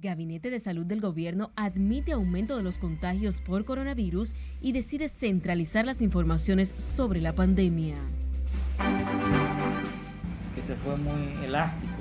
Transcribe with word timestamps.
Gabinete 0.00 0.50
de 0.50 0.60
Salud 0.60 0.86
del 0.86 1.00
Gobierno 1.00 1.50
admite 1.56 2.12
aumento 2.12 2.56
de 2.56 2.62
los 2.62 2.78
contagios 2.78 3.40
por 3.42 3.66
coronavirus 3.66 4.34
y 4.60 4.72
decide 4.72 5.08
centralizar 5.08 5.84
las 5.84 6.00
informaciones 6.00 6.74
sobre 6.78 7.20
la 7.20 7.34
pandemia. 7.34 7.96
Que 10.54 10.62
se 10.62 10.74
fue 10.76 10.96
muy 10.96 11.44
elástico 11.44 11.92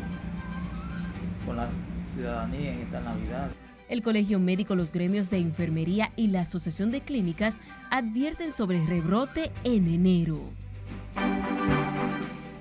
con 1.45 1.57
la 1.57 1.69
ciudadanía 2.13 2.73
en 2.73 2.79
esta 2.79 3.01
Navidad. 3.01 3.51
El 3.89 4.01
Colegio 4.01 4.39
Médico, 4.39 4.75
los 4.75 4.91
gremios 4.91 5.29
de 5.29 5.39
enfermería 5.39 6.13
y 6.15 6.27
la 6.27 6.41
Asociación 6.41 6.91
de 6.91 7.01
Clínicas 7.01 7.59
advierten 7.89 8.51
sobre 8.51 8.85
rebrote 8.85 9.51
en 9.63 9.87
enero. 9.87 10.39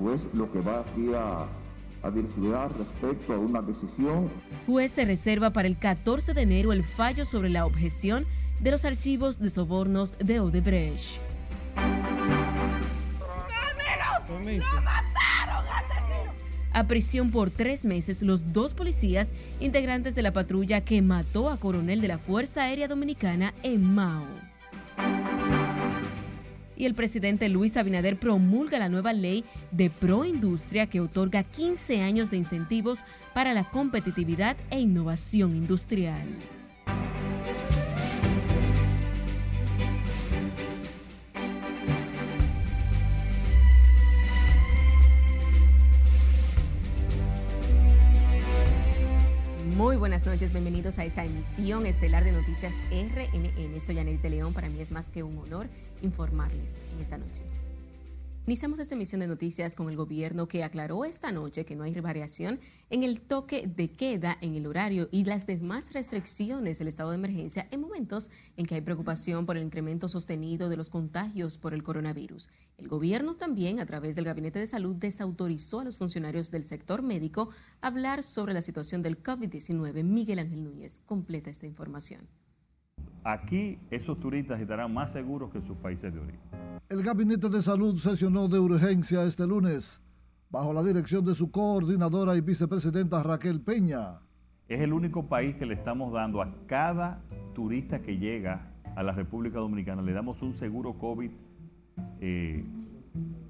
Pues 0.00 0.20
lo 0.32 0.50
que 0.50 0.60
va 0.60 0.80
aquí 0.80 1.12
a 1.14 1.46
a 2.02 2.10
respecto 2.10 3.32
a 3.32 3.38
una 3.38 3.62
decisión. 3.62 4.30
Juez 4.66 4.92
se 4.92 5.04
reserva 5.04 5.50
para 5.50 5.68
el 5.68 5.76
14 5.76 6.34
de 6.34 6.42
enero 6.42 6.72
el 6.72 6.84
fallo 6.84 7.24
sobre 7.24 7.50
la 7.50 7.66
objeción 7.66 8.26
de 8.60 8.70
los 8.70 8.84
archivos 8.84 9.38
de 9.38 9.50
sobornos 9.50 10.16
de 10.18 10.40
Odebrecht. 10.40 11.20
A 16.72 16.86
prisión 16.86 17.30
por 17.30 17.50
tres 17.50 17.84
meses 17.84 18.22
los 18.22 18.52
dos 18.52 18.74
policías 18.74 19.32
integrantes 19.58 20.14
de 20.14 20.22
la 20.22 20.32
patrulla 20.32 20.82
que 20.82 21.02
mató 21.02 21.50
a 21.50 21.56
coronel 21.56 22.00
de 22.00 22.08
la 22.08 22.18
Fuerza 22.18 22.62
Aérea 22.62 22.88
Dominicana 22.88 23.52
en 23.62 23.94
Mao 23.94 24.26
y 26.78 26.86
el 26.86 26.94
presidente 26.94 27.48
Luis 27.48 27.76
Abinader 27.76 28.18
promulga 28.18 28.78
la 28.78 28.88
nueva 28.88 29.12
ley 29.12 29.44
de 29.72 29.90
proindustria 29.90 30.86
que 30.86 31.00
otorga 31.00 31.42
15 31.42 32.02
años 32.02 32.30
de 32.30 32.36
incentivos 32.36 33.00
para 33.34 33.52
la 33.52 33.68
competitividad 33.68 34.56
e 34.70 34.78
innovación 34.78 35.56
industrial. 35.56 36.24
Muy 49.76 49.96
buenas 49.96 50.26
noches, 50.26 50.52
bienvenidos 50.52 50.98
a 50.98 51.04
esta 51.04 51.24
emisión 51.24 51.86
estelar 51.86 52.24
de 52.24 52.32
Noticias 52.32 52.72
RNN. 52.90 53.80
Soy 53.80 53.98
Anéis 53.98 54.22
de 54.22 54.30
León, 54.30 54.52
para 54.52 54.68
mí 54.68 54.80
es 54.80 54.90
más 54.90 55.08
que 55.08 55.22
un 55.22 55.38
honor 55.38 55.68
informarles 56.02 56.74
en 56.94 57.00
esta 57.02 57.18
noche. 57.18 57.42
Iniciamos 58.48 58.78
esta 58.78 58.94
emisión 58.94 59.20
de 59.20 59.26
noticias 59.26 59.76
con 59.76 59.90
el 59.90 59.96
gobierno 59.96 60.48
que 60.48 60.64
aclaró 60.64 61.04
esta 61.04 61.30
noche 61.32 61.66
que 61.66 61.76
no 61.76 61.84
hay 61.84 61.92
variación 62.00 62.60
en 62.88 63.02
el 63.02 63.20
toque 63.20 63.66
de 63.66 63.90
queda 63.90 64.38
en 64.40 64.54
el 64.54 64.66
horario 64.66 65.06
y 65.12 65.26
las 65.26 65.46
demás 65.46 65.92
restricciones 65.92 66.78
del 66.78 66.88
estado 66.88 67.10
de 67.10 67.16
emergencia 67.16 67.68
en 67.70 67.82
momentos 67.82 68.30
en 68.56 68.64
que 68.64 68.76
hay 68.76 68.80
preocupación 68.80 69.44
por 69.44 69.58
el 69.58 69.64
incremento 69.64 70.08
sostenido 70.08 70.70
de 70.70 70.78
los 70.78 70.88
contagios 70.88 71.58
por 71.58 71.74
el 71.74 71.82
coronavirus. 71.82 72.48
El 72.78 72.88
gobierno 72.88 73.36
también, 73.36 73.80
a 73.80 73.86
través 73.86 74.16
del 74.16 74.24
Gabinete 74.24 74.60
de 74.60 74.66
Salud, 74.66 74.96
desautorizó 74.96 75.80
a 75.80 75.84
los 75.84 75.98
funcionarios 75.98 76.50
del 76.50 76.64
sector 76.64 77.02
médico 77.02 77.50
a 77.82 77.88
hablar 77.88 78.22
sobre 78.22 78.54
la 78.54 78.62
situación 78.62 79.02
del 79.02 79.22
COVID-19. 79.22 80.04
Miguel 80.04 80.38
Ángel 80.38 80.64
Núñez 80.64 81.00
completa 81.04 81.50
esta 81.50 81.66
información. 81.66 82.26
Aquí 83.28 83.78
esos 83.90 84.18
turistas 84.18 84.58
estarán 84.58 84.94
más 84.94 85.12
seguros 85.12 85.52
que 85.52 85.60
sus 85.60 85.76
países 85.76 86.14
de 86.14 86.18
origen. 86.18 86.40
El 86.88 87.02
Gabinete 87.02 87.50
de 87.50 87.60
Salud 87.60 87.98
sesionó 87.98 88.48
de 88.48 88.58
urgencia 88.58 89.22
este 89.24 89.46
lunes 89.46 90.00
bajo 90.48 90.72
la 90.72 90.82
dirección 90.82 91.26
de 91.26 91.34
su 91.34 91.50
coordinadora 91.50 92.36
y 92.36 92.40
vicepresidenta 92.40 93.22
Raquel 93.22 93.60
Peña. 93.60 94.20
Es 94.66 94.80
el 94.80 94.94
único 94.94 95.28
país 95.28 95.56
que 95.56 95.66
le 95.66 95.74
estamos 95.74 96.10
dando 96.10 96.40
a 96.40 96.54
cada 96.66 97.20
turista 97.54 98.00
que 98.00 98.16
llega 98.16 98.72
a 98.96 99.02
la 99.02 99.12
República 99.12 99.58
Dominicana, 99.58 100.00
le 100.00 100.14
damos 100.14 100.40
un 100.40 100.54
seguro 100.54 100.94
COVID 100.94 101.30
eh, 102.22 102.64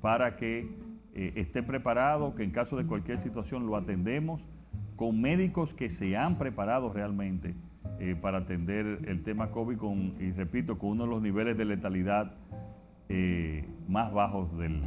para 0.01 0.37
que 0.37 0.77
eh, 1.15 1.35
esté 1.37 1.63
preparado, 1.63 2.35
que 2.35 2.43
en 2.43 2.51
caso 2.51 2.77
de 2.77 2.85
cualquier 2.85 3.21
situación 3.21 3.65
lo 3.65 3.77
atendemos 3.77 4.43
con 4.97 5.21
médicos 5.21 5.73
que 5.73 5.89
se 5.89 6.17
han 6.17 6.37
preparado 6.37 6.93
realmente 6.93 7.55
eh, 7.99 8.17
para 8.21 8.39
atender 8.39 8.99
el 9.07 9.23
tema 9.23 9.51
COVID 9.51 9.77
con, 9.77 10.15
y 10.21 10.33
repito, 10.33 10.79
con 10.79 10.91
uno 10.91 11.05
de 11.05 11.11
los 11.11 11.23
niveles 11.23 11.57
de 11.57 11.65
letalidad 11.65 12.33
eh, 13.09 13.69
más 13.89 14.13
bajos 14.13 14.57
del, 14.59 14.83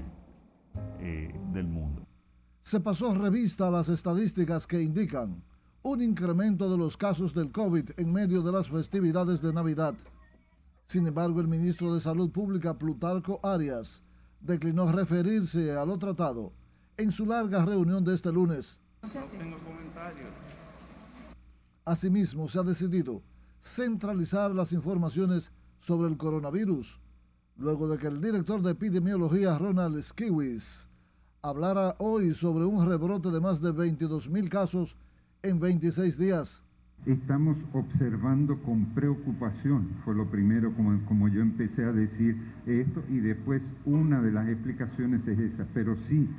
eh, 1.00 1.34
del 1.53 1.67
mundo. 1.67 2.06
Se 2.63 2.79
pasó 2.79 3.13
revista 3.16 3.67
a 3.67 3.72
las 3.72 3.89
estadísticas 3.89 4.67
que 4.67 4.81
indican 4.81 5.44
un 5.84 6.01
incremento 6.01 6.69
de 6.69 6.78
los 6.78 6.95
casos 6.95 7.34
del 7.34 7.51
COVID 7.51 7.91
en 7.97 8.13
medio 8.13 8.41
de 8.44 8.51
las 8.51 8.69
festividades 8.69 9.41
de 9.41 9.51
Navidad. 9.51 9.95
Sin 10.85 11.07
embargo, 11.07 11.41
el 11.41 11.47
ministro 11.47 11.95
de 11.95 12.01
Salud 12.01 12.31
Pública, 12.31 12.78
Plutarco 12.78 13.39
Arias, 13.44 14.03
declinó 14.39 14.91
referirse 14.91 15.72
a 15.72 15.85
lo 15.85 15.97
tratado 15.97 16.53
en 16.97 17.12
su 17.12 17.25
larga 17.25 17.66
reunión 17.66 18.03
de 18.03 18.13
este 18.13 18.31
lunes. 18.31 18.79
No 19.01 19.09
tengo 19.09 19.57
comentarios. 19.57 20.50
Asimismo, 21.91 22.47
se 22.47 22.57
ha 22.57 22.63
decidido 22.63 23.22
centralizar 23.59 24.56
las 24.56 24.72
informaciones 24.72 25.52
sobre 25.81 26.07
el 26.07 26.16
coronavirus, 26.16 26.97
luego 27.57 27.90
de 27.90 27.97
que 27.97 28.07
el 28.07 28.22
director 28.22 28.62
de 28.62 28.72
epidemiología, 28.72 29.57
Ronald 29.57 30.01
Skiwis, 30.01 30.85
hablara 31.41 31.97
hoy 32.00 32.34
sobre 32.34 32.63
un 32.63 32.88
rebrote 32.88 33.30
de 33.30 33.41
más 33.41 33.59
de 33.59 33.74
22 33.74 34.30
mil 34.30 34.50
casos 34.50 34.96
en 35.44 35.59
26 35.59 36.18
días. 36.18 36.62
Estamos 37.06 37.57
observando 37.74 38.57
con 38.63 38.85
preocupación, 38.94 39.90
fue 40.06 40.16
lo 40.16 40.28
primero 40.28 40.74
como, 40.74 40.97
como 41.07 41.28
yo 41.28 41.41
empecé 41.41 41.84
a 41.84 41.91
decir 41.91 42.38
esto, 42.68 43.03
y 43.09 43.18
después 43.18 43.62
una 43.84 44.22
de 44.22 44.31
las 44.31 44.47
explicaciones 44.47 45.28
es 45.28 45.40
esa, 45.40 45.68
pero 45.74 45.97
sí 46.07 46.30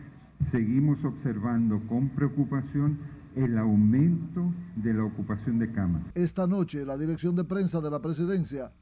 seguimos 0.50 1.04
observando 1.04 1.78
con 1.88 2.08
preocupación 2.08 2.96
el 3.36 3.58
aumento 3.58 4.52
de 4.76 4.94
la 4.94 5.04
ocupación 5.04 5.58
de 5.58 5.72
camas. 5.72 6.02
Esta 6.14 6.46
noche 6.46 6.84
la 6.84 6.96
dirección 6.96 7.34
de 7.36 7.44
prensa 7.44 7.80
de 7.80 7.90
la 7.90 8.00
presidencia 8.00 8.72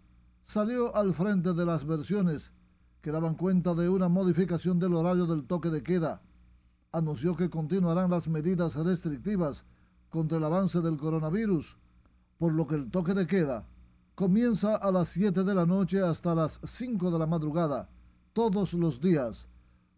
salió 0.47 0.95
al 0.97 1.15
frente 1.15 1.53
de 1.53 1.65
las 1.65 1.87
versiones 1.87 2.51
que 3.03 3.13
daban 3.13 3.35
cuenta 3.35 3.75
de 3.75 3.89
una 3.89 4.09
modificación 4.09 4.79
del 4.79 4.95
horario 4.95 5.27
del 5.27 5.45
toque 5.45 5.71
de 5.71 5.83
queda. 5.83 6.21
Anunció 6.93 7.37
que 7.37 7.49
continuarán 7.49 8.11
las 8.11 8.29
medidas 8.29 8.75
restrictivas 8.75 9.65
contra 10.09 10.39
el 10.39 10.45
avance 10.45 10.81
del 10.81 10.99
coronavirus, 10.99 11.77
por 12.39 12.53
lo 12.53 12.67
que 12.67 12.75
el 12.75 12.91
toque 12.91 13.15
de 13.15 13.27
queda 13.27 13.65
comienza 14.15 14.77
a 14.77 14.93
las 14.93 15.09
7 15.11 15.45
de 15.45 15.55
la 15.55 15.65
noche 15.65 16.03
hasta 16.03 16.35
las 16.35 16.61
5 16.67 17.11
de 17.11 17.19
la 17.19 17.27
madrugada, 17.27 17.89
todos 18.35 18.75
los 18.75 19.01
días, 19.01 19.47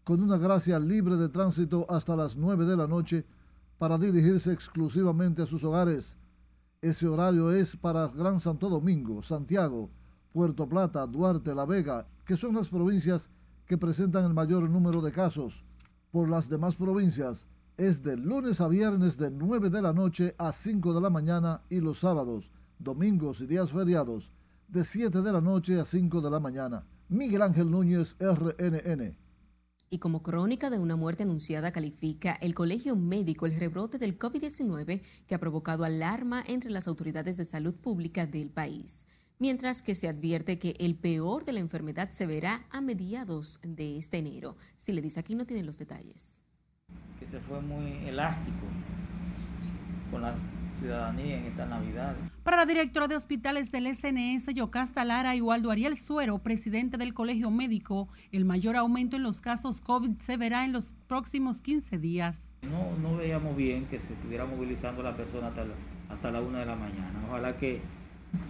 con 0.05 0.23
una 0.23 0.37
gracia 0.37 0.79
libre 0.79 1.17
de 1.17 1.29
tránsito 1.29 1.87
hasta 1.89 2.15
las 2.15 2.37
9 2.37 2.65
de 2.65 2.77
la 2.77 2.87
noche 2.87 3.25
para 3.83 3.99
dirigirse 3.99 4.53
exclusivamente 4.53 5.43
a 5.43 5.47
sus 5.47 5.65
hogares. 5.65 6.15
Ese 6.81 7.09
horario 7.09 7.51
es 7.51 7.75
para 7.75 8.07
Gran 8.07 8.39
Santo 8.39 8.69
Domingo, 8.69 9.25
Santiago, 9.25 9.91
Puerto 10.33 10.69
Plata, 10.69 11.05
Duarte, 11.05 11.53
La 11.53 11.65
Vega, 11.65 12.07
que 12.25 12.37
son 12.37 12.55
las 12.55 12.69
provincias 12.69 13.29
que 13.67 13.77
presentan 13.77 14.25
el 14.25 14.35
mayor 14.35 14.71
número 14.71 15.03
de 15.03 15.11
casos. 15.11 15.65
Por 16.13 16.29
las 16.29 16.49
demás 16.49 16.77
provincias 16.77 17.45
es 17.77 18.05
de 18.05 18.17
lunes 18.17 18.61
a 18.61 18.69
viernes 18.69 19.17
de 19.17 19.33
9 19.33 19.69
de 19.69 19.83
la 19.83 19.93
noche 19.93 20.37
a 20.39 20.53
5 20.53 20.95
de 20.95 21.01
la 21.01 21.11
mañana 21.11 21.63
y 21.69 21.81
los 21.81 21.99
sábados, 21.99 22.49
domingos 22.79 23.41
y 23.41 23.49
días 23.49 23.73
feriados 23.73 24.31
de 24.69 24.85
7 24.85 25.23
de 25.23 25.33
la 25.33 25.41
noche 25.41 25.81
a 25.81 25.85
5 25.85 26.21
de 26.21 26.31
la 26.31 26.39
mañana. 26.39 26.85
Miguel 27.09 27.43
Ángel 27.43 27.69
Núñez, 27.69 28.15
RNN. 28.21 29.22
Y 29.93 29.99
como 29.99 30.23
crónica 30.23 30.71
de 30.71 30.79
una 30.79 30.97
muerte 30.97 31.25
anunciada 31.25 31.71
califica 31.71 32.33
el 32.41 32.55
Colegio 32.55 32.97
Médico 32.97 33.45
el 33.45 33.55
rebrote 33.55 33.99
del 33.99 34.19
COVID-19 34.19 35.03
que 35.27 35.35
ha 35.35 35.39
provocado 35.39 35.85
alarma 35.85 36.43
entre 36.47 36.71
las 36.71 36.89
autoridades 36.89 37.37
de 37.37 37.45
salud 37.45 37.75
pública 37.75 38.25
del 38.25 38.49
país, 38.49 39.07
mientras 39.39 39.83
que 39.83 39.95
se 39.95 40.09
advierte 40.09 40.59
que 40.59 40.77
el 40.79 40.95
peor 40.95 41.45
de 41.45 41.53
la 41.53 41.61
enfermedad 41.61 42.09
se 42.09 42.25
verá 42.25 42.65
a 42.71 42.81
mediados 42.81 43.61
de 43.63 43.99
este 43.99 44.17
enero. 44.17 44.57
Si 44.79 44.93
le 44.93 45.03
dice 45.03 45.21
aquí 45.21 45.35
no 45.35 45.45
tiene 45.45 45.63
los 45.63 45.77
detalles. 45.77 46.43
Que 47.21 47.27
se 47.27 47.39
fue 47.41 47.61
muy 47.61 48.09
elástico 48.09 48.65
con 50.11 50.23
la 50.23 50.35
ciudadanía 50.83 51.39
en 51.39 51.47
esta 51.47 51.65
Navidad. 51.65 52.17
Para 52.43 52.59
la 52.59 52.67
directora 52.67 53.07
de 53.07 53.15
hospitales 53.15 53.71
del 53.71 53.87
SNS, 53.87 54.53
Yocasta 54.53 55.05
Lara 55.05 55.37
y 55.37 55.41
Waldo 55.41 55.71
Ariel 55.71 55.97
Suero, 55.97 56.39
presidente 56.39 56.99
del 56.99 57.15
Colegio 57.15 57.51
Médico, 57.51 58.09
el 58.33 58.45
mayor 58.45 58.77
aumento 58.77 59.17
en 59.17 59.23
los 59.23 59.41
casos 59.41 59.81
COVID 59.81 60.19
se 60.19 60.37
verá 60.37 60.65
en 60.65 60.73
los 60.73 60.95
próximos 61.07 61.63
15 61.63 61.99
días. 61.99 62.43
No, 62.63 62.97
no 63.01 63.17
veíamos 63.17 63.57
bien 63.57 63.87
que 63.87 63.99
se 63.99 64.13
estuviera 64.13 64.45
movilizando 64.45 65.03
la 65.03 65.17
persona 65.17 65.49
hasta 65.49 65.65
la, 65.65 65.75
hasta 66.11 66.31
la 66.33 66.41
una 66.41 66.59
de 66.61 66.67
la 66.67 66.77
mañana. 66.77 67.25
Ojalá 67.29 67.57
que 67.57 67.81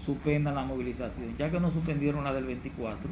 suspendan 0.05 0.55
la 0.55 0.64
movilización, 0.64 1.37
ya 1.37 1.50
que 1.50 1.61
no 1.61 1.70
suspendieron 1.70 2.25
la 2.25 2.32
del 2.32 2.44
24, 2.44 3.11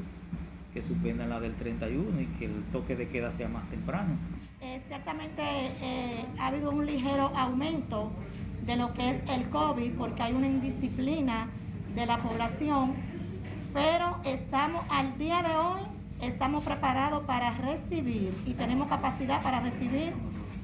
que 0.73 0.83
suspendan 0.83 1.29
la 1.29 1.41
del 1.41 1.55
31 1.55 2.21
y 2.21 2.27
que 2.39 2.47
el 2.47 2.63
toque 2.73 2.97
de 2.97 3.09
queda 3.09 3.31
sea 3.31 3.49
más 3.49 3.69
temprano. 3.69 4.17
Eh, 4.61 4.81
ciertamente 4.87 5.43
eh, 5.43 6.25
ha 6.39 6.49
habido 6.49 6.71
un 6.71 6.87
ligero 6.87 7.33
aumento 7.35 8.13
de 8.67 8.77
lo 8.77 8.93
que 8.95 9.11
es 9.11 9.21
el 9.29 9.49
COVID, 9.51 9.93
porque 9.93 10.23
hay 10.23 10.33
una 10.33 10.47
indisciplina 10.47 11.49
de 11.95 12.07
la 12.07 12.19
población, 12.19 12.95
pero 13.73 14.19
estamos 14.25 14.85
al 14.91 15.17
día 15.19 15.43
de 15.43 15.55
hoy, 15.55 15.81
estamos 16.21 16.65
preparados 16.65 17.25
para 17.25 17.53
recibir 17.53 18.35
y 18.47 18.55
tenemos 18.55 18.89
capacidad 18.89 19.43
para 19.43 19.61
recibir 19.61 20.13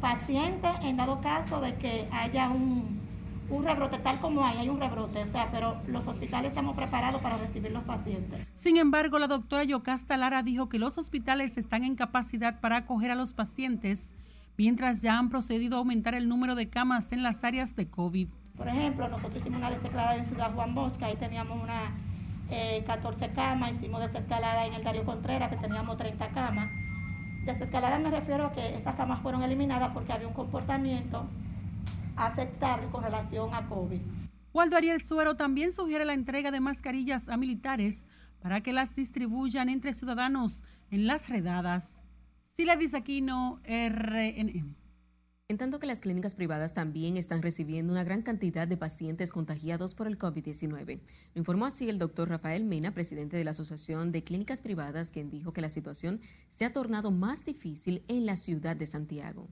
pacientes 0.01 0.71
en 0.83 0.97
dado 0.97 1.21
caso 1.21 1.61
de 1.61 1.75
que 1.77 2.09
haya 2.13 2.51
un, 2.51 3.01
un 3.49 3.65
rebrote, 3.65 3.99
tal 3.99 4.21
como 4.21 4.45
hay, 4.45 4.59
hay 4.59 4.69
un 4.69 4.81
rebrote, 4.81 5.23
o 5.23 5.29
sea, 5.29 5.51
pero 5.51 5.81
los 5.87 6.07
hospitales 6.07 6.51
estamos 6.51 6.77
preparados 6.77 7.23
para 7.23 7.39
recibir 7.39 7.71
los 7.71 7.85
pacientes. 7.85 8.47
Sin 8.55 8.77
embargo, 8.77 9.19
la 9.19 9.29
doctora 9.29 9.65
Yocasta 9.65 10.17
Lara 10.17 10.43
dijo 10.43 10.69
que 10.69 10.79
los 10.79 10.99
hospitales 10.99 11.57
están 11.57 11.85
en 11.85 11.95
capacidad 11.95 12.61
para 12.61 12.79
acoger 12.79 13.11
a 13.11 13.15
los 13.15 13.33
pacientes, 13.33 14.15
mientras 14.57 15.03
ya 15.03 15.19
han 15.19 15.29
procedido 15.29 15.77
a 15.77 15.79
aumentar 15.79 16.15
el 16.15 16.29
número 16.29 16.55
de 16.55 16.69
camas 16.69 17.13
en 17.13 17.23
las 17.23 17.45
áreas 17.45 17.77
de 17.77 17.89
COVID. 17.89 18.29
Por 18.57 18.69
ejemplo, 18.69 19.09
nosotros 19.09 19.37
hicimos 19.37 19.59
una 19.59 19.71
desescalada 19.71 20.17
en 20.17 20.25
Ciudad 20.25 20.55
Juan 20.55 20.75
Bosca, 20.75 21.07
ahí 21.07 21.17
teníamos 21.17 21.63
una 21.63 21.93
14 22.49 23.25
eh, 23.25 23.31
camas, 23.35 23.73
hicimos 23.73 24.01
desescalada 24.01 24.67
en 24.67 24.75
el 24.75 24.85
Darío 24.85 25.05
Contreras, 25.05 25.51
que 25.51 25.57
teníamos 25.57 25.97
30 25.99 26.29
camas. 26.29 26.71
Desescalada 27.45 27.99
me 27.99 28.11
refiero 28.11 28.47
a 28.47 28.53
que 28.53 28.77
esas 28.77 28.95
camas 28.95 29.21
fueron 29.21 29.43
eliminadas 29.43 29.93
porque 29.93 30.13
había 30.13 30.29
un 30.29 30.35
comportamiento 30.35 31.27
aceptable 32.17 32.87
con 32.89 33.03
relación 33.03 33.53
a 33.55 33.69
COVID. 33.69 34.01
Waldo 34.53 34.77
Ariel 34.77 35.03
Suero 35.03 35.37
también 35.37 35.73
sugiere 35.73 36.05
la 36.05 36.15
entrega 36.15 36.51
de 36.51 36.61
mascarillas 36.61 37.29
a 37.29 37.37
militares 37.37 38.07
para 38.41 38.63
que 38.63 38.73
las 38.73 38.95
distribuyan 38.95 39.69
entre 39.69 39.93
ciudadanos 39.93 40.65
en 40.91 41.07
las 41.07 41.29
redadas. 41.29 41.96
Sila 42.57 42.77
Disaquino, 42.77 43.61
RNN. 43.67 44.75
En 45.49 45.59
tanto 45.59 45.79
que 45.79 45.87
las 45.87 46.01
clínicas 46.01 46.35
privadas 46.35 46.73
también 46.73 47.19
están 47.19 47.43
recibiendo 47.43 47.93
una 47.93 48.03
gran 48.03 48.23
cantidad 48.23 48.67
de 48.67 48.79
pacientes 48.79 49.31
contagiados 49.31 49.93
por 49.93 50.07
el 50.07 50.19
COVID-19. 50.19 51.01
Lo 51.35 51.39
informó 51.39 51.67
así 51.67 51.91
el 51.91 51.99
doctor 51.99 52.31
Rafael 52.31 52.65
Mena, 52.65 52.95
presidente 52.95 53.37
de 53.37 53.45
la 53.45 53.51
Asociación 53.51 54.11
de 54.11 54.23
Clínicas 54.23 54.63
Privadas, 54.63 55.13
quien 55.13 55.29
dijo 55.29 55.53
que 55.53 55.61
la 55.61 55.69
situación 55.69 56.23
se 56.49 56.65
ha 56.65 56.73
tornado 56.73 57.11
más 57.11 57.45
difícil 57.45 58.03
en 58.09 58.25
la 58.25 58.37
ciudad 58.37 58.75
de 58.75 58.87
Santiago. 58.87 59.51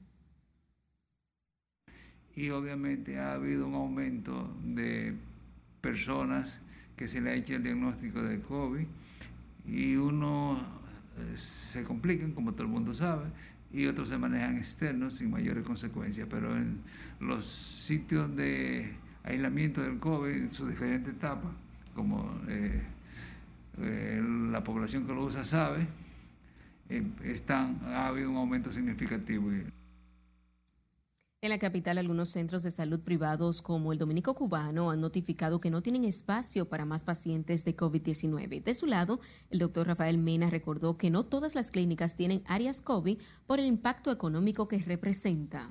Y 2.35 2.49
obviamente 2.49 3.19
ha 3.19 3.35
habido 3.35 3.67
un 3.67 3.75
aumento 3.75 4.51
de 4.65 5.15
personas 5.83 6.59
que 6.97 7.07
se 7.07 7.21
le 7.21 7.33
ha 7.33 7.35
hecho 7.35 7.55
el 7.55 7.65
diagnóstico 7.65 8.23
de 8.23 8.41
COVID 8.41 8.87
y 9.67 9.97
uno 9.97 10.59
eh, 11.19 11.37
se 11.75 11.85
complican, 11.85 12.33
como 12.33 12.53
todo 12.53 12.63
el 12.63 12.69
mundo 12.69 12.95
sabe, 12.95 13.27
y 13.73 13.87
otros 13.87 14.09
se 14.09 14.17
manejan 14.17 14.57
externos 14.57 15.15
sin 15.15 15.31
mayores 15.31 15.65
consecuencias, 15.65 16.29
pero 16.31 16.57
en 16.57 16.79
los 17.21 17.45
sitios 17.45 18.35
de 18.37 18.93
aislamiento 19.25 19.83
del 19.83 19.99
COVID 19.99 20.31
en 20.31 20.51
sus 20.51 20.71
diferentes 20.71 21.13
etapas, 21.13 21.51
como 21.95 22.41
eh, 22.49 22.83
eh, 23.79 24.23
la 24.51 24.63
población 24.63 25.05
que 25.05 25.13
lo 25.13 25.25
usa 25.25 25.45
sabe, 25.45 25.87
eh, 26.89 27.03
están, 27.25 27.81
ha 27.87 28.07
habido 28.07 28.31
un 28.31 28.37
aumento 28.37 28.71
significativo. 28.71 29.51
En 31.45 31.51
la 31.51 31.59
capital, 31.59 31.99
algunos 31.99 32.31
centros 32.31 32.63
de 32.63 32.71
salud 32.71 33.01
privados 33.01 33.61
como 33.61 33.93
el 33.93 33.99
Dominico 33.99 34.33
Cubano 34.33 34.91
han 34.91 35.03
notificado 35.03 35.61
que 35.61 35.71
no 35.71 35.83
tienen 35.83 36.07
espacio 36.07 36.71
para 36.71 36.87
más 36.87 37.05
pacientes 37.05 37.67
de 37.67 37.77
COVID-19. 37.77 38.65
De 38.65 38.73
su 38.73 38.87
lado, 38.87 39.21
el 39.51 39.59
doctor 39.59 39.87
Rafael 39.87 40.17
Mena 40.17 40.49
recordó 40.49 40.97
que 40.97 41.11
no 41.11 41.27
todas 41.27 41.55
las 41.55 41.71
clínicas 41.71 42.17
tienen 42.17 42.43
áreas 42.47 42.81
COVID 42.81 43.19
por 43.47 43.61
el 43.61 43.67
impacto 43.67 44.11
económico 44.11 44.69
que 44.69 44.79
representa. 44.79 45.71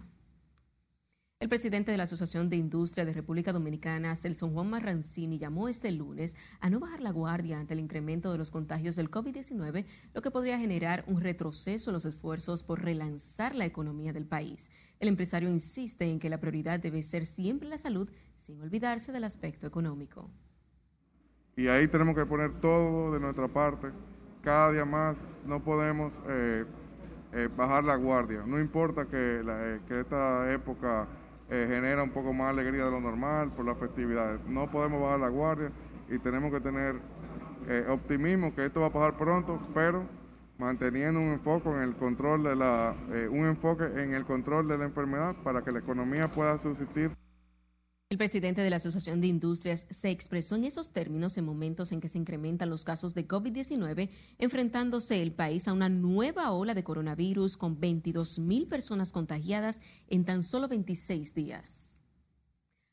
El 1.44 1.50
presidente 1.50 1.92
de 1.92 1.98
la 1.98 2.06
Asociación 2.06 2.50
de 2.50 2.56
Industria 2.56 3.04
de 3.04 3.12
República 3.12 3.52
Dominicana, 3.52 4.16
Celso 4.16 4.48
Juan 4.48 4.70
Marrancini, 4.70 5.38
llamó 5.38 5.68
este 5.68 5.92
lunes 5.92 6.38
a 6.62 6.70
no 6.70 6.80
bajar 6.80 7.02
la 7.02 7.12
guardia 7.12 7.60
ante 7.60 7.74
el 7.74 7.82
incremento 7.82 8.32
de 8.32 8.38
los 8.38 8.50
contagios 8.50 8.96
del 8.96 9.12
COVID-19, 9.12 9.86
lo 10.14 10.22
que 10.22 10.32
podría 10.32 10.58
generar 10.58 11.04
un 11.06 11.20
retroceso 11.20 11.90
en 11.90 11.96
los 11.96 12.06
esfuerzos 12.06 12.64
por 12.64 12.82
relanzar 12.82 13.56
la 13.56 13.66
economía 13.66 14.14
del 14.14 14.26
país. 14.26 14.70
El 15.02 15.10
empresario 15.10 15.50
insiste 15.50 16.10
en 16.10 16.18
que 16.18 16.30
la 16.30 16.40
prioridad 16.40 16.80
debe 16.80 17.04
ser 17.04 17.26
siempre 17.26 17.68
la 17.68 17.78
salud, 17.78 18.10
sin 18.38 18.62
olvidarse 18.62 19.12
del 19.12 19.26
aspecto 19.26 19.68
económico. 19.68 20.32
Y 21.58 21.68
ahí 21.68 21.90
tenemos 21.90 22.16
que 22.16 22.26
poner 22.26 22.54
todo 22.62 23.12
de 23.12 23.20
nuestra 23.20 23.50
parte. 23.50 23.90
Cada 24.42 24.72
día 24.72 24.86
más 24.86 25.18
no 25.46 25.62
podemos 25.62 26.14
eh, 26.26 26.64
eh, 27.34 27.50
bajar 27.54 27.84
la 27.84 27.98
guardia. 27.98 28.46
No 28.48 28.62
importa 28.62 29.06
que, 29.08 29.42
eh, 29.46 29.82
que 29.90 30.00
esta 30.00 30.50
época 30.50 31.06
eh, 31.54 31.68
genera 31.68 32.02
un 32.02 32.10
poco 32.10 32.34
más 32.34 32.50
alegría 32.50 32.86
de 32.86 32.90
lo 32.90 33.00
normal 33.00 33.52
por 33.52 33.64
las 33.64 33.78
festividades. 33.78 34.44
No 34.48 34.72
podemos 34.72 35.00
bajar 35.00 35.20
la 35.20 35.30
guardia 35.30 35.72
y 36.10 36.18
tenemos 36.18 36.52
que 36.52 36.60
tener 36.60 36.96
eh, 37.68 37.86
optimismo 37.90 38.56
que 38.56 38.66
esto 38.66 38.82
va 38.82 38.88
a 38.88 38.92
pasar 38.92 39.18
pronto, 39.18 39.60
pero 39.72 40.04
manteniendo 40.58 41.20
un 41.20 41.34
enfoque 41.34 41.70
en 41.70 41.82
el 41.82 41.96
control 41.96 42.42
de 42.42 42.56
la 42.56 42.96
eh, 43.12 43.28
un 43.30 43.46
enfoque 43.46 43.84
en 43.84 44.16
el 44.16 44.26
control 44.26 44.68
de 44.68 44.80
la 44.80 44.86
enfermedad 44.86 45.36
para 45.44 45.62
que 45.64 45.72
la 45.72 45.78
economía 45.78 46.32
pueda 46.32 46.58
subsistir. 46.58 47.12
El 48.14 48.20
presidente 48.20 48.62
de 48.62 48.70
la 48.70 48.76
Asociación 48.76 49.22
de 49.22 49.26
Industrias 49.26 49.88
se 49.90 50.12
expresó 50.12 50.56
en 50.56 50.66
esos 50.66 50.92
términos 50.92 51.36
en 51.36 51.46
momentos 51.46 51.92
en 51.92 52.00
que 52.00 52.10
se 52.10 52.20
incrementan 52.20 52.70
los 52.70 52.86
casos 52.86 53.16
de 53.16 53.28
COVID-19, 53.28 54.12
enfrentándose 54.38 55.20
el 55.20 55.32
país 55.32 55.68
a 55.68 55.74
una 55.74 55.90
nueva 55.90 56.52
ola 56.52 56.76
de 56.76 56.84
coronavirus 56.84 57.58
con 57.58 57.80
22 57.80 58.38
mil 58.38 58.68
personas 58.68 59.14
contagiadas 59.14 59.82
en 60.10 60.26
tan 60.26 60.44
solo 60.44 60.68
26 60.68 61.34
días. 61.34 62.04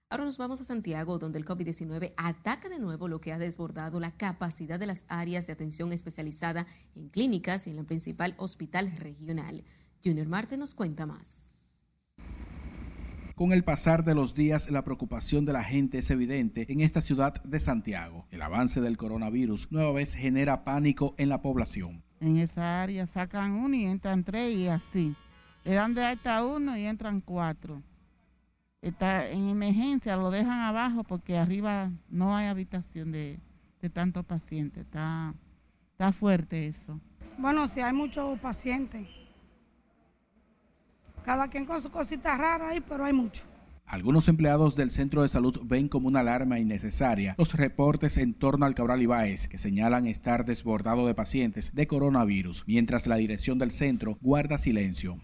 Ahora 0.08 0.25
nos 0.25 0.38
vamos 0.38 0.62
a 0.62 0.64
Santiago, 0.64 1.19
donde 1.19 1.38
el 1.38 1.44
COVID-19 1.44 2.14
ataca 2.16 2.70
de 2.70 2.78
nuevo 2.78 3.06
lo 3.06 3.20
que 3.20 3.34
ha 3.34 3.38
desbordado 3.38 4.00
la 4.00 4.16
capacidad 4.16 4.81
de 4.81 4.87
las 4.87 5.05
áreas 5.06 5.46
de 5.46 5.52
atención 5.52 5.93
especializada 5.93 6.66
en 6.94 7.11
clínicas 7.11 7.66
y 7.66 7.73
en 7.73 7.78
el 7.78 7.84
principal 7.84 8.34
hospital 8.38 8.90
regional. 8.96 9.64
Junior 10.02 10.28
Marte 10.28 10.56
nos 10.56 10.75
cuenta 10.75 11.05
más. 11.05 11.59
Con 13.40 13.52
el 13.52 13.64
pasar 13.64 14.04
de 14.04 14.14
los 14.14 14.34
días, 14.34 14.70
la 14.70 14.84
preocupación 14.84 15.46
de 15.46 15.54
la 15.54 15.64
gente 15.64 15.96
es 15.96 16.10
evidente 16.10 16.70
en 16.70 16.82
esta 16.82 17.00
ciudad 17.00 17.42
de 17.42 17.58
Santiago. 17.58 18.26
El 18.31 18.42
avance 18.42 18.82
del 18.82 18.98
coronavirus 18.98 19.72
nueva 19.72 19.92
vez 19.92 20.12
genera 20.12 20.62
pánico 20.62 21.14
en 21.16 21.31
la 21.31 21.40
población. 21.40 22.02
En 22.20 22.37
esa 22.37 22.82
área 22.82 23.06
sacan 23.06 23.52
uno 23.52 23.75
y 23.75 23.87
entran 23.87 24.25
tres 24.25 24.54
y 24.54 24.69
así. 24.69 25.16
Le 25.64 25.72
dan 25.72 25.94
de 25.94 26.04
alta 26.04 26.44
uno 26.44 26.76
y 26.76 26.85
entran 26.85 27.23
cuatro. 27.23 27.82
Está 28.82 29.26
en 29.30 29.49
emergencia, 29.49 30.18
lo 30.18 30.30
dejan 30.30 30.61
abajo 30.61 31.02
porque 31.02 31.38
arriba 31.38 31.90
no 32.11 32.37
hay 32.37 32.47
habitación 32.47 33.11
de, 33.11 33.40
de 33.80 33.88
tantos 33.88 34.26
pacientes. 34.26 34.85
Está, 34.85 35.32
está 35.92 36.12
fuerte 36.12 36.66
eso. 36.66 37.00
Bueno, 37.38 37.68
si 37.68 37.80
hay 37.80 37.94
muchos 37.94 38.38
pacientes 38.40 39.09
cada 41.24 41.48
quien 41.48 41.66
con 41.66 41.80
su 41.80 41.90
cosita 41.90 42.36
rara 42.36 42.70
ahí, 42.70 42.80
pero 42.80 43.04
hay 43.04 43.12
mucho. 43.12 43.44
Algunos 43.90 44.28
empleados 44.28 44.76
del 44.76 44.92
centro 44.92 45.22
de 45.22 45.28
salud 45.28 45.62
ven 45.64 45.88
como 45.88 46.06
una 46.06 46.20
alarma 46.20 46.60
innecesaria 46.60 47.34
los 47.36 47.54
reportes 47.54 48.18
en 48.18 48.34
torno 48.34 48.64
al 48.64 48.76
Cabral 48.76 49.02
Ibáez 49.02 49.48
que 49.48 49.58
señalan 49.58 50.06
estar 50.06 50.44
desbordado 50.44 51.08
de 51.08 51.14
pacientes 51.16 51.74
de 51.74 51.88
coronavirus, 51.88 52.62
mientras 52.68 53.08
la 53.08 53.16
dirección 53.16 53.58
del 53.58 53.72
centro 53.72 54.16
guarda 54.20 54.58
silencio. 54.58 55.18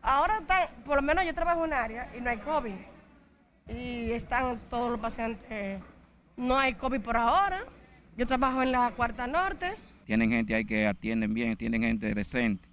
Ahora 0.00 0.38
está, 0.38 0.68
por 0.84 0.94
lo 0.94 1.02
menos 1.02 1.26
yo 1.26 1.34
trabajo 1.34 1.64
en 1.64 1.70
un 1.70 1.72
área 1.72 2.08
y 2.16 2.20
no 2.20 2.30
hay 2.30 2.38
COVID. 2.38 2.74
Y 3.70 4.12
están 4.12 4.60
todos 4.70 4.92
los 4.92 5.00
pacientes, 5.00 5.80
no 6.36 6.56
hay 6.56 6.74
COVID 6.74 7.00
por 7.00 7.16
ahora. 7.16 7.64
Yo 8.16 8.28
trabajo 8.28 8.62
en 8.62 8.70
la 8.70 8.92
Cuarta 8.92 9.26
Norte. 9.26 9.74
Tienen 10.06 10.30
gente 10.30 10.54
ahí 10.54 10.64
que 10.64 10.86
atienden 10.86 11.34
bien, 11.34 11.56
tienen 11.56 11.82
gente 11.82 12.14
decente 12.14 12.68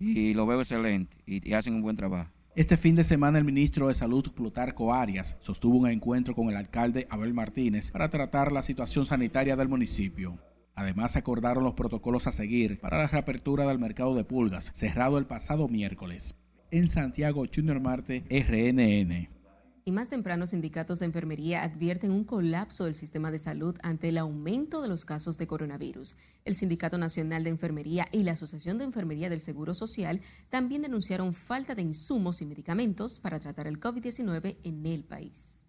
y 0.00 0.34
lo 0.34 0.46
veo 0.46 0.60
excelente 0.60 1.16
y, 1.26 1.52
hacen 1.52 1.74
un 1.74 1.82
buen 1.82 1.96
trabajo. 1.96 2.30
Este 2.56 2.76
fin 2.76 2.96
de 2.96 3.04
semana 3.04 3.38
el 3.38 3.44
ministro 3.44 3.88
de 3.88 3.94
Salud 3.94 4.32
Plutarco 4.34 4.92
Arias 4.92 5.36
sostuvo 5.40 5.78
un 5.78 5.88
encuentro 5.88 6.34
con 6.34 6.48
el 6.48 6.56
alcalde 6.56 7.06
Abel 7.10 7.32
Martínez 7.32 7.92
para 7.92 8.08
tratar 8.08 8.50
la 8.50 8.62
situación 8.62 9.06
sanitaria 9.06 9.54
del 9.54 9.68
municipio. 9.68 10.38
Además 10.74 11.14
acordaron 11.16 11.62
los 11.62 11.74
protocolos 11.74 12.26
a 12.26 12.32
seguir 12.32 12.80
para 12.80 12.98
la 12.98 13.06
reapertura 13.06 13.66
del 13.66 13.78
mercado 13.78 14.14
de 14.14 14.24
pulgas, 14.24 14.72
cerrado 14.74 15.18
el 15.18 15.26
pasado 15.26 15.68
miércoles. 15.68 16.34
En 16.70 16.88
Santiago, 16.88 17.44
Junior 17.54 17.80
Marte, 17.80 18.24
RNN. 18.30 19.39
Y 19.84 19.92
más 19.92 20.08
temprano, 20.08 20.46
sindicatos 20.46 20.98
de 20.98 21.06
enfermería 21.06 21.62
advierten 21.62 22.10
un 22.10 22.24
colapso 22.24 22.84
del 22.84 22.94
sistema 22.94 23.30
de 23.30 23.38
salud 23.38 23.76
ante 23.82 24.10
el 24.10 24.18
aumento 24.18 24.82
de 24.82 24.88
los 24.88 25.06
casos 25.06 25.38
de 25.38 25.46
coronavirus. 25.46 26.16
El 26.44 26.54
Sindicato 26.54 26.98
Nacional 26.98 27.44
de 27.44 27.50
Enfermería 27.50 28.06
y 28.12 28.22
la 28.22 28.32
Asociación 28.32 28.76
de 28.76 28.84
Enfermería 28.84 29.30
del 29.30 29.40
Seguro 29.40 29.72
Social 29.72 30.20
también 30.50 30.82
denunciaron 30.82 31.32
falta 31.32 31.74
de 31.74 31.82
insumos 31.82 32.42
y 32.42 32.46
medicamentos 32.46 33.20
para 33.20 33.40
tratar 33.40 33.66
el 33.66 33.80
COVID-19 33.80 34.58
en 34.62 34.84
el 34.84 35.04
país. 35.04 35.66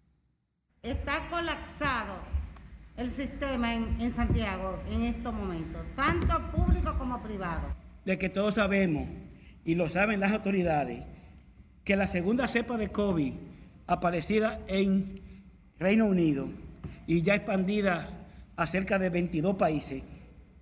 Está 0.82 1.30
colapsado 1.30 2.16
el 2.98 3.12
sistema 3.12 3.74
en, 3.74 3.98
en 3.98 4.14
Santiago 4.14 4.78
en 4.90 5.04
estos 5.04 5.32
momentos, 5.32 5.80
tanto 5.96 6.52
público 6.52 6.98
como 6.98 7.22
privado. 7.22 7.74
De 8.04 8.18
que 8.18 8.28
todos 8.28 8.56
sabemos, 8.56 9.08
y 9.64 9.74
lo 9.74 9.88
saben 9.88 10.20
las 10.20 10.32
autoridades, 10.32 11.02
que 11.84 11.96
la 11.96 12.06
segunda 12.06 12.46
cepa 12.46 12.76
de 12.76 12.90
COVID 12.90 13.51
aparecida 13.86 14.60
en 14.68 15.20
Reino 15.78 16.06
Unido 16.06 16.48
y 17.06 17.22
ya 17.22 17.34
expandida 17.34 18.28
a 18.56 18.66
cerca 18.66 18.98
de 18.98 19.10
22 19.10 19.56
países, 19.56 20.02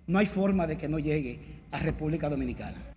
no 0.07 0.19
hay 0.19 0.25
forma 0.25 0.67
de 0.67 0.77
que 0.77 0.89
no 0.89 0.99
llegue 0.99 1.61
a 1.71 1.79
República 1.79 2.29
Dominicana. 2.29 2.95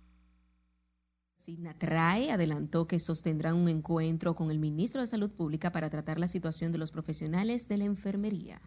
Sinatrae 1.37 2.31
adelantó 2.31 2.87
que 2.87 2.99
sostendrán 2.99 3.55
un 3.55 3.69
encuentro 3.69 4.33
con 4.33 4.49
el 4.49 4.57
ministro 4.57 5.01
de 5.01 5.07
Salud 5.07 5.29
Pública 5.29 5.71
para 5.71 5.91
tratar 5.91 6.19
la 6.19 6.27
situación 6.27 6.71
de 6.71 6.79
los 6.79 6.91
profesionales 6.91 7.67
de 7.67 7.77
la 7.77 7.85
enfermería. 7.85 8.59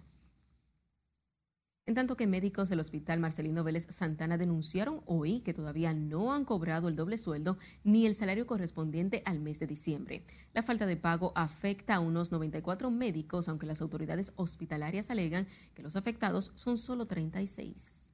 En 1.89 1.95
tanto 1.95 2.19
que 2.19 2.27
médicos 2.27 2.69
del 2.69 2.81
Hospital 2.81 3.19
Marcelino 3.19 3.65
Vélez 3.65 3.87
Santana 3.89 4.37
denunciaron 4.37 5.01
hoy 5.07 5.41
que 5.41 5.55
todavía 5.55 5.95
no 5.95 6.35
han 6.35 6.45
cobrado 6.45 6.89
el 6.89 6.97
doble 6.97 7.17
sueldo 7.17 7.57
ni 7.83 8.05
el 8.05 8.15
salario 8.15 8.47
correspondiente 8.47 9.23
al 9.25 9.41
mes 9.41 9.59
de 9.59 9.67
diciembre. 9.67 10.23
La 10.53 10.63
falta 10.63 10.85
de 10.85 10.99
pago 10.99 11.33
afecta 11.35 11.95
a 11.95 12.01
unos 12.01 12.31
94 12.31 12.91
médicos, 12.91 13.49
aunque 13.49 13.65
las 13.65 13.81
autoridades 13.81 14.35
hospitalarias 14.37 15.11
alegan 15.11 15.47
que 15.75 15.83
los 15.83 15.97
afectados 15.97 16.53
son 16.57 16.77
solo 16.77 17.07
36. 17.07 18.13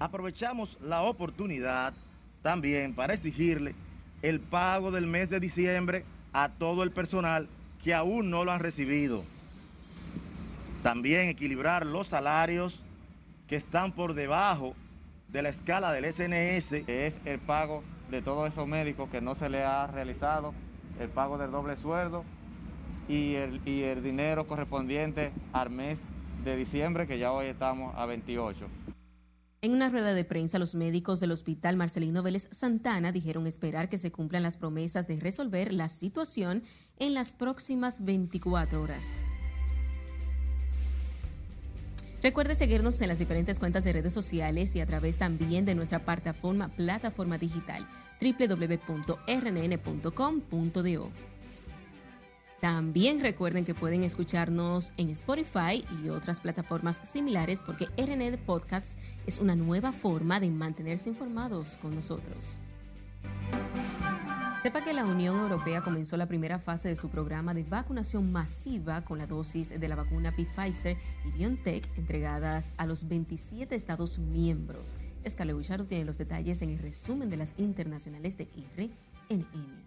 Aprovechamos 0.00 0.76
la 0.82 1.04
oportunidad 1.04 1.94
también 2.42 2.94
para 2.94 3.14
exigirle 3.14 3.74
el 4.20 4.40
pago 4.40 4.90
del 4.90 5.06
mes 5.06 5.30
de 5.30 5.40
diciembre 5.40 6.04
a 6.34 6.50
todo 6.50 6.82
el 6.82 6.90
personal 6.90 7.48
que 7.82 7.94
aún 7.94 8.28
no 8.28 8.44
lo 8.44 8.52
han 8.52 8.60
recibido 8.60 9.24
también 10.84 11.30
equilibrar 11.30 11.86
los 11.86 12.08
salarios 12.08 12.78
que 13.48 13.56
están 13.56 13.92
por 13.92 14.12
debajo 14.12 14.74
de 15.28 15.40
la 15.40 15.48
escala 15.48 15.90
del 15.92 16.04
SNS. 16.04 16.72
Es 16.86 17.14
el 17.24 17.38
pago 17.38 17.82
de 18.10 18.20
todos 18.20 18.52
esos 18.52 18.68
médicos 18.68 19.08
que 19.08 19.22
no 19.22 19.34
se 19.34 19.48
le 19.48 19.64
ha 19.64 19.86
realizado, 19.86 20.52
el 21.00 21.08
pago 21.08 21.38
del 21.38 21.50
doble 21.50 21.78
sueldo 21.78 22.22
y 23.08 23.34
el, 23.34 23.66
y 23.66 23.84
el 23.84 24.02
dinero 24.02 24.46
correspondiente 24.46 25.32
al 25.54 25.70
mes 25.70 26.00
de 26.44 26.54
diciembre, 26.54 27.06
que 27.06 27.18
ya 27.18 27.32
hoy 27.32 27.46
estamos 27.46 27.94
a 27.96 28.04
28. 28.04 28.66
En 29.62 29.72
una 29.72 29.88
rueda 29.88 30.12
de 30.12 30.26
prensa, 30.26 30.58
los 30.58 30.74
médicos 30.74 31.18
del 31.18 31.32
Hospital 31.32 31.78
Marcelino 31.78 32.22
Vélez 32.22 32.50
Santana 32.52 33.10
dijeron 33.10 33.46
esperar 33.46 33.88
que 33.88 33.96
se 33.96 34.12
cumplan 34.12 34.42
las 34.42 34.58
promesas 34.58 35.06
de 35.06 35.18
resolver 35.18 35.72
la 35.72 35.88
situación 35.88 36.62
en 36.98 37.14
las 37.14 37.32
próximas 37.32 38.04
24 38.04 38.82
horas. 38.82 39.33
Recuerde 42.24 42.54
seguirnos 42.54 42.98
en 43.02 43.08
las 43.08 43.18
diferentes 43.18 43.58
cuentas 43.58 43.84
de 43.84 43.92
redes 43.92 44.14
sociales 44.14 44.74
y 44.74 44.80
a 44.80 44.86
través 44.86 45.18
también 45.18 45.66
de 45.66 45.74
nuestra 45.74 46.06
plataforma, 46.06 46.70
plataforma 46.70 47.36
digital 47.36 47.86
www.rnn.com.do. 48.18 49.20
También 52.62 53.20
recuerden 53.20 53.66
que 53.66 53.74
pueden 53.74 54.04
escucharnos 54.04 54.94
en 54.96 55.10
Spotify 55.10 55.84
y 56.02 56.08
otras 56.08 56.40
plataformas 56.40 57.02
similares 57.06 57.60
porque 57.60 57.88
RNN 57.98 58.38
Podcasts 58.38 58.96
es 59.26 59.38
una 59.38 59.54
nueva 59.54 59.92
forma 59.92 60.40
de 60.40 60.50
mantenerse 60.50 61.10
informados 61.10 61.76
con 61.82 61.94
nosotros. 61.94 62.58
Sepa 64.64 64.82
que 64.82 64.94
la 64.94 65.04
Unión 65.04 65.36
Europea 65.36 65.82
comenzó 65.82 66.16
la 66.16 66.24
primera 66.24 66.58
fase 66.58 66.88
de 66.88 66.96
su 66.96 67.10
programa 67.10 67.52
de 67.52 67.64
vacunación 67.64 68.32
masiva 68.32 69.04
con 69.04 69.18
la 69.18 69.26
dosis 69.26 69.78
de 69.78 69.88
la 69.88 69.94
vacuna 69.94 70.32
Pfizer 70.32 70.96
y 71.26 71.30
BioNTech 71.32 71.86
entregadas 71.98 72.72
a 72.78 72.86
los 72.86 73.06
27 73.06 73.74
Estados 73.74 74.18
miembros. 74.18 74.96
Escale 75.22 75.52
Huichardo 75.52 75.84
tiene 75.84 76.06
los 76.06 76.16
detalles 76.16 76.62
en 76.62 76.70
el 76.70 76.78
resumen 76.78 77.28
de 77.28 77.36
las 77.36 77.54
internacionales 77.58 78.38
de 78.38 78.48
RNN. 78.74 79.84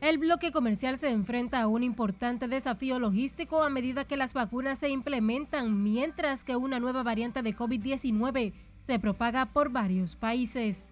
El 0.00 0.18
bloque 0.18 0.50
comercial 0.50 0.98
se 0.98 1.10
enfrenta 1.10 1.60
a 1.60 1.68
un 1.68 1.84
importante 1.84 2.48
desafío 2.48 2.98
logístico 2.98 3.62
a 3.62 3.70
medida 3.70 4.08
que 4.08 4.16
las 4.16 4.34
vacunas 4.34 4.80
se 4.80 4.88
implementan, 4.88 5.84
mientras 5.84 6.42
que 6.42 6.56
una 6.56 6.80
nueva 6.80 7.04
variante 7.04 7.42
de 7.42 7.54
COVID-19 7.54 8.52
se 8.80 8.98
propaga 8.98 9.46
por 9.46 9.70
varios 9.70 10.16
países. 10.16 10.91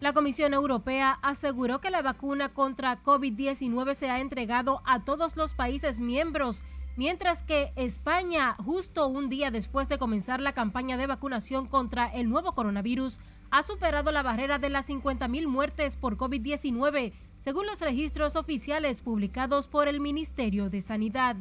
La 0.00 0.14
Comisión 0.14 0.54
Europea 0.54 1.18
aseguró 1.20 1.82
que 1.82 1.90
la 1.90 2.00
vacuna 2.00 2.48
contra 2.48 3.02
COVID-19 3.02 3.92
se 3.92 4.08
ha 4.08 4.20
entregado 4.20 4.80
a 4.86 5.04
todos 5.04 5.36
los 5.36 5.52
países 5.52 6.00
miembros, 6.00 6.64
mientras 6.96 7.42
que 7.42 7.74
España, 7.76 8.56
justo 8.64 9.06
un 9.08 9.28
día 9.28 9.50
después 9.50 9.90
de 9.90 9.98
comenzar 9.98 10.40
la 10.40 10.54
campaña 10.54 10.96
de 10.96 11.06
vacunación 11.06 11.66
contra 11.66 12.06
el 12.06 12.30
nuevo 12.30 12.54
coronavirus, 12.54 13.20
ha 13.50 13.62
superado 13.62 14.10
la 14.10 14.22
barrera 14.22 14.58
de 14.58 14.70
las 14.70 14.88
50.000 14.88 15.46
muertes 15.46 15.96
por 15.96 16.16
COVID-19, 16.16 17.12
según 17.36 17.66
los 17.66 17.82
registros 17.82 18.36
oficiales 18.36 19.02
publicados 19.02 19.66
por 19.66 19.86
el 19.86 20.00
Ministerio 20.00 20.70
de 20.70 20.80
Sanidad. 20.80 21.36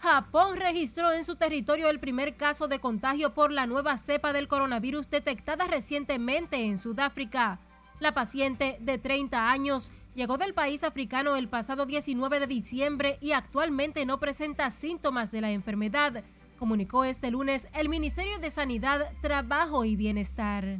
Japón 0.00 0.56
registró 0.56 1.12
en 1.12 1.24
su 1.24 1.34
territorio 1.34 1.90
el 1.90 1.98
primer 1.98 2.36
caso 2.36 2.68
de 2.68 2.78
contagio 2.78 3.34
por 3.34 3.50
la 3.50 3.66
nueva 3.66 3.96
cepa 3.96 4.32
del 4.32 4.46
coronavirus 4.46 5.10
detectada 5.10 5.66
recientemente 5.66 6.56
en 6.64 6.78
Sudáfrica. 6.78 7.58
La 7.98 8.14
paciente 8.14 8.76
de 8.80 8.98
30 8.98 9.50
años 9.50 9.90
llegó 10.14 10.38
del 10.38 10.54
país 10.54 10.84
africano 10.84 11.34
el 11.34 11.48
pasado 11.48 11.84
19 11.84 12.38
de 12.38 12.46
diciembre 12.46 13.18
y 13.20 13.32
actualmente 13.32 14.06
no 14.06 14.20
presenta 14.20 14.70
síntomas 14.70 15.32
de 15.32 15.40
la 15.40 15.50
enfermedad, 15.50 16.22
comunicó 16.60 17.04
este 17.04 17.32
lunes 17.32 17.66
el 17.74 17.88
Ministerio 17.88 18.38
de 18.38 18.50
Sanidad, 18.50 19.12
Trabajo 19.20 19.84
y 19.84 19.96
Bienestar. 19.96 20.78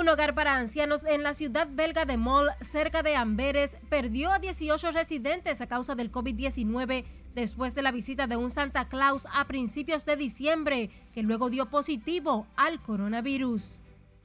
Un 0.00 0.08
hogar 0.08 0.34
para 0.34 0.56
ancianos 0.56 1.04
en 1.04 1.22
la 1.22 1.34
ciudad 1.34 1.68
belga 1.70 2.06
de 2.06 2.16
Mol, 2.16 2.48
cerca 2.62 3.02
de 3.02 3.16
Amberes, 3.16 3.76
perdió 3.90 4.32
a 4.32 4.38
18 4.38 4.92
residentes 4.92 5.60
a 5.60 5.66
causa 5.66 5.94
del 5.94 6.10
COVID-19 6.10 7.04
después 7.34 7.74
de 7.74 7.82
la 7.82 7.92
visita 7.92 8.26
de 8.26 8.38
un 8.38 8.48
Santa 8.48 8.88
Claus 8.88 9.28
a 9.30 9.44
principios 9.44 10.06
de 10.06 10.16
diciembre, 10.16 10.88
que 11.12 11.22
luego 11.22 11.50
dio 11.50 11.66
positivo 11.66 12.46
al 12.56 12.80
coronavirus. 12.80 13.78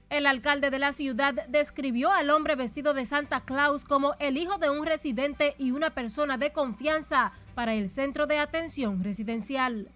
El 0.09 0.27
alcalde 0.27 0.69
de 0.69 0.79
la 0.79 0.93
ciudad 0.93 1.45
describió 1.49 2.09
al 2.09 2.29
hombre 2.29 2.55
vestido 2.55 2.93
de 2.93 3.05
Santa 3.05 3.41
Claus 3.41 3.83
como 3.83 4.13
el 4.19 4.37
hijo 4.37 4.57
de 4.57 4.69
un 4.69 4.85
residente 4.85 5.55
y 5.57 5.71
una 5.71 5.89
persona 5.89 6.37
de 6.37 6.53
confianza 6.53 7.33
para 7.53 7.73
el 7.73 7.89
centro 7.89 8.27
de 8.27 8.39
atención 8.39 9.03
residencial. 9.03 9.89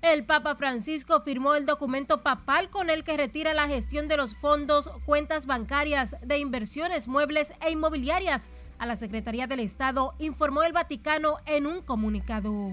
El 0.00 0.24
Papa 0.24 0.54
Francisco 0.54 1.22
firmó 1.22 1.56
el 1.56 1.66
documento 1.66 2.22
papal 2.22 2.70
con 2.70 2.88
el 2.88 3.02
que 3.02 3.16
retira 3.16 3.52
la 3.52 3.66
gestión 3.66 4.06
de 4.06 4.16
los 4.16 4.36
fondos, 4.36 4.92
cuentas 5.04 5.46
bancarias, 5.46 6.14
de 6.22 6.38
inversiones 6.38 7.08
muebles 7.08 7.52
e 7.60 7.72
inmobiliarias 7.72 8.48
a 8.78 8.86
la 8.86 8.94
Secretaría 8.94 9.48
del 9.48 9.58
Estado, 9.58 10.14
informó 10.20 10.62
el 10.62 10.72
Vaticano 10.72 11.38
en 11.46 11.66
un 11.66 11.82
comunicado. 11.82 12.70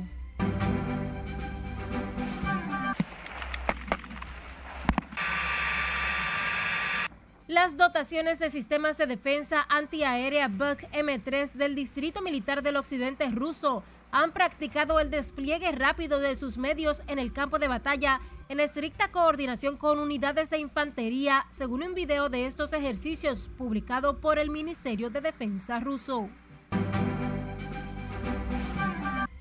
Las 7.48 7.76
dotaciones 7.76 8.38
de 8.38 8.52
sistemas 8.52 9.00
de 9.00 9.08
defensa 9.08 9.66
antiaérea 9.70 10.48
Buk 10.48 10.82
M3 10.92 11.54
del 11.54 11.74
Distrito 11.74 12.22
Militar 12.22 12.62
del 12.62 12.76
Occidente 12.76 13.28
ruso 13.32 13.84
han 14.12 14.32
practicado 14.32 15.00
el 15.00 15.10
despliegue 15.10 15.72
rápido 15.72 16.20
de 16.20 16.36
sus 16.36 16.58
medios 16.58 17.04
en 17.08 17.20
el 17.20 17.34
campo 17.34 17.60
de 17.60 17.68
batalla 17.68 18.22
en 18.48 18.60
estricta 18.60 19.12
coordinación 19.12 19.76
con 19.76 20.00
unidades 20.00 20.50
de 20.50 20.60
infantería, 20.60 21.48
según 21.50 21.84
un 21.84 21.96
video 21.96 22.30
de 22.30 22.46
estos 22.46 22.74
ejercicios 22.74 23.50
publicado 23.58 24.20
por 24.20 24.38
el 24.38 24.50
Ministerio 24.50 25.10
de 25.10 25.22
Defensa 25.22 25.80
ruso. 25.80 26.30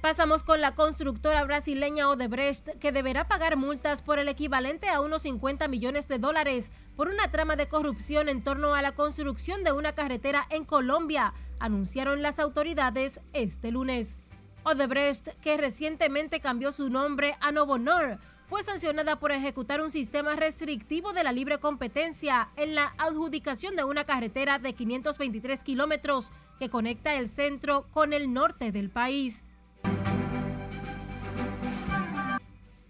Pasamos 0.01 0.43
con 0.43 0.61
la 0.61 0.75
constructora 0.75 1.45
brasileña 1.45 2.11
Odebrecht, 2.11 2.79
que 2.79 2.93
deberá 2.93 3.27
pagar 3.27 3.57
multas 3.57 4.03
por 4.03 4.19
el 4.19 4.29
equivalente 4.29 4.91
a 4.91 5.01
unos 5.01 5.23
50 5.23 5.67
millones 5.69 6.09
de 6.09 6.19
dólares 6.19 6.71
por 6.95 7.09
una 7.09 7.31
trama 7.31 7.57
de 7.57 7.69
corrupción 7.69 8.29
en 8.29 8.45
torno 8.45 8.75
a 8.75 8.83
la 8.83 8.93
construcción 8.93 9.65
de 9.65 9.73
una 9.73 9.95
carretera 9.95 10.47
en 10.51 10.67
Colombia, 10.67 11.33
anunciaron 11.59 12.21
las 12.21 12.39
autoridades 12.39 13.21
este 13.33 13.71
lunes. 13.71 14.19
Odebrecht, 14.65 15.29
que 15.43 15.59
recientemente 15.59 16.41
cambió 16.41 16.73
su 16.73 16.89
nombre 16.89 17.37
a 17.41 17.53
Novonor, 17.53 18.19
fue 18.47 18.63
sancionada 18.63 19.19
por 19.19 19.31
ejecutar 19.31 19.83
un 19.83 19.91
sistema 19.91 20.37
restrictivo 20.37 21.13
de 21.13 21.23
la 21.23 21.33
libre 21.33 21.59
competencia 21.59 22.49
en 22.57 22.75
la 22.75 22.95
adjudicación 22.97 23.77
de 23.77 23.85
una 23.85 24.05
carretera 24.05 24.59
de 24.59 24.73
523 24.73 25.63
kilómetros 25.63 26.33
que 26.59 26.71
conecta 26.71 27.15
el 27.15 27.29
centro 27.29 27.87
con 27.91 28.15
el 28.15 28.33
norte 28.33 28.73
del 28.73 28.91
país. 28.91 29.51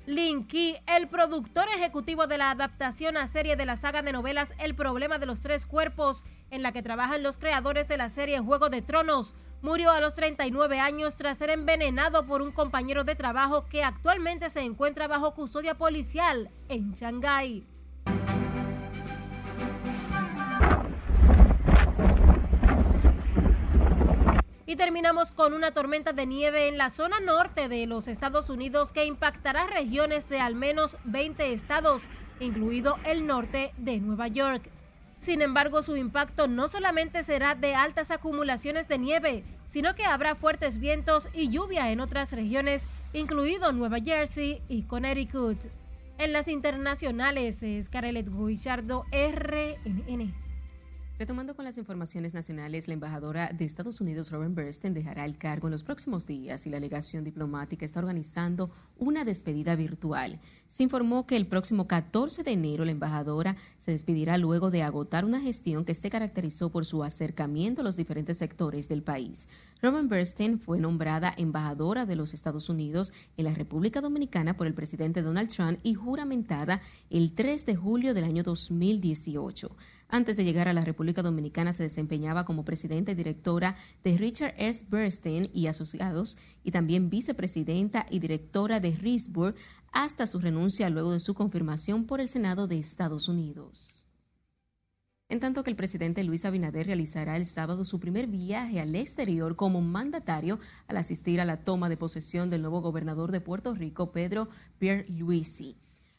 Lin 0.06 0.46
Ki, 0.46 0.76
el 0.86 1.08
productor 1.08 1.66
ejecutivo 1.74 2.26
de 2.26 2.38
la 2.38 2.50
adaptación 2.50 3.16
a 3.16 3.26
serie 3.26 3.56
de 3.56 3.64
la 3.64 3.76
saga 3.76 4.02
de 4.02 4.12
novelas 4.12 4.52
El 4.58 4.74
problema 4.74 5.18
de 5.18 5.26
los 5.26 5.40
tres 5.40 5.66
cuerpos, 5.66 6.24
en 6.50 6.62
la 6.62 6.72
que 6.72 6.82
trabajan 6.82 7.22
los 7.22 7.38
creadores 7.38 7.88
de 7.88 7.96
la 7.96 8.10
serie 8.10 8.38
Juego 8.38 8.68
de 8.68 8.82
Tronos, 8.82 9.34
murió 9.64 9.90
a 9.90 9.98
los 9.98 10.12
39 10.12 10.78
años 10.78 11.14
tras 11.14 11.38
ser 11.38 11.48
envenenado 11.48 12.26
por 12.26 12.42
un 12.42 12.52
compañero 12.52 13.02
de 13.02 13.16
trabajo 13.16 13.64
que 13.64 13.82
actualmente 13.82 14.50
se 14.50 14.60
encuentra 14.60 15.08
bajo 15.08 15.34
custodia 15.34 15.74
policial 15.74 16.50
en 16.68 16.92
Shanghái. 16.92 17.66
Y 24.66 24.76
terminamos 24.76 25.32
con 25.32 25.54
una 25.54 25.72
tormenta 25.72 26.12
de 26.12 26.26
nieve 26.26 26.68
en 26.68 26.76
la 26.76 26.90
zona 26.90 27.20
norte 27.20 27.68
de 27.68 27.86
los 27.86 28.06
Estados 28.06 28.50
Unidos 28.50 28.92
que 28.92 29.06
impactará 29.06 29.66
regiones 29.66 30.28
de 30.28 30.40
al 30.40 30.54
menos 30.54 30.98
20 31.04 31.54
estados, 31.54 32.02
incluido 32.38 32.98
el 33.06 33.26
norte 33.26 33.72
de 33.78 33.98
Nueva 33.98 34.28
York. 34.28 34.73
Sin 35.24 35.40
embargo, 35.40 35.80
su 35.80 35.96
impacto 35.96 36.48
no 36.48 36.68
solamente 36.68 37.22
será 37.22 37.54
de 37.54 37.74
altas 37.74 38.10
acumulaciones 38.10 38.88
de 38.88 38.98
nieve, 38.98 39.42
sino 39.64 39.94
que 39.94 40.04
habrá 40.04 40.34
fuertes 40.34 40.76
vientos 40.76 41.30
y 41.32 41.48
lluvia 41.48 41.90
en 41.90 42.00
otras 42.00 42.32
regiones, 42.32 42.86
incluido 43.14 43.72
Nueva 43.72 44.00
Jersey 44.04 44.60
y 44.68 44.82
Connecticut. 44.82 45.56
En 46.18 46.34
las 46.34 46.46
internacionales 46.46 47.62
es 47.62 47.88
Carelet 47.88 48.28
Guichardo, 48.28 49.06
RNN. 49.12 50.43
Retomando 51.16 51.54
con 51.54 51.64
las 51.64 51.78
informaciones 51.78 52.34
nacionales, 52.34 52.88
la 52.88 52.94
embajadora 52.94 53.52
de 53.56 53.64
Estados 53.64 54.00
Unidos, 54.00 54.32
Robin 54.32 54.52
Bernstein, 54.52 54.94
dejará 54.94 55.24
el 55.24 55.38
cargo 55.38 55.68
en 55.68 55.72
los 55.72 55.84
próximos 55.84 56.26
días 56.26 56.66
y 56.66 56.70
la 56.70 56.80
legación 56.80 57.22
diplomática 57.22 57.86
está 57.86 58.00
organizando 58.00 58.72
una 58.98 59.24
despedida 59.24 59.76
virtual. 59.76 60.40
Se 60.66 60.82
informó 60.82 61.24
que 61.24 61.36
el 61.36 61.46
próximo 61.46 61.86
14 61.86 62.42
de 62.42 62.50
enero 62.50 62.84
la 62.84 62.90
embajadora 62.90 63.54
se 63.78 63.92
despedirá 63.92 64.38
luego 64.38 64.72
de 64.72 64.82
agotar 64.82 65.24
una 65.24 65.40
gestión 65.40 65.84
que 65.84 65.94
se 65.94 66.10
caracterizó 66.10 66.70
por 66.70 66.84
su 66.84 67.04
acercamiento 67.04 67.82
a 67.82 67.84
los 67.84 67.96
diferentes 67.96 68.38
sectores 68.38 68.88
del 68.88 69.04
país. 69.04 69.46
Robin 69.80 70.08
Bernstein 70.08 70.58
fue 70.58 70.80
nombrada 70.80 71.32
embajadora 71.36 72.06
de 72.06 72.16
los 72.16 72.34
Estados 72.34 72.68
Unidos 72.68 73.12
en 73.36 73.44
la 73.44 73.54
República 73.54 74.00
Dominicana 74.00 74.56
por 74.56 74.66
el 74.66 74.74
presidente 74.74 75.22
Donald 75.22 75.48
Trump 75.48 75.78
y 75.84 75.94
juramentada 75.94 76.80
el 77.08 77.34
3 77.36 77.66
de 77.66 77.76
julio 77.76 78.14
del 78.14 78.24
año 78.24 78.42
2018. 78.42 79.76
Antes 80.14 80.36
de 80.36 80.44
llegar 80.44 80.68
a 80.68 80.72
la 80.72 80.84
República 80.84 81.22
Dominicana 81.22 81.72
se 81.72 81.82
desempeñaba 81.82 82.44
como 82.44 82.64
presidenta 82.64 83.10
y 83.10 83.16
directora 83.16 83.74
de 84.04 84.16
Richard 84.16 84.54
S. 84.58 84.86
Bernstein 84.88 85.50
y 85.52 85.66
Asociados 85.66 86.38
y 86.62 86.70
también 86.70 87.10
vicepresidenta 87.10 88.06
y 88.08 88.20
directora 88.20 88.78
de 88.78 88.92
Risburg 88.92 89.56
hasta 89.90 90.28
su 90.28 90.38
renuncia 90.38 90.88
luego 90.88 91.10
de 91.10 91.18
su 91.18 91.34
confirmación 91.34 92.06
por 92.06 92.20
el 92.20 92.28
Senado 92.28 92.68
de 92.68 92.78
Estados 92.78 93.28
Unidos. 93.28 94.06
En 95.28 95.40
tanto 95.40 95.64
que 95.64 95.70
el 95.70 95.76
presidente 95.76 96.22
Luis 96.22 96.44
Abinader 96.44 96.86
realizará 96.86 97.36
el 97.36 97.44
sábado 97.44 97.84
su 97.84 97.98
primer 97.98 98.28
viaje 98.28 98.80
al 98.80 98.94
exterior 98.94 99.56
como 99.56 99.80
mandatario 99.80 100.60
al 100.86 100.96
asistir 100.96 101.40
a 101.40 101.44
la 101.44 101.56
toma 101.56 101.88
de 101.88 101.96
posesión 101.96 102.50
del 102.50 102.62
nuevo 102.62 102.82
gobernador 102.82 103.32
de 103.32 103.40
Puerto 103.40 103.74
Rico, 103.74 104.12
Pedro 104.12 104.48
Pierluisi. 104.78 105.76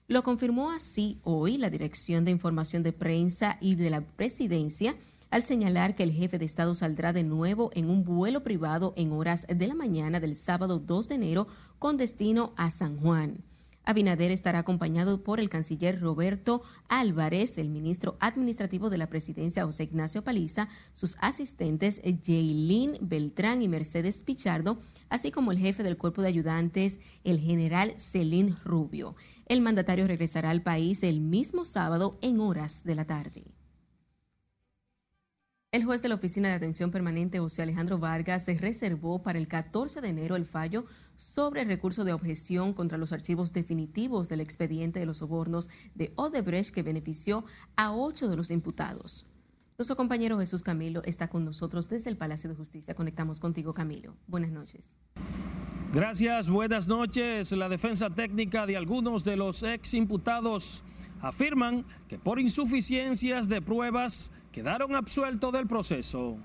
Lo 0.07 0.21
confirmó 0.21 0.69
así 0.69 1.19
hoy 1.23 1.57
la 1.57 1.71
Dirección 1.71 2.25
de 2.25 2.31
Información 2.31 2.83
de 2.83 2.93
Prensa 2.93 3.57
y 3.59 3.73
de 3.73 3.89
la 3.89 4.01
Presidencia 4.01 4.95
al 5.31 5.41
señalar 5.41 5.95
que 5.95 6.03
el 6.03 6.11
jefe 6.11 6.37
de 6.37 6.45
Estado 6.45 6.75
saldrá 6.75 7.11
de 7.11 7.23
nuevo 7.23 7.71
en 7.73 7.89
un 7.89 8.03
vuelo 8.03 8.43
privado 8.43 8.93
en 8.97 9.11
horas 9.11 9.47
de 9.49 9.65
la 9.67 9.73
mañana 9.73 10.19
del 10.19 10.35
sábado 10.35 10.77
2 10.77 11.09
de 11.09 11.15
enero 11.15 11.47
con 11.79 11.97
destino 11.97 12.53
a 12.55 12.69
San 12.69 12.97
Juan. 12.97 13.43
Abinader 13.83 14.31
estará 14.31 14.59
acompañado 14.59 15.23
por 15.23 15.39
el 15.39 15.49
canciller 15.49 15.99
Roberto 15.99 16.61
Álvarez, 16.87 17.57
el 17.57 17.69
ministro 17.69 18.15
administrativo 18.19 18.91
de 18.91 18.97
la 18.97 19.09
presidencia 19.09 19.63
José 19.63 19.83
Ignacio 19.83 20.23
Paliza, 20.23 20.67
sus 20.93 21.17
asistentes 21.19 22.01
Jaylin 22.03 22.97
Beltrán 23.01 23.61
y 23.61 23.69
Mercedes 23.69 24.23
Pichardo, 24.23 24.79
así 25.09 25.31
como 25.31 25.51
el 25.51 25.59
jefe 25.59 25.83
del 25.83 25.97
cuerpo 25.97 26.23
de 26.23 26.29
ayudantes, 26.29 26.99
el 27.23 27.39
general 27.39 27.93
Celín 27.97 28.55
Rubio. 28.63 29.15
El 29.45 29.61
mandatario 29.61 30.07
regresará 30.07 30.49
al 30.49 30.63
país 30.63 31.03
el 31.03 31.21
mismo 31.21 31.65
sábado 31.65 32.17
en 32.21 32.39
horas 32.39 32.83
de 32.83 32.95
la 32.95 33.05
tarde. 33.05 33.45
El 35.71 35.83
juez 35.83 36.01
de 36.01 36.07
la 36.07 36.15
Oficina 36.15 36.47
de 36.47 36.55
Atención 36.55 36.89
Permanente, 36.89 37.39
José 37.39 37.61
Alejandro 37.61 37.99
Vargas, 37.99 38.45
se 38.45 38.57
reservó 38.57 39.21
para 39.21 39.37
el 39.37 39.47
14 39.47 39.99
de 39.99 40.07
enero 40.07 40.35
el 40.37 40.45
fallo 40.45 40.85
sobre 41.17 41.61
el 41.61 41.67
recurso 41.67 42.05
de 42.05 42.13
objeción 42.13 42.73
contra 42.73 42.97
los 42.97 43.11
archivos 43.11 43.51
definitivos 43.51 44.29
del 44.29 44.39
expediente 44.39 44.99
de 44.99 45.05
los 45.05 45.17
sobornos 45.17 45.69
de 45.93 46.13
Odebrecht 46.15 46.73
que 46.73 46.81
benefició 46.81 47.43
a 47.75 47.93
ocho 47.93 48.29
de 48.29 48.37
los 48.37 48.51
imputados. 48.51 49.27
Nuestro 49.77 49.97
compañero 49.97 50.39
Jesús 50.39 50.63
Camilo 50.63 51.01
está 51.03 51.27
con 51.27 51.43
nosotros 51.43 51.89
desde 51.89 52.09
el 52.09 52.15
Palacio 52.15 52.49
de 52.49 52.55
Justicia. 52.55 52.95
Conectamos 52.95 53.41
contigo, 53.41 53.73
Camilo. 53.73 54.15
Buenas 54.25 54.51
noches. 54.51 54.97
Gracias, 55.93 56.47
buenas 56.47 56.87
noches. 56.87 57.51
La 57.51 57.67
defensa 57.67 58.09
técnica 58.09 58.65
de 58.65 58.77
algunos 58.77 59.25
de 59.25 59.35
los 59.35 59.63
ex 59.63 59.93
imputados 59.93 60.81
afirman 61.21 61.83
que 62.07 62.17
por 62.17 62.39
insuficiencias 62.39 63.49
de 63.49 63.61
pruebas 63.61 64.31
quedaron 64.53 64.95
absueltos 64.95 65.51
del 65.51 65.67
proceso. 65.67 66.37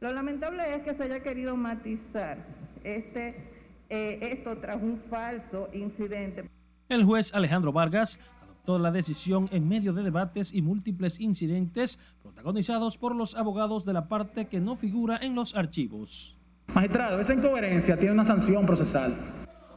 Lo 0.00 0.12
lamentable 0.12 0.74
es 0.74 0.82
que 0.82 0.94
se 0.94 1.04
haya 1.04 1.22
querido 1.22 1.56
matizar 1.56 2.38
este, 2.82 3.48
eh, 3.90 4.18
esto 4.22 4.58
tras 4.58 4.82
un 4.82 5.00
falso 5.08 5.68
incidente. 5.72 6.50
El 6.88 7.04
juez 7.04 7.32
Alejandro 7.32 7.72
Vargas 7.72 8.18
adoptó 8.62 8.78
la 8.78 8.92
decisión 8.92 9.48
en 9.50 9.68
medio 9.68 9.92
de 9.92 10.04
debates 10.04 10.54
y 10.54 10.62
múltiples 10.62 11.18
incidentes 11.20 11.98
protagonizados 12.22 12.96
por 12.96 13.16
los 13.16 13.34
abogados 13.34 13.84
de 13.84 13.92
la 13.92 14.06
parte 14.06 14.46
que 14.46 14.60
no 14.60 14.76
figura 14.76 15.18
en 15.20 15.34
los 15.34 15.56
archivos. 15.56 16.36
Magistrado, 16.72 17.20
esa 17.20 17.34
incoherencia 17.34 17.98
tiene 17.98 18.14
una 18.14 18.24
sanción 18.24 18.64
procesal. 18.64 19.16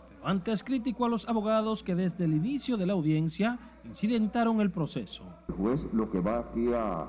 Pero 0.10 0.28
antes 0.28 0.63
criticó 0.63 1.06
a 1.06 1.10
los 1.10 1.28
abogados 1.28 1.82
que 1.82 1.95
desde 1.95 2.26
el 2.26 2.34
inicio 2.34 2.78
de 2.78 2.86
la 2.86 2.93
audiencia 2.93 3.58
incidentaron 3.86 4.62
el 4.62 4.69
proceso. 4.69 5.24
El 5.48 5.56
juez 5.56 5.80
lo 5.91 6.12
que 6.12 6.19
va 6.19 6.39
aquí 6.39 6.71
a, 6.71 7.08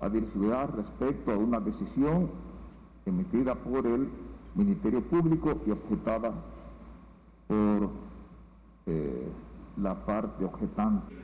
a 0.00 0.08
dilucidar 0.10 0.76
respecto 0.76 1.32
a 1.32 1.38
una 1.38 1.58
decisión 1.58 2.30
emitida 3.06 3.54
por 3.54 3.86
el 3.86 4.08
Ministerio 4.54 5.02
Público 5.02 5.58
y 5.66 5.70
objetada 5.70 6.32
por 7.48 7.90
eh, 8.86 9.28
la 9.76 9.94
parte 10.04 10.44
objetante. 10.44 11.14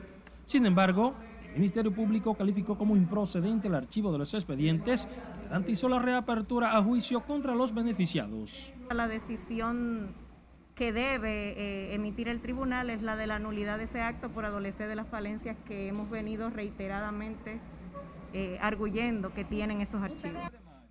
Sin 0.45 0.65
embargo, 0.65 1.13
el 1.49 1.55
Ministerio 1.55 1.93
Público 1.93 2.33
calificó 2.35 2.77
como 2.77 2.95
improcedente 2.95 3.67
el 3.67 3.75
archivo 3.75 4.11
de 4.11 4.17
los 4.17 4.33
expedientes 4.33 5.07
y 5.41 5.49
garantizó 5.49 5.89
la 5.89 5.99
reapertura 5.99 6.77
a 6.77 6.83
juicio 6.83 7.21
contra 7.21 7.55
los 7.55 7.73
beneficiados. 7.73 8.73
La 8.89 9.07
decisión 9.07 10.13
que 10.75 10.93
debe 10.93 11.51
eh, 11.57 11.93
emitir 11.93 12.27
el 12.27 12.39
tribunal 12.39 12.89
es 12.89 13.01
la 13.01 13.15
de 13.15 13.27
la 13.27 13.39
nulidad 13.39 13.77
de 13.77 13.83
ese 13.83 14.01
acto 14.01 14.29
por 14.29 14.45
adolecer 14.45 14.87
de 14.87 14.95
las 14.95 15.07
falencias 15.07 15.57
que 15.65 15.87
hemos 15.87 16.09
venido 16.09 16.49
reiteradamente 16.49 17.59
eh, 18.33 18.57
arguyendo 18.61 19.33
que 19.33 19.43
tienen 19.43 19.81
esos 19.81 20.01
archivos. 20.01 20.41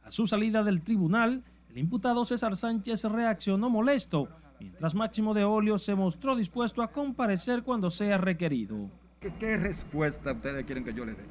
A 0.04 0.12
su 0.12 0.26
salida 0.26 0.62
del 0.62 0.82
tribunal, 0.82 1.42
el 1.70 1.78
imputado 1.78 2.24
César 2.26 2.54
Sánchez 2.54 3.04
reaccionó 3.04 3.70
molesto, 3.70 4.28
mientras 4.60 4.94
Máximo 4.94 5.34
de 5.34 5.44
Olio 5.44 5.78
se 5.78 5.94
mostró 5.94 6.36
dispuesto 6.36 6.82
a 6.82 6.88
comparecer 6.88 7.62
cuando 7.62 7.90
sea 7.90 8.18
requerido. 8.18 8.90
¿Qué, 9.20 9.32
qué 9.38 9.56
respuesta 9.56 10.32
ustedes 10.32 10.64
quieren 10.64 10.84
que 10.84 10.94
yo 10.94 11.04
les 11.04 11.16
dé? 11.16 11.24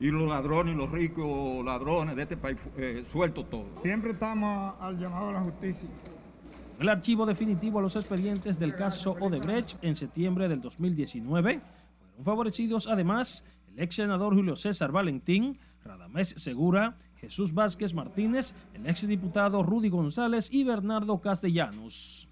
Y 0.00 0.10
los 0.10 0.28
ladrones 0.28 0.74
y 0.74 0.76
los 0.78 0.90
ricos 0.90 1.64
ladrones 1.64 2.16
de 2.16 2.22
este 2.22 2.36
país 2.36 2.58
eh, 2.76 3.04
suelto 3.04 3.44
todo. 3.44 3.66
Siempre 3.80 4.12
estamos 4.12 4.74
al 4.80 4.98
llamado 4.98 5.28
a 5.28 5.32
la 5.32 5.40
justicia. 5.40 5.88
El 6.78 6.88
archivo 6.88 7.24
definitivo 7.24 7.78
a 7.78 7.82
los 7.82 7.94
expedientes 7.94 8.58
del 8.58 8.74
caso 8.74 9.12
Odebrecht 9.20 9.76
en 9.82 9.94
septiembre 9.94 10.48
del 10.48 10.60
2019 10.60 11.60
fueron 11.98 12.24
favorecidos 12.24 12.88
además 12.88 13.44
el 13.68 13.80
ex 13.82 13.94
senador 13.94 14.34
Julio 14.34 14.56
César 14.56 14.90
Valentín, 14.90 15.56
Radamés 15.84 16.34
Segura, 16.36 16.96
Jesús 17.24 17.54
Vázquez 17.54 17.94
Martínez, 17.94 18.54
el 18.74 18.86
ex 18.86 19.06
diputado 19.08 19.62
Rudy 19.62 19.88
González 19.88 20.50
y 20.52 20.62
Bernardo 20.62 21.22
Castellanos. 21.22 22.28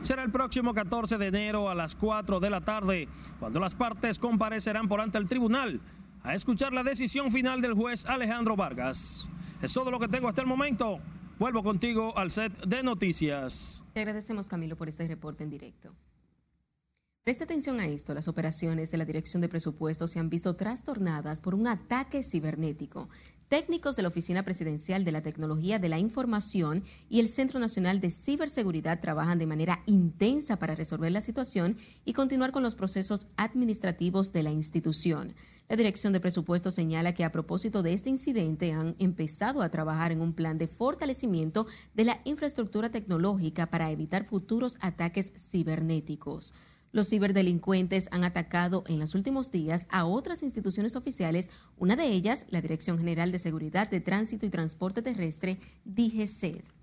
Será 0.00 0.22
el 0.22 0.30
próximo 0.30 0.72
14 0.72 1.18
de 1.18 1.26
enero 1.26 1.68
a 1.68 1.74
las 1.74 1.94
4 1.94 2.40
de 2.40 2.48
la 2.48 2.62
tarde, 2.62 3.08
cuando 3.38 3.60
las 3.60 3.74
partes 3.74 4.18
comparecerán 4.18 4.88
por 4.88 5.02
ante 5.02 5.18
el 5.18 5.26
tribunal 5.26 5.82
a 6.22 6.34
escuchar 6.34 6.72
la 6.72 6.82
decisión 6.82 7.30
final 7.30 7.60
del 7.60 7.74
juez 7.74 8.06
Alejandro 8.06 8.56
Vargas. 8.56 9.28
Es 9.60 9.74
todo 9.74 9.90
lo 9.90 10.00
que 10.00 10.08
tengo 10.08 10.28
hasta 10.28 10.40
el 10.40 10.46
momento. 10.46 10.98
Vuelvo 11.38 11.62
contigo 11.62 12.16
al 12.16 12.30
set 12.30 12.64
de 12.64 12.82
noticias. 12.82 13.82
Te 13.92 14.00
agradecemos, 14.00 14.48
Camilo, 14.48 14.76
por 14.76 14.88
este 14.88 15.06
reporte 15.06 15.44
en 15.44 15.50
directo. 15.50 15.94
Presta 17.22 17.44
atención 17.44 17.78
a 17.78 17.86
esto, 17.86 18.14
las 18.14 18.26
operaciones 18.28 18.90
de 18.90 18.96
la 18.96 19.04
Dirección 19.04 19.42
de 19.42 19.50
Presupuestos 19.50 20.12
se 20.12 20.18
han 20.18 20.30
visto 20.30 20.56
trastornadas 20.56 21.42
por 21.42 21.54
un 21.54 21.66
ataque 21.66 22.22
cibernético. 22.22 23.10
Técnicos 23.48 23.96
de 23.96 24.02
la 24.02 24.08
Oficina 24.08 24.42
Presidencial 24.42 25.04
de 25.04 25.12
la 25.12 25.22
Tecnología 25.22 25.78
de 25.78 25.88
la 25.88 25.98
Información 25.98 26.84
y 27.08 27.20
el 27.20 27.28
Centro 27.28 27.58
Nacional 27.58 28.00
de 28.00 28.10
Ciberseguridad 28.10 29.00
trabajan 29.00 29.38
de 29.38 29.46
manera 29.46 29.82
intensa 29.86 30.58
para 30.58 30.74
resolver 30.74 31.10
la 31.10 31.20
situación 31.20 31.76
y 32.04 32.12
continuar 32.12 32.52
con 32.52 32.62
los 32.62 32.74
procesos 32.74 33.26
administrativos 33.36 34.32
de 34.32 34.42
la 34.42 34.50
institución. 34.50 35.34
La 35.68 35.76
Dirección 35.76 36.12
de 36.12 36.20
Presupuesto 36.20 36.70
señala 36.70 37.12
que 37.12 37.24
a 37.24 37.32
propósito 37.32 37.82
de 37.82 37.92
este 37.92 38.08
incidente 38.08 38.72
han 38.72 38.96
empezado 38.98 39.62
a 39.62 39.70
trabajar 39.70 40.12
en 40.12 40.20
un 40.20 40.32
plan 40.32 40.56
de 40.56 40.68
fortalecimiento 40.68 41.66
de 41.94 42.04
la 42.04 42.20
infraestructura 42.24 42.90
tecnológica 42.90 43.66
para 43.66 43.90
evitar 43.90 44.24
futuros 44.24 44.78
ataques 44.80 45.32
cibernéticos. 45.36 46.54
Los 46.90 47.10
ciberdelincuentes 47.10 48.08
han 48.10 48.24
atacado 48.24 48.84
en 48.86 48.98
los 48.98 49.14
últimos 49.14 49.50
días 49.50 49.86
a 49.90 50.06
otras 50.06 50.42
instituciones 50.42 50.96
oficiales, 50.96 51.50
una 51.76 51.96
de 51.96 52.06
ellas 52.06 52.46
la 52.48 52.62
Dirección 52.62 52.98
General 52.98 53.30
de 53.30 53.38
Seguridad 53.38 53.90
de 53.90 54.00
Tránsito 54.00 54.46
y 54.46 54.50
Transporte 54.50 55.02
Terrestre, 55.02 55.58
DGCED. 55.84 56.77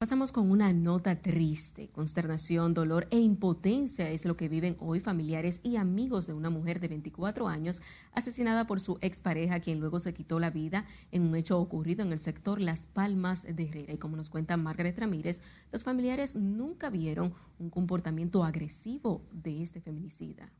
Pasamos 0.00 0.32
con 0.32 0.50
una 0.50 0.72
nota 0.72 1.20
triste. 1.20 1.90
Consternación, 1.90 2.72
dolor 2.72 3.06
e 3.10 3.18
impotencia 3.18 4.08
es 4.08 4.24
lo 4.24 4.34
que 4.34 4.48
viven 4.48 4.78
hoy 4.80 4.98
familiares 4.98 5.60
y 5.62 5.76
amigos 5.76 6.26
de 6.26 6.32
una 6.32 6.48
mujer 6.48 6.80
de 6.80 6.88
24 6.88 7.48
años 7.48 7.82
asesinada 8.14 8.66
por 8.66 8.80
su 8.80 8.96
expareja, 9.02 9.60
quien 9.60 9.78
luego 9.78 10.00
se 10.00 10.14
quitó 10.14 10.40
la 10.40 10.48
vida 10.48 10.86
en 11.12 11.20
un 11.20 11.36
hecho 11.36 11.60
ocurrido 11.60 12.02
en 12.02 12.12
el 12.12 12.18
sector 12.18 12.62
Las 12.62 12.86
Palmas 12.86 13.42
de 13.42 13.62
Herrera. 13.62 13.92
Y 13.92 13.98
como 13.98 14.16
nos 14.16 14.30
cuenta 14.30 14.56
Margaret 14.56 14.98
Ramírez, 14.98 15.42
los 15.70 15.82
familiares 15.82 16.34
nunca 16.34 16.88
vieron 16.88 17.34
un 17.58 17.68
comportamiento 17.68 18.42
agresivo 18.42 19.20
de 19.32 19.62
este 19.62 19.82
feminicida. 19.82 20.50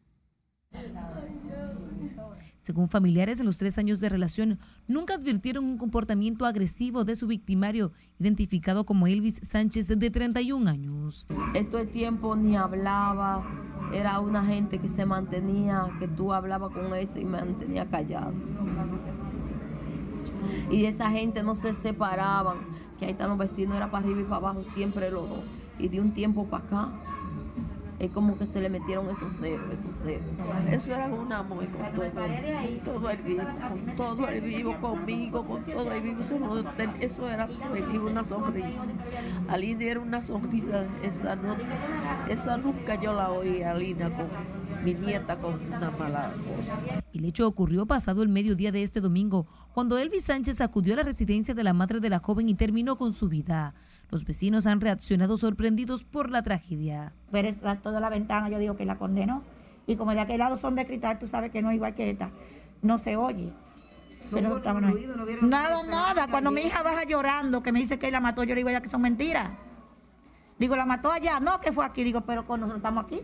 Según 2.71 2.89
familiares, 2.89 3.41
en 3.41 3.47
los 3.47 3.57
tres 3.57 3.79
años 3.79 4.01
de 4.01 4.09
relación 4.09 4.59
nunca 4.87 5.15
advirtieron 5.15 5.65
un 5.65 5.79
comportamiento 5.79 6.45
agresivo 6.45 7.05
de 7.05 7.17
su 7.17 7.27
victimario, 7.27 7.91
identificado 8.19 8.85
como 8.85 9.07
Elvis 9.07 9.41
Sánchez, 9.43 9.89
de 9.89 10.11
31 10.11 10.71
años. 10.71 11.27
En 11.55 11.69
el 11.75 11.89
tiempo 11.89 12.37
ni 12.37 12.57
hablaba, 12.57 13.45
era 13.93 14.21
una 14.21 14.45
gente 14.45 14.79
que 14.79 14.89
se 14.89 15.07
mantenía, 15.07 15.89
que 15.99 16.07
tú 16.07 16.33
hablabas 16.33 16.71
con 16.73 16.95
él 16.95 17.09
y 17.17 17.25
mantenía 17.25 17.89
callado. 17.89 18.35
Y 20.71 20.85
esa 20.85 21.11
gente 21.11 21.43
no 21.43 21.55
se 21.55 21.75
separaban, 21.75 22.59
que 22.99 23.07
ahí 23.07 23.13
están 23.13 23.31
los 23.31 23.39
vecinos, 23.39 23.75
era 23.77 23.91
para 23.91 24.05
arriba 24.05 24.21
y 24.21 24.25
para 24.25 24.37
abajo, 24.37 24.63
siempre 24.75 25.11
los 25.11 25.29
dos. 25.29 25.45
Y 25.79 25.89
de 25.89 26.01
un 26.01 26.13
tiempo 26.13 26.47
para 26.47 26.65
acá, 26.65 26.93
es 28.01 28.11
como 28.11 28.39
que 28.39 28.47
se 28.47 28.63
le 28.63 28.71
metieron 28.71 29.09
esos 29.11 29.35
ceros, 29.35 29.71
esos 29.71 29.95
ceros. 29.97 30.25
Eso 30.71 30.93
era 30.93 31.07
un 31.07 31.31
amor 31.31 31.69
con 31.69 31.93
todo, 31.93 32.11
todo 32.83 33.11
el 33.11 33.19
vivo, 33.19 33.45
con 33.45 33.97
todo 33.97 34.29
el 34.29 34.41
vivo, 34.41 34.77
conmigo, 34.81 35.45
con 35.45 35.65
todo 35.65 35.93
el 35.93 36.03
vivo. 36.03 36.21
Eso, 36.21 36.39
no, 36.39 36.59
eso 36.99 37.29
era 37.29 37.47
todo 37.47 37.77
el 37.77 37.85
vivo, 37.85 38.07
una 38.07 38.25
sonrisa. 38.25 38.87
Alina 39.49 39.85
era 39.85 40.01
una 40.01 40.23
sonrisa, 40.23 40.87
esa, 41.03 41.37
no, 41.37 41.55
esa 42.29 42.57
nunca 42.57 42.99
yo 42.99 43.13
la 43.13 43.31
oí, 43.31 43.63
Alina, 43.63 44.09
con 44.17 44.29
mi 44.83 44.95
nieta 44.95 45.39
con 45.39 45.61
una 45.67 45.91
mala 45.91 46.33
voz. 46.47 47.03
El 47.13 47.27
hecho 47.27 47.47
ocurrió 47.47 47.85
pasado 47.85 48.23
el 48.23 48.31
mediodía 48.31 48.73
de 48.73 48.83
este 48.83 49.03
domingo, 49.03 49.47
cuando 49.75 49.99
Elvis 49.99 50.25
Sánchez 50.25 50.63
acudió 50.63 50.95
a 50.95 50.97
la 50.97 51.03
residencia 51.03 51.53
de 51.55 51.65
la 51.65 51.75
madre 51.75 52.01
de 52.01 52.09
la 52.09 52.21
joven 52.21 52.49
y 52.49 52.55
terminó 52.55 52.97
con 52.97 53.13
su 53.13 53.29
vida. 53.29 53.75
Los 54.11 54.25
vecinos 54.25 54.67
han 54.67 54.81
reaccionado 54.81 55.39
sorprendidos 55.39 56.05
por 56.05 56.31
la 56.31 56.43
tragedia. 56.43 57.13
Ver 57.31 57.55
toda 57.83 58.01
la 58.01 58.09
ventana, 58.09 58.49
yo 58.49 58.59
digo 58.59 58.77
que 58.77 58.85
la 58.85 58.99
condenó. 58.99 59.45
Y 59.87 59.97
como 59.97 60.13
de 60.13 60.21
aquel 60.21 60.39
lado 60.39 60.57
son 60.57 60.75
de 60.75 60.87
cristal, 60.87 61.19
tú 61.19 61.27
sabes 61.27 61.51
que 61.51 61.63
no 61.63 61.71
es 61.71 61.77
igual 61.77 61.95
que 61.95 62.11
esta. 62.11 62.31
No 62.83 62.99
se 62.99 63.17
oye. 63.17 63.53
Pero 64.31 64.61
nada, 65.43 65.83
nada. 65.83 66.29
Cuando 66.29 66.51
mi 66.51 66.63
hija 66.63 66.83
baja 66.83 67.05
llorando, 67.05 67.63
que 67.63 67.73
me 67.73 67.81
dice 67.81 67.99
que 67.99 68.11
la 68.11 68.21
mató, 68.21 68.43
yo 68.43 68.55
le 68.55 68.61
digo 68.61 68.71
ya 68.71 68.81
que 68.81 68.91
son 68.91 69.03
mentiras. 69.03 69.51
Digo, 70.59 70.77
la 70.77 70.87
mató 70.87 71.11
allá, 71.11 71.41
no 71.41 71.61
que 71.61 71.73
fue 71.73 71.85
aquí. 71.85 72.05
Digo, 72.05 72.23
pero 72.23 72.47
con 72.47 72.61
nosotros 72.61 72.79
estamos 72.79 73.05
aquí. 73.05 73.23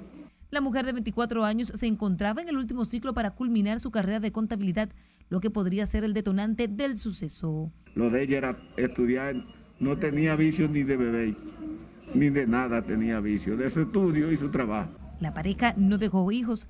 La 0.50 0.60
mujer 0.60 0.86
de 0.86 0.92
24 0.92 1.44
años 1.44 1.72
se 1.74 1.86
encontraba 1.86 2.40
en 2.42 2.48
el 2.48 2.56
último 2.56 2.84
ciclo 2.84 3.12
para 3.12 3.32
culminar 3.32 3.80
su 3.80 3.90
carrera 3.90 4.20
de 4.20 4.32
contabilidad, 4.32 4.90
lo 5.28 5.40
que 5.40 5.50
podría 5.50 5.86
ser 5.86 6.04
el 6.04 6.14
detonante 6.14 6.68
del 6.68 6.96
suceso. 6.96 7.72
Lo 7.94 8.10
de 8.10 8.22
ella 8.22 8.38
era 8.38 8.56
estudiar 8.76 9.34
no 9.78 9.96
tenía 9.98 10.36
vicio 10.36 10.68
ni 10.68 10.82
de 10.82 10.96
bebé, 10.96 11.36
ni 12.14 12.30
de 12.30 12.46
nada 12.46 12.82
tenía 12.82 13.20
vicio, 13.20 13.56
de 13.56 13.70
su 13.70 13.82
estudio 13.82 14.32
y 14.32 14.36
su 14.36 14.50
trabajo. 14.50 14.90
La 15.20 15.34
pareja 15.34 15.74
no 15.76 15.98
dejó 15.98 16.30
hijos. 16.32 16.68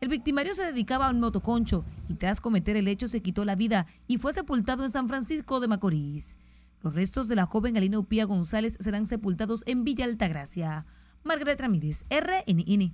El 0.00 0.08
victimario 0.08 0.54
se 0.54 0.64
dedicaba 0.64 1.08
a 1.08 1.10
un 1.10 1.20
motoconcho 1.20 1.84
y 2.08 2.14
tras 2.14 2.40
cometer 2.40 2.76
el 2.76 2.88
hecho 2.88 3.08
se 3.08 3.22
quitó 3.22 3.44
la 3.44 3.56
vida 3.56 3.86
y 4.06 4.18
fue 4.18 4.32
sepultado 4.32 4.84
en 4.84 4.90
San 4.90 5.08
Francisco 5.08 5.60
de 5.60 5.68
Macorís. 5.68 6.36
Los 6.82 6.94
restos 6.94 7.28
de 7.28 7.36
la 7.36 7.46
joven 7.46 7.76
Alina 7.76 7.98
Upía 7.98 8.26
González 8.26 8.76
serán 8.80 9.06
sepultados 9.06 9.62
en 9.66 9.84
Villa 9.84 10.04
Altagracia. 10.04 10.84
Margaret 11.24 11.60
Ramírez, 11.60 12.04
RNN. 12.10 12.92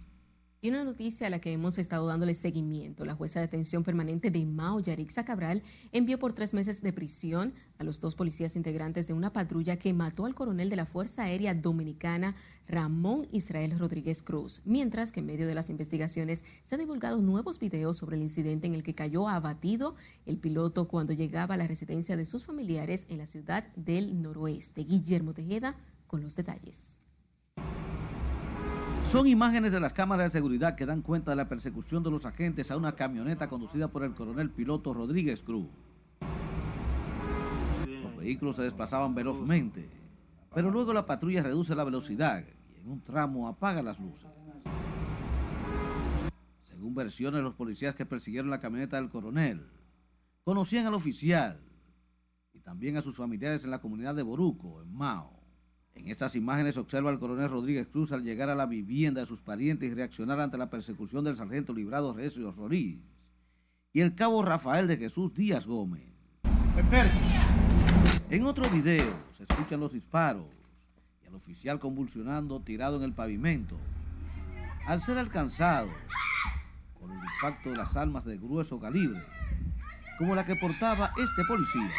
Y 0.64 0.70
una 0.70 0.84
noticia 0.84 1.26
a 1.26 1.30
la 1.30 1.40
que 1.40 1.52
hemos 1.52 1.76
estado 1.76 2.06
dándole 2.06 2.34
seguimiento. 2.34 3.04
La 3.04 3.16
jueza 3.16 3.40
de 3.40 3.46
atención 3.46 3.82
permanente 3.82 4.30
de 4.30 4.46
Mao, 4.46 4.78
Yarixa 4.78 5.24
Cabral, 5.24 5.60
envió 5.90 6.20
por 6.20 6.34
tres 6.34 6.54
meses 6.54 6.80
de 6.82 6.92
prisión 6.92 7.52
a 7.80 7.84
los 7.84 7.98
dos 7.98 8.14
policías 8.14 8.54
integrantes 8.54 9.08
de 9.08 9.12
una 9.12 9.32
patrulla 9.32 9.76
que 9.76 9.92
mató 9.92 10.24
al 10.24 10.36
coronel 10.36 10.70
de 10.70 10.76
la 10.76 10.86
Fuerza 10.86 11.24
Aérea 11.24 11.52
Dominicana, 11.52 12.36
Ramón 12.68 13.26
Israel 13.32 13.76
Rodríguez 13.76 14.22
Cruz, 14.22 14.62
mientras 14.64 15.10
que 15.10 15.18
en 15.18 15.26
medio 15.26 15.48
de 15.48 15.56
las 15.56 15.68
investigaciones 15.68 16.44
se 16.62 16.76
han 16.76 16.80
divulgado 16.80 17.20
nuevos 17.20 17.58
videos 17.58 17.96
sobre 17.96 18.14
el 18.14 18.22
incidente 18.22 18.68
en 18.68 18.76
el 18.76 18.84
que 18.84 18.94
cayó 18.94 19.28
abatido 19.28 19.96
el 20.26 20.38
piloto 20.38 20.86
cuando 20.86 21.12
llegaba 21.12 21.54
a 21.54 21.58
la 21.58 21.66
residencia 21.66 22.16
de 22.16 22.24
sus 22.24 22.44
familiares 22.44 23.04
en 23.08 23.18
la 23.18 23.26
ciudad 23.26 23.66
del 23.74 24.22
noroeste. 24.22 24.84
Guillermo 24.84 25.34
Tejeda 25.34 25.74
con 26.06 26.22
los 26.22 26.36
detalles. 26.36 27.01
Son 29.12 29.26
imágenes 29.26 29.72
de 29.72 29.78
las 29.78 29.92
cámaras 29.92 30.32
de 30.32 30.38
seguridad 30.38 30.74
que 30.74 30.86
dan 30.86 31.02
cuenta 31.02 31.32
de 31.32 31.36
la 31.36 31.46
persecución 31.46 32.02
de 32.02 32.10
los 32.10 32.24
agentes 32.24 32.70
a 32.70 32.78
una 32.78 32.92
camioneta 32.92 33.46
conducida 33.46 33.88
por 33.88 34.04
el 34.04 34.14
coronel 34.14 34.48
piloto 34.48 34.94
Rodríguez 34.94 35.42
Cruz. 35.42 35.68
Los 37.86 38.16
vehículos 38.16 38.56
se 38.56 38.62
desplazaban 38.62 39.14
velozmente, 39.14 39.90
pero 40.54 40.70
luego 40.70 40.94
la 40.94 41.04
patrulla 41.04 41.42
reduce 41.42 41.74
la 41.74 41.84
velocidad 41.84 42.42
y 42.74 42.80
en 42.80 42.88
un 42.88 43.02
tramo 43.02 43.48
apaga 43.48 43.82
las 43.82 44.00
luces. 44.00 44.30
Según 46.64 46.94
versiones, 46.94 47.42
los 47.42 47.52
policías 47.52 47.94
que 47.94 48.06
persiguieron 48.06 48.48
la 48.48 48.60
camioneta 48.60 48.96
del 48.96 49.10
coronel 49.10 49.68
conocían 50.42 50.86
al 50.86 50.94
oficial 50.94 51.60
y 52.54 52.60
también 52.60 52.96
a 52.96 53.02
sus 53.02 53.14
familiares 53.14 53.62
en 53.64 53.72
la 53.72 53.82
comunidad 53.82 54.14
de 54.14 54.22
Boruco, 54.22 54.80
en 54.80 54.90
Mao. 54.90 55.41
En 55.94 56.08
estas 56.08 56.34
imágenes 56.36 56.76
observa 56.76 57.10
al 57.10 57.18
coronel 57.18 57.50
Rodríguez 57.50 57.86
Cruz 57.86 58.12
al 58.12 58.22
llegar 58.22 58.48
a 58.48 58.54
la 58.54 58.66
vivienda 58.66 59.20
de 59.20 59.26
sus 59.26 59.40
parientes 59.40 59.90
y 59.90 59.94
reaccionar 59.94 60.40
ante 60.40 60.58
la 60.58 60.70
persecución 60.70 61.24
del 61.24 61.36
sargento 61.36 61.72
librado 61.72 62.14
Recio 62.14 62.52
Solís 62.52 62.98
y 63.92 64.00
el 64.00 64.14
cabo 64.14 64.42
Rafael 64.42 64.88
de 64.88 64.96
Jesús 64.96 65.34
Díaz 65.34 65.66
Gómez. 65.66 66.02
En 68.30 68.46
otro 68.46 68.68
video 68.70 69.12
se 69.36 69.42
escuchan 69.42 69.80
los 69.80 69.92
disparos 69.92 70.46
y 71.22 71.26
al 71.26 71.34
oficial 71.34 71.78
convulsionando 71.78 72.60
tirado 72.60 72.96
en 72.96 73.02
el 73.02 73.12
pavimento. 73.12 73.76
Al 74.86 75.00
ser 75.00 75.18
alcanzado 75.18 75.90
por 76.98 77.10
el 77.10 77.18
impacto 77.18 77.70
de 77.70 77.76
las 77.76 77.96
armas 77.96 78.24
de 78.24 78.38
grueso 78.38 78.80
calibre, 78.80 79.22
como 80.18 80.34
la 80.34 80.46
que 80.46 80.56
portaba 80.56 81.12
este 81.22 81.44
policía, 81.44 81.90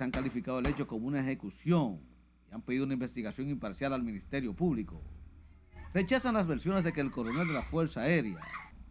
han 0.00 0.10
calificado 0.10 0.58
el 0.60 0.66
hecho 0.66 0.86
como 0.86 1.06
una 1.06 1.20
ejecución 1.20 2.00
y 2.50 2.54
han 2.54 2.62
pedido 2.62 2.84
una 2.84 2.94
investigación 2.94 3.48
imparcial 3.48 3.92
al 3.92 4.02
Ministerio 4.02 4.54
Público. 4.54 5.02
Rechazan 5.92 6.34
las 6.34 6.46
versiones 6.46 6.84
de 6.84 6.92
que 6.92 7.02
el 7.02 7.10
coronel 7.10 7.46
de 7.48 7.52
la 7.52 7.62
Fuerza 7.62 8.02
Aérea 8.02 8.40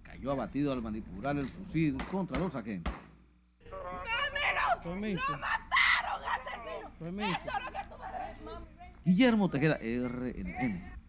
cayó 0.04 0.32
abatido 0.32 0.72
al 0.72 0.82
manipular 0.82 1.36
el 1.38 1.48
fusil 1.48 1.98
contra 2.12 2.38
los 2.38 2.56
agentes. 2.56 2.94
Guillermo 9.04 9.50
Tejeda, 9.50 9.78
RNN. 9.78 11.01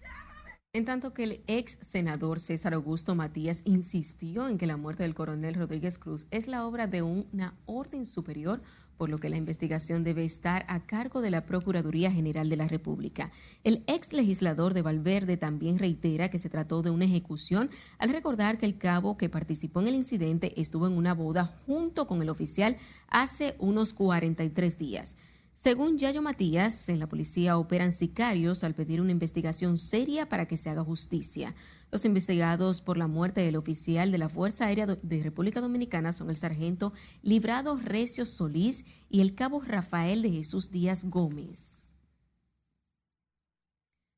En 0.75 0.87
tanto 0.87 1.13
que 1.13 1.25
el 1.25 1.43
ex 1.49 1.77
senador 1.83 2.41
César 2.41 2.73
Augusto 2.73 3.15
Matías 3.15 3.61
insistió 3.67 4.49
en 4.49 4.57
que 4.57 4.67
la 4.67 4.79
muerte 4.79 5.03
del 5.03 5.15
coronel 5.15 5.55
Rodríguez 5.55 5.99
Cruz 5.99 6.27
es 6.31 6.49
la 6.49 6.67
obra 6.67 6.87
de 6.87 7.03
una 7.03 7.55
orden 7.67 8.07
superior 8.07 8.63
por 8.97 9.11
lo 9.11 9.19
que 9.19 9.29
la 9.29 9.37
investigación 9.37 10.03
debe 10.03 10.25
estar 10.25 10.65
a 10.69 10.81
cargo 10.81 11.21
de 11.21 11.31
la 11.31 11.45
Procuraduría 11.45 12.11
General 12.11 12.49
de 12.49 12.57
la 12.57 12.69
República. 12.69 13.31
El 13.65 13.83
ex 13.87 14.15
legislador 14.15 14.73
de 14.73 14.81
Valverde 14.81 15.37
también 15.37 15.79
reitera 15.79 16.31
que 16.31 16.39
se 16.39 16.49
trató 16.49 16.81
de 16.81 16.89
una 16.89 17.05
ejecución 17.05 17.69
al 17.99 18.09
recordar 18.09 18.57
que 18.57 18.65
el 18.65 18.79
cabo 18.79 19.19
que 19.19 19.29
participó 19.29 19.83
en 19.83 19.89
el 19.89 19.95
incidente 19.95 20.59
estuvo 20.59 20.87
en 20.87 20.95
una 20.95 21.13
boda 21.13 21.53
junto 21.67 22.07
con 22.07 22.23
el 22.23 22.31
oficial 22.31 22.79
hace 23.09 23.57
unos 23.59 23.93
43 23.93 24.79
días. 24.79 25.17
Según 25.55 25.99
Yayo 25.99 26.23
Matías, 26.23 26.89
en 26.89 26.99
la 26.99 27.09
policía 27.09 27.57
operan 27.57 27.93
sicarios 27.93 28.65
al 28.65 28.75
pedir 28.75 29.01
una 29.01 29.13
investigación 29.13 29.79
seria 29.79 30.29
para 30.29 30.47
que 30.47 30.57
se 30.57 30.71
haga 30.71 30.83
justicia. 30.83 31.55
Los 31.93 32.05
investigados 32.05 32.81
por 32.81 32.97
la 32.97 33.07
muerte 33.07 33.43
del 33.43 33.57
oficial 33.57 34.11
de 34.11 34.19
la 34.19 34.29
Fuerza 34.29 34.67
Aérea 34.67 34.87
de 34.87 35.23
República 35.23 35.61
Dominicana 35.61 36.13
son 36.13 36.31
el 36.31 36.37
sargento 36.37 36.93
Librado 37.23 37.77
Recio 37.77 38.25
Solís 38.25 38.85
y 39.09 39.21
el 39.21 39.35
cabo 39.35 39.61
Rafael 39.61 40.23
de 40.23 40.31
Jesús 40.31 40.71
Díaz 40.71 41.05
Gómez. 41.05 41.82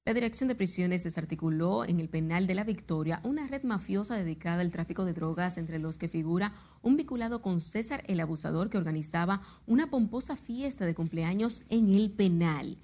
La 0.07 0.13
Dirección 0.13 0.49
de 0.49 0.55
Prisiones 0.55 1.03
desarticuló 1.03 1.87
en 1.87 1.99
el 1.99 2.11
penal 2.11 2.47
de 2.47 2.55
la 2.55 2.65
Victoria 2.65 3.23
una 3.25 3.47
red 3.47 3.63
mafiosa 3.63 4.15
dedicada 4.15 4.61
al 4.61 4.71
tráfico 4.71 5.07
de 5.07 5.15
drogas 5.15 5.57
entre 5.57 5.79
los 5.79 5.97
que 5.97 6.11
figura 6.11 6.53
un 6.83 6.99
vinculado 6.99 7.41
con 7.41 7.63
César 7.63 8.03
el 8.07 8.21
Abusador 8.21 8.69
que 8.69 8.77
organizaba 8.77 9.41
una 9.67 9.89
pomposa 9.89 10.37
fiesta 10.37 10.85
de 10.85 10.95
cumpleaños 10.95 11.63
en 11.71 11.95
el 11.95 12.11
penal. 12.11 12.77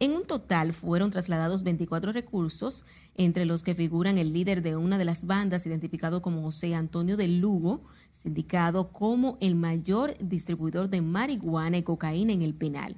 En 0.00 0.10
un 0.10 0.24
total 0.24 0.72
fueron 0.72 1.12
trasladados 1.12 1.62
24 1.62 2.10
recursos, 2.10 2.84
entre 3.14 3.44
los 3.44 3.62
que 3.62 3.76
figuran 3.76 4.18
el 4.18 4.32
líder 4.32 4.60
de 4.60 4.74
una 4.74 4.98
de 4.98 5.04
las 5.04 5.24
bandas 5.24 5.66
identificado 5.66 6.20
como 6.20 6.42
José 6.42 6.74
Antonio 6.74 7.16
de 7.16 7.28
Lugo, 7.28 7.84
sindicado 8.10 8.90
como 8.90 9.38
el 9.40 9.54
mayor 9.54 10.16
distribuidor 10.18 10.90
de 10.90 11.00
marihuana 11.00 11.78
y 11.78 11.84
cocaína 11.84 12.32
en 12.32 12.42
el 12.42 12.54
penal. 12.54 12.96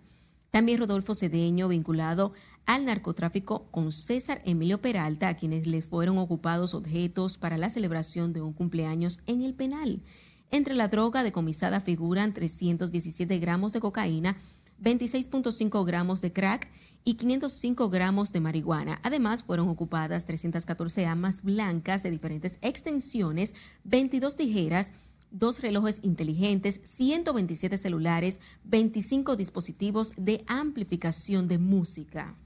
También 0.51 0.79
Rodolfo 0.79 1.15
Cedeño, 1.15 1.69
vinculado 1.69 2.33
al 2.69 2.85
narcotráfico 2.85 3.67
con 3.71 3.93
César 3.93 4.43
Emilio 4.45 4.83
Peralta, 4.83 5.29
a 5.29 5.37
quienes 5.39 5.67
les 5.67 5.87
fueron 5.87 6.19
ocupados 6.19 6.75
objetos 6.75 7.39
para 7.39 7.57
la 7.57 7.71
celebración 7.71 8.35
de 8.35 8.43
un 8.43 8.53
cumpleaños 8.53 9.21
en 9.25 9.41
el 9.41 9.55
penal. 9.55 10.03
Entre 10.51 10.75
la 10.75 10.89
droga 10.89 11.23
decomisada 11.23 11.81
figuran 11.81 12.35
317 12.35 13.39
gramos 13.39 13.73
de 13.73 13.81
cocaína, 13.81 14.37
26.5 14.83 15.87
gramos 15.87 16.21
de 16.21 16.35
crack 16.35 16.71
y 17.05 17.15
505 17.15 17.89
gramos 17.89 18.33
de 18.33 18.41
marihuana. 18.41 19.01
Además, 19.03 19.43
fueron 19.43 19.71
ocupadas 19.71 20.27
314 20.27 21.07
amas 21.07 21.43
blancas 21.43 22.03
de 22.03 22.11
diferentes 22.11 22.59
extensiones, 22.61 23.55
22 23.85 24.37
tijeras, 24.37 24.93
dos 25.31 25.63
relojes 25.63 26.01
inteligentes, 26.03 26.83
127 26.85 27.79
celulares, 27.79 28.41
25 28.65 29.37
dispositivos 29.37 30.13
de 30.19 30.45
amplificación 30.47 31.49
de 31.49 31.57
música. 31.57 32.37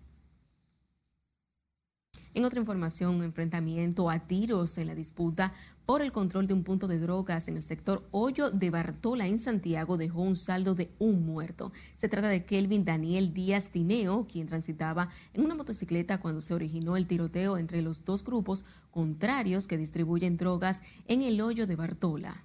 En 2.34 2.46
otra 2.46 2.60
información, 2.60 3.16
un 3.16 3.24
enfrentamiento 3.24 4.08
a 4.08 4.20
tiros 4.20 4.78
en 4.78 4.86
la 4.86 4.94
disputa 4.94 5.52
por 5.84 6.00
el 6.00 6.12
control 6.12 6.46
de 6.46 6.54
un 6.54 6.64
punto 6.64 6.88
de 6.88 6.98
drogas 6.98 7.46
en 7.48 7.58
el 7.58 7.62
sector 7.62 8.08
Hoyo 8.10 8.50
de 8.50 8.70
Bartola 8.70 9.26
en 9.26 9.38
Santiago 9.38 9.98
dejó 9.98 10.22
un 10.22 10.36
saldo 10.36 10.74
de 10.74 10.90
un 10.98 11.26
muerto. 11.26 11.72
Se 11.94 12.08
trata 12.08 12.28
de 12.28 12.46
Kelvin 12.46 12.86
Daniel 12.86 13.34
Díaz 13.34 13.68
Tineo, 13.68 14.26
quien 14.26 14.46
transitaba 14.46 15.10
en 15.34 15.44
una 15.44 15.54
motocicleta 15.54 16.20
cuando 16.20 16.40
se 16.40 16.54
originó 16.54 16.96
el 16.96 17.06
tiroteo 17.06 17.58
entre 17.58 17.82
los 17.82 18.02
dos 18.02 18.24
grupos 18.24 18.64
contrarios 18.90 19.68
que 19.68 19.76
distribuyen 19.76 20.38
drogas 20.38 20.80
en 21.08 21.20
el 21.20 21.38
Hoyo 21.38 21.66
de 21.66 21.76
Bartola. 21.76 22.44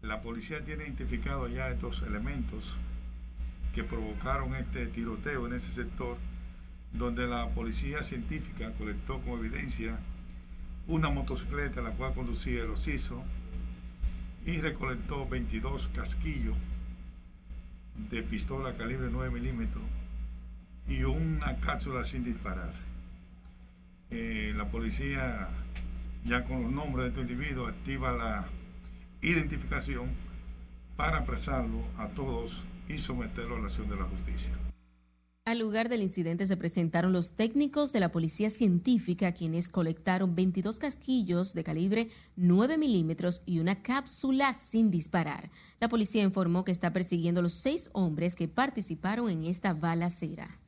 La 0.00 0.22
policía 0.22 0.64
tiene 0.64 0.84
identificado 0.84 1.46
ya 1.48 1.68
estos 1.68 2.02
elementos 2.02 2.64
que 3.74 3.84
provocaron 3.84 4.54
este 4.54 4.86
tiroteo 4.86 5.46
en 5.46 5.54
ese 5.54 5.72
sector 5.72 6.16
donde 6.94 7.26
la 7.26 7.48
policía 7.50 8.02
científica 8.02 8.72
colectó 8.78 9.20
como 9.20 9.38
evidencia 9.38 9.98
una 10.86 11.10
motocicleta 11.10 11.82
la 11.82 11.90
cual 11.90 12.14
conducía 12.14 12.62
el 12.62 12.70
ociso 12.70 13.22
y 14.46 14.60
recolectó 14.60 15.28
22 15.28 15.88
casquillos 15.88 16.56
de 18.10 18.22
pistola 18.22 18.76
calibre 18.76 19.08
9 19.10 19.30
milímetros 19.30 19.84
y 20.86 21.02
una 21.04 21.56
cápsula 21.56 22.04
sin 22.04 22.24
disparar. 22.24 22.72
Eh, 24.10 24.52
la 24.54 24.68
policía, 24.68 25.48
ya 26.24 26.44
con 26.44 26.62
los 26.62 26.72
nombres 26.72 27.04
de 27.04 27.08
estos 27.08 27.30
individuos, 27.30 27.70
activa 27.70 28.12
la 28.12 28.44
identificación 29.22 30.10
para 30.96 31.18
apresarlo 31.18 31.84
a 31.98 32.08
todos 32.08 32.62
y 32.88 32.98
someterlo 32.98 33.56
a 33.56 33.60
la 33.60 33.66
acción 33.66 33.88
de 33.88 33.96
la 33.96 34.04
justicia. 34.04 34.52
Al 35.46 35.58
lugar 35.58 35.90
del 35.90 36.00
incidente 36.00 36.46
se 36.46 36.56
presentaron 36.56 37.12
los 37.12 37.32
técnicos 37.32 37.92
de 37.92 38.00
la 38.00 38.10
Policía 38.10 38.48
Científica, 38.48 39.32
quienes 39.32 39.68
colectaron 39.68 40.34
22 40.34 40.78
casquillos 40.78 41.52
de 41.52 41.62
calibre 41.62 42.08
9 42.36 42.78
milímetros 42.78 43.42
y 43.44 43.58
una 43.58 43.82
cápsula 43.82 44.54
sin 44.54 44.90
disparar. 44.90 45.50
La 45.80 45.90
policía 45.90 46.22
informó 46.22 46.64
que 46.64 46.72
está 46.72 46.94
persiguiendo 46.94 47.40
a 47.40 47.42
los 47.42 47.52
seis 47.52 47.90
hombres 47.92 48.36
que 48.36 48.48
participaron 48.48 49.28
en 49.28 49.44
esta 49.44 49.74
balacera. 49.74 50.63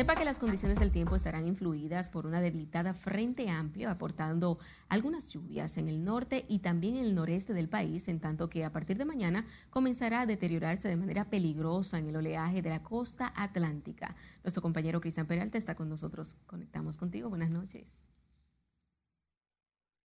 Sepa 0.00 0.16
que 0.16 0.24
las 0.24 0.38
condiciones 0.38 0.78
del 0.78 0.92
tiempo 0.92 1.14
estarán 1.14 1.46
influidas 1.46 2.08
por 2.08 2.24
una 2.24 2.40
debilitada 2.40 2.94
frente 2.94 3.50
amplio, 3.50 3.90
aportando 3.90 4.58
algunas 4.88 5.28
lluvias 5.28 5.76
en 5.76 5.90
el 5.90 6.02
norte 6.02 6.46
y 6.48 6.60
también 6.60 6.96
en 6.96 7.04
el 7.04 7.14
noreste 7.14 7.52
del 7.52 7.68
país, 7.68 8.08
en 8.08 8.18
tanto 8.18 8.48
que 8.48 8.64
a 8.64 8.72
partir 8.72 8.96
de 8.96 9.04
mañana 9.04 9.44
comenzará 9.68 10.22
a 10.22 10.26
deteriorarse 10.26 10.88
de 10.88 10.96
manera 10.96 11.26
peligrosa 11.26 11.98
en 11.98 12.08
el 12.08 12.16
oleaje 12.16 12.62
de 12.62 12.70
la 12.70 12.82
costa 12.82 13.30
atlántica. 13.36 14.16
Nuestro 14.42 14.62
compañero 14.62 15.02
Cristian 15.02 15.26
Peralta 15.26 15.58
está 15.58 15.74
con 15.74 15.90
nosotros. 15.90 16.38
Conectamos 16.46 16.96
contigo. 16.96 17.28
Buenas 17.28 17.50
noches. 17.50 18.00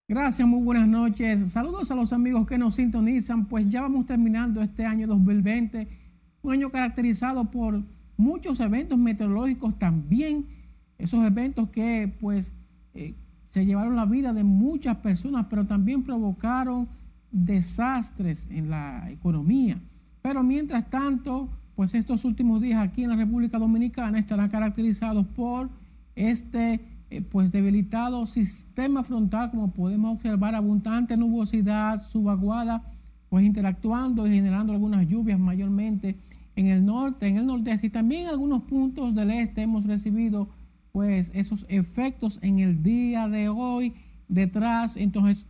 Gracias, 0.09 0.45
muy 0.45 0.61
buenas 0.61 0.89
noches. 0.89 1.53
Saludos 1.53 1.89
a 1.89 1.95
los 1.95 2.11
amigos 2.11 2.45
que 2.45 2.57
nos 2.57 2.75
sintonizan. 2.75 3.47
Pues 3.47 3.69
ya 3.69 3.83
vamos 3.83 4.05
terminando 4.05 4.61
este 4.61 4.85
año 4.85 5.07
2020, 5.07 5.87
un 6.41 6.51
año 6.51 6.69
caracterizado 6.69 7.49
por 7.49 7.94
muchos 8.17 8.59
eventos 8.59 8.97
meteorológicos 8.97 9.77
también, 9.77 10.45
esos 10.97 11.23
eventos 11.25 11.69
que 11.69 12.13
pues 12.19 12.53
eh, 12.93 13.13
se 13.51 13.65
llevaron 13.65 13.95
la 13.95 14.05
vida 14.05 14.33
de 14.33 14.43
muchas 14.43 14.97
personas, 14.97 15.47
pero 15.49 15.65
también 15.65 16.03
provocaron 16.03 16.87
desastres 17.31 18.47
en 18.49 18.69
la 18.69 19.09
economía. 19.11 19.79
Pero 20.21 20.43
mientras 20.43 20.89
tanto, 20.89 21.49
pues 21.75 21.93
estos 21.93 22.25
últimos 22.25 22.61
días 22.61 22.81
aquí 22.81 23.03
en 23.03 23.09
la 23.09 23.15
República 23.15 23.59
Dominicana 23.59 24.19
estarán 24.19 24.49
caracterizados 24.49 25.25
por 25.27 25.69
este 26.15 26.79
eh, 27.09 27.21
pues 27.21 27.51
debilitado 27.51 28.25
sistema 28.25 29.03
frontal, 29.03 29.51
como 29.51 29.71
podemos 29.71 30.15
observar, 30.15 30.55
abundante 30.55 31.15
nubosidad, 31.17 32.05
subaguada, 32.07 32.83
pues 33.29 33.45
interactuando 33.45 34.25
y 34.25 34.31
generando 34.31 34.73
algunas 34.73 35.07
lluvias 35.07 35.39
mayormente 35.39 36.15
en 36.55 36.67
el 36.67 36.85
norte, 36.85 37.27
en 37.27 37.37
el 37.37 37.45
nordeste 37.45 37.87
y 37.87 37.89
también 37.89 38.23
en 38.23 38.29
algunos 38.29 38.63
puntos 38.63 39.15
del 39.15 39.31
este 39.31 39.63
hemos 39.63 39.85
recibido 39.85 40.49
pues 40.91 41.31
esos 41.33 41.65
efectos 41.67 42.39
en 42.41 42.59
el 42.59 42.81
día 42.81 43.27
de 43.27 43.49
hoy 43.49 43.93
detrás, 44.27 44.95
entonces 44.95 45.45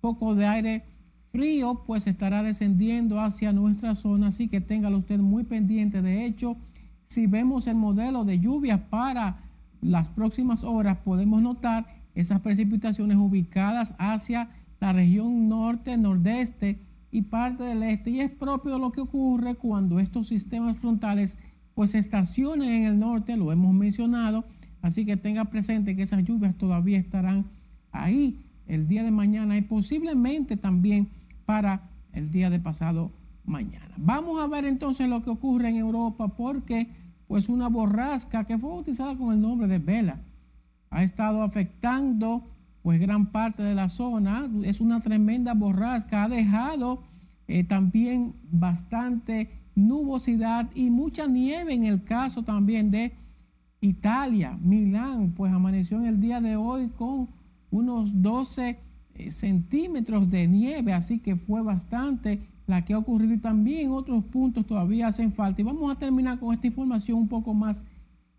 poco 0.00 0.34
de 0.34 0.46
aire 0.46 0.84
frío 1.32 1.84
pues 1.86 2.06
estará 2.06 2.42
descendiendo 2.42 3.20
hacia 3.20 3.52
nuestra 3.52 3.94
zona, 3.94 4.28
así 4.28 4.48
que 4.48 4.60
téngalo 4.60 4.98
usted 4.98 5.18
muy 5.18 5.44
pendiente. 5.44 6.02
De 6.02 6.26
hecho, 6.26 6.56
si 7.04 7.26
vemos 7.26 7.66
el 7.66 7.76
modelo 7.76 8.24
de 8.24 8.40
lluvia 8.40 8.90
para 8.90 9.44
las 9.80 10.08
próximas 10.08 10.64
horas, 10.64 10.98
podemos 10.98 11.40
notar 11.40 11.86
esas 12.14 12.40
precipitaciones 12.40 13.16
ubicadas 13.16 13.94
hacia 13.98 14.50
la 14.80 14.92
región 14.92 15.48
norte, 15.48 15.96
nordeste, 15.96 16.80
y 17.10 17.22
parte 17.22 17.62
del 17.64 17.82
este. 17.82 18.10
Y 18.10 18.20
es 18.20 18.30
propio 18.30 18.78
lo 18.78 18.92
que 18.92 19.00
ocurre 19.00 19.54
cuando 19.54 19.98
estos 19.98 20.28
sistemas 20.28 20.76
frontales 20.78 21.38
pues 21.74 21.94
estacionan 21.94 22.68
en 22.68 22.84
el 22.84 22.98
norte, 22.98 23.36
lo 23.36 23.52
hemos 23.52 23.72
mencionado, 23.72 24.44
así 24.82 25.06
que 25.06 25.16
tenga 25.16 25.46
presente 25.46 25.96
que 25.96 26.02
esas 26.02 26.24
lluvias 26.24 26.54
todavía 26.56 26.98
estarán 26.98 27.46
ahí 27.92 28.38
el 28.66 28.86
día 28.86 29.02
de 29.02 29.10
mañana 29.10 29.56
y 29.56 29.62
posiblemente 29.62 30.56
también 30.56 31.08
para 31.46 31.88
el 32.12 32.30
día 32.30 32.50
de 32.50 32.60
pasado 32.60 33.10
mañana. 33.44 33.94
Vamos 33.96 34.40
a 34.40 34.46
ver 34.46 34.64
entonces 34.64 35.08
lo 35.08 35.22
que 35.22 35.30
ocurre 35.30 35.70
en 35.70 35.76
Europa 35.76 36.28
porque 36.28 36.88
pues 37.26 37.48
una 37.48 37.68
borrasca 37.68 38.44
que 38.44 38.58
fue 38.58 38.70
bautizada 38.70 39.16
con 39.16 39.32
el 39.32 39.40
nombre 39.40 39.66
de 39.66 39.78
Vela 39.78 40.20
ha 40.90 41.04
estado 41.04 41.42
afectando 41.42 42.44
pues 42.82 43.00
gran 43.00 43.26
parte 43.26 43.62
de 43.62 43.74
la 43.74 43.88
zona. 43.88 44.48
Es 44.64 44.80
una 44.80 45.00
tremenda 45.00 45.54
borrasca. 45.54 46.24
Ha 46.24 46.28
dejado 46.28 47.02
eh, 47.48 47.64
también 47.64 48.34
bastante 48.50 49.50
nubosidad 49.74 50.70
y 50.74 50.90
mucha 50.90 51.26
nieve 51.26 51.74
en 51.74 51.84
el 51.84 52.04
caso 52.04 52.42
también 52.42 52.90
de 52.90 53.12
Italia. 53.80 54.58
Milán, 54.62 55.32
pues 55.32 55.52
amaneció 55.52 55.98
en 55.98 56.06
el 56.06 56.20
día 56.20 56.40
de 56.40 56.56
hoy 56.56 56.88
con 56.88 57.28
unos 57.70 58.22
12 58.22 58.78
eh, 59.14 59.30
centímetros 59.30 60.30
de 60.30 60.48
nieve, 60.48 60.92
así 60.92 61.18
que 61.18 61.36
fue 61.36 61.62
bastante 61.62 62.40
la 62.66 62.84
que 62.84 62.92
ha 62.94 62.98
ocurrido 62.98 63.34
y 63.34 63.38
también 63.38 63.90
otros 63.90 64.24
puntos 64.24 64.66
todavía 64.66 65.08
hacen 65.08 65.32
falta. 65.32 65.60
Y 65.60 65.64
vamos 65.64 65.90
a 65.90 65.98
terminar 65.98 66.38
con 66.38 66.54
esta 66.54 66.68
información 66.68 67.18
un 67.18 67.28
poco 67.28 67.52
más 67.52 67.82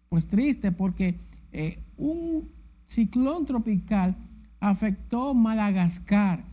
pues 0.10 0.25
triste 0.25 0.71
porque 0.71 1.15
eh, 1.51 1.80
un 1.97 2.49
ciclón 2.88 3.45
tropical 3.45 4.15
afectó 4.62 5.34
Madagascar, 5.34 6.45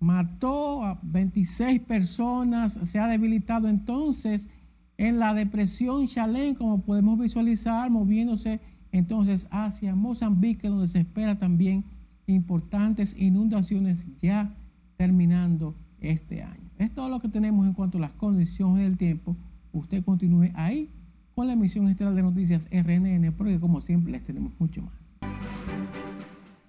mató 0.00 0.84
a 0.84 0.98
26 1.02 1.80
personas, 1.80 2.78
se 2.82 2.98
ha 2.98 3.06
debilitado 3.06 3.68
entonces 3.68 4.48
en 4.98 5.18
la 5.18 5.32
depresión 5.32 6.06
Chalén, 6.06 6.56
como 6.56 6.82
podemos 6.82 7.18
visualizar, 7.18 7.88
moviéndose 7.90 8.60
entonces 8.92 9.46
hacia 9.50 9.94
Mozambique, 9.94 10.68
donde 10.68 10.88
se 10.88 11.00
espera 11.00 11.38
también 11.38 11.84
importantes 12.26 13.14
inundaciones 13.18 14.06
ya 14.20 14.54
terminando 14.96 15.74
este 16.00 16.42
año. 16.42 16.70
Es 16.78 16.92
todo 16.92 17.08
lo 17.08 17.20
que 17.20 17.28
tenemos 17.28 17.66
en 17.66 17.72
cuanto 17.72 17.98
a 17.98 18.02
las 18.02 18.12
condiciones 18.12 18.82
del 18.82 18.98
tiempo. 18.98 19.36
Usted 19.72 20.04
continúe 20.04 20.50
ahí 20.54 20.90
con 21.34 21.46
la 21.46 21.54
emisión 21.54 21.88
estelar 21.88 22.14
de 22.14 22.22
noticias 22.22 22.68
RNN, 22.70 23.32
porque 23.32 23.58
como 23.58 23.80
siempre 23.80 24.12
les 24.12 24.24
tenemos 24.24 24.52
mucho 24.58 24.82
más. 24.82 26.03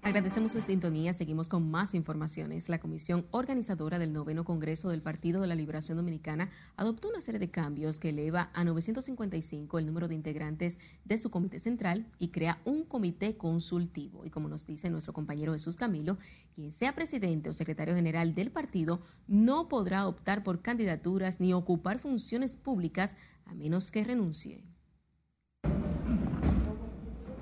Agradecemos 0.06 0.52
su 0.52 0.60
sintonía. 0.60 1.12
Seguimos 1.12 1.48
con 1.48 1.68
más 1.68 1.92
informaciones. 1.92 2.68
La 2.68 2.78
comisión 2.78 3.26
organizadora 3.32 3.98
del 3.98 4.12
noveno 4.12 4.44
Congreso 4.44 4.88
del 4.88 5.02
Partido 5.02 5.40
de 5.40 5.48
la 5.48 5.56
Liberación 5.56 5.96
Dominicana 5.96 6.48
adoptó 6.76 7.08
una 7.08 7.20
serie 7.20 7.40
de 7.40 7.50
cambios 7.50 7.98
que 7.98 8.10
eleva 8.10 8.48
a 8.54 8.62
955 8.62 9.80
el 9.80 9.84
número 9.84 10.06
de 10.06 10.14
integrantes 10.14 10.78
de 11.04 11.18
su 11.18 11.32
comité 11.32 11.58
central 11.58 12.06
y 12.20 12.28
crea 12.28 12.60
un 12.64 12.84
comité 12.84 13.36
consultivo. 13.36 14.24
Y 14.24 14.30
como 14.30 14.48
nos 14.48 14.64
dice 14.64 14.90
nuestro 14.90 15.12
compañero 15.12 15.54
Jesús 15.54 15.74
Camilo, 15.74 16.18
quien 16.54 16.70
sea 16.70 16.94
presidente 16.94 17.50
o 17.50 17.52
secretario 17.52 17.96
general 17.96 18.32
del 18.32 18.52
partido 18.52 19.00
no 19.26 19.66
podrá 19.66 20.06
optar 20.06 20.44
por 20.44 20.62
candidaturas 20.62 21.40
ni 21.40 21.52
ocupar 21.52 21.98
funciones 21.98 22.56
públicas 22.56 23.16
a 23.44 23.54
menos 23.54 23.90
que 23.90 24.04
renuncie. 24.04 24.62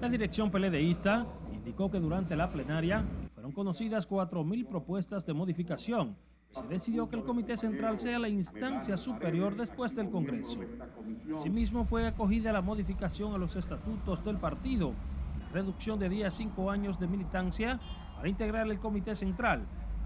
La 0.01 0.09
dirección 0.09 0.51
peledeísta 0.51 1.27
indicó 1.65 1.91
que 1.91 1.99
durante 1.99 2.37
la 2.37 2.53
plenaria 2.53 3.03
fueron 3.33 3.53
conocidas 3.53 4.07
4.000 4.07 4.69
propuestas 4.69 5.25
de 5.25 5.33
modificación. 5.33 6.15
Se 6.51 6.67
decidió 6.67 7.09
que 7.09 7.17
el 7.17 7.25
Comité 7.25 7.57
Central 7.57 7.99
sea 7.99 8.19
la 8.19 8.29
instancia 8.29 8.99
superior 8.99 9.57
después 9.57 9.97
del 9.97 10.11
Congreso. 10.11 10.61
Asimismo, 11.33 11.87
fue 11.87 12.07
acogida 12.07 12.53
la 12.53 12.61
modificación 12.61 13.35
a 13.35 13.39
los 13.39 13.57
estatutos 13.57 14.23
del 14.23 14.37
partido, 14.37 14.93
reducción 15.55 15.99
de 15.99 16.11
día 16.11 16.29
a 16.29 16.31
cinco 16.31 16.71
años 16.71 17.01
de 17.01 17.07
militancia 17.07 17.81
para 18.15 18.29
integrar 18.29 18.67
el 18.67 18.79
Comité 18.79 19.15
Central, 19.15 19.63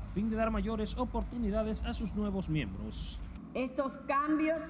a 0.09 0.15
fin 0.15 0.31
de 0.31 0.37
dar 0.37 0.53
mayores 0.53 0.97
oportunidades 0.97 1.83
a 1.83 1.93
sus 1.93 2.15
nuevos 2.15 2.49
miembros. 2.49 3.19
Estos 3.55 3.97
cambios 4.07 4.61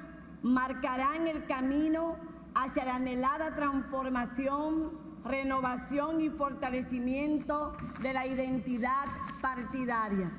marcarán 0.42 1.26
el 1.26 1.44
camino 1.44 2.16
hacia 2.54 2.86
la 2.86 2.96
anhelada 2.96 3.54
transformación 3.54 5.07
renovación 5.28 6.20
y 6.20 6.30
fortalecimiento 6.30 7.76
de 8.02 8.12
la 8.12 8.26
identidad 8.26 9.06
partidaria. 9.40 10.32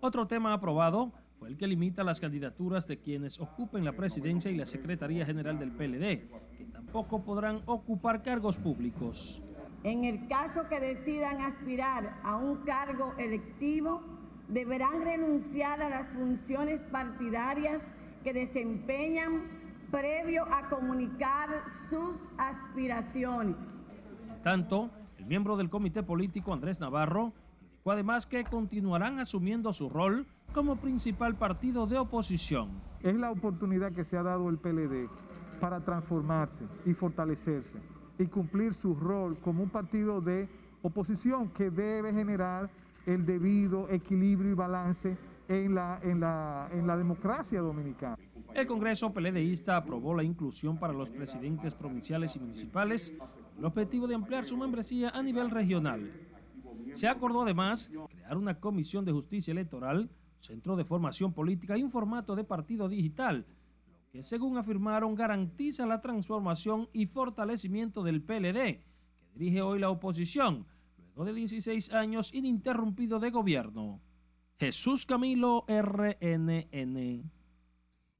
Otro 0.00 0.26
tema 0.26 0.52
aprobado 0.52 1.12
fue 1.38 1.48
el 1.48 1.56
que 1.56 1.66
limita 1.66 2.04
las 2.04 2.20
candidaturas 2.20 2.86
de 2.86 2.98
quienes 2.98 3.40
ocupen 3.40 3.84
la 3.84 3.92
presidencia 3.92 4.50
y 4.50 4.56
la 4.56 4.66
Secretaría 4.66 5.24
General 5.24 5.58
del 5.58 5.72
PLD, 5.72 6.28
que 6.56 6.66
tampoco 6.70 7.24
podrán 7.24 7.62
ocupar 7.66 8.22
cargos 8.22 8.58
públicos. 8.58 9.42
En 9.82 10.04
el 10.04 10.28
caso 10.28 10.68
que 10.68 10.78
decidan 10.78 11.40
aspirar 11.40 12.18
a 12.22 12.36
un 12.36 12.56
cargo 12.58 13.14
electivo, 13.18 14.02
deberán 14.48 15.02
renunciar 15.02 15.80
a 15.80 15.88
las 15.88 16.08
funciones 16.08 16.80
partidarias 16.80 17.80
que 18.22 18.34
desempeñan 18.34 19.60
previo 19.90 20.44
a 20.52 20.68
comunicar 20.68 21.48
sus 21.88 22.16
aspiraciones. 22.36 23.56
Tanto, 24.42 24.90
el 25.18 25.26
miembro 25.26 25.56
del 25.56 25.68
comité 25.68 26.02
político 26.02 26.52
Andrés 26.52 26.80
Navarro 26.80 27.32
indicó 27.80 27.92
además 27.92 28.26
que 28.26 28.44
continuarán 28.44 29.18
asumiendo 29.18 29.72
su 29.72 29.88
rol 29.88 30.26
como 30.52 30.76
principal 30.76 31.34
partido 31.36 31.86
de 31.86 31.98
oposición. 31.98 32.70
Es 33.02 33.14
la 33.16 33.30
oportunidad 33.30 33.92
que 33.92 34.04
se 34.04 34.16
ha 34.16 34.22
dado 34.22 34.48
el 34.48 34.58
PLD 34.58 35.08
para 35.60 35.80
transformarse 35.80 36.64
y 36.86 36.94
fortalecerse 36.94 37.78
y 38.18 38.26
cumplir 38.26 38.74
su 38.74 38.94
rol 38.94 39.38
como 39.38 39.62
un 39.62 39.70
partido 39.70 40.20
de 40.20 40.48
oposición 40.82 41.50
que 41.50 41.70
debe 41.70 42.12
generar 42.12 42.70
el 43.06 43.24
debido 43.24 43.88
equilibrio 43.90 44.52
y 44.52 44.54
balance 44.54 45.16
en 45.48 45.74
la, 45.74 46.00
en 46.02 46.20
la, 46.20 46.68
en 46.72 46.86
la 46.86 46.96
democracia 46.96 47.60
dominicana. 47.60 48.16
El 48.54 48.66
Congreso 48.66 49.12
PLDista 49.12 49.76
aprobó 49.76 50.14
la 50.14 50.24
inclusión 50.24 50.76
para 50.78 50.92
los 50.92 51.10
presidentes 51.10 51.74
provinciales 51.74 52.34
y 52.36 52.40
municipales 52.40 53.16
el 53.56 53.64
objetivo 53.64 54.06
de 54.06 54.14
ampliar 54.14 54.46
su 54.46 54.56
membresía 54.56 55.10
a 55.10 55.22
nivel 55.22 55.50
regional. 55.50 56.10
Se 56.94 57.06
acordó 57.06 57.42
además 57.42 57.90
crear 58.10 58.36
una 58.36 58.58
comisión 58.58 59.04
de 59.04 59.12
justicia 59.12 59.52
electoral, 59.52 60.10
centro 60.40 60.74
de 60.76 60.84
formación 60.84 61.32
política 61.32 61.78
y 61.78 61.82
un 61.82 61.90
formato 61.90 62.34
de 62.34 62.44
partido 62.44 62.88
digital, 62.88 63.46
lo 63.88 64.10
que 64.10 64.22
según 64.22 64.56
afirmaron 64.56 65.14
garantiza 65.14 65.86
la 65.86 66.00
transformación 66.00 66.88
y 66.92 67.06
fortalecimiento 67.06 68.02
del 68.02 68.22
PLD, 68.22 68.52
que 68.52 68.84
dirige 69.34 69.62
hoy 69.62 69.78
la 69.78 69.90
oposición, 69.90 70.66
luego 71.14 71.26
de 71.26 71.34
16 71.34 71.92
años 71.92 72.34
ininterrumpido 72.34 73.20
de 73.20 73.30
gobierno. 73.30 74.00
Jesús 74.58 75.06
Camilo, 75.06 75.64
RNN. 75.68 77.30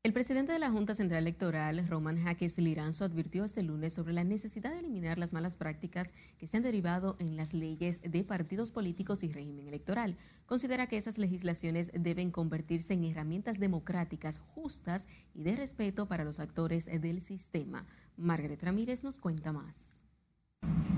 El 0.03 0.15
presidente 0.15 0.55
de 0.55 0.59
la 0.59 0.71
Junta 0.71 0.95
Central 0.95 1.25
Electoral, 1.25 1.87
Roman 1.87 2.17
Jaques 2.17 2.57
Liranzo, 2.57 3.05
advirtió 3.05 3.45
este 3.45 3.63
lunes 3.63 3.93
sobre 3.93 4.15
la 4.15 4.25
necesidad 4.25 4.73
de 4.73 4.79
eliminar 4.79 5.19
las 5.19 5.35
malas 5.35 5.59
prácticas 5.59 6.15
que 6.39 6.47
se 6.47 6.57
han 6.57 6.63
derivado 6.63 7.17
en 7.19 7.37
las 7.37 7.53
leyes 7.53 8.01
de 8.01 8.25
partidos 8.25 8.71
políticos 8.71 9.23
y 9.23 9.29
régimen 9.29 9.69
electoral. 9.69 10.17
Considera 10.47 10.87
que 10.87 10.97
esas 10.97 11.19
legislaciones 11.19 11.91
deben 11.93 12.31
convertirse 12.31 12.95
en 12.95 13.05
herramientas 13.05 13.59
democráticas 13.59 14.39
justas 14.39 15.07
y 15.35 15.43
de 15.43 15.55
respeto 15.55 16.09
para 16.09 16.25
los 16.25 16.41
actores 16.41 16.87
del 16.87 17.21
sistema. 17.21 17.85
Margaret 18.17 18.63
Ramírez 18.63 19.05
nos 19.05 19.19
cuenta 19.19 19.53
más. 19.53 20.07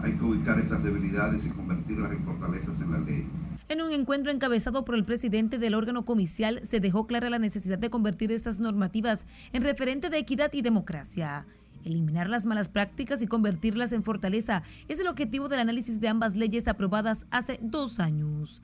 Hay 0.00 0.12
que 0.12 0.24
ubicar 0.24 0.60
esas 0.60 0.84
debilidades 0.84 1.44
y 1.44 1.50
convertirlas 1.50 2.12
en 2.12 2.22
fortalezas 2.22 2.80
en 2.80 2.92
la 2.92 2.98
ley. 3.00 3.26
En 3.72 3.80
un 3.80 3.90
encuentro 3.90 4.30
encabezado 4.30 4.84
por 4.84 4.94
el 4.96 5.02
presidente 5.02 5.58
del 5.58 5.72
órgano 5.72 6.04
comicial, 6.04 6.60
se 6.62 6.78
dejó 6.78 7.06
clara 7.06 7.30
la 7.30 7.38
necesidad 7.38 7.78
de 7.78 7.88
convertir 7.88 8.30
estas 8.30 8.60
normativas 8.60 9.24
en 9.54 9.62
referente 9.62 10.10
de 10.10 10.18
equidad 10.18 10.52
y 10.52 10.60
democracia. 10.60 11.46
Eliminar 11.82 12.28
las 12.28 12.44
malas 12.44 12.68
prácticas 12.68 13.22
y 13.22 13.26
convertirlas 13.26 13.94
en 13.94 14.02
fortaleza 14.02 14.62
es 14.88 15.00
el 15.00 15.08
objetivo 15.08 15.48
del 15.48 15.60
análisis 15.60 16.02
de 16.02 16.08
ambas 16.08 16.36
leyes 16.36 16.68
aprobadas 16.68 17.24
hace 17.30 17.60
dos 17.62 17.98
años. 17.98 18.60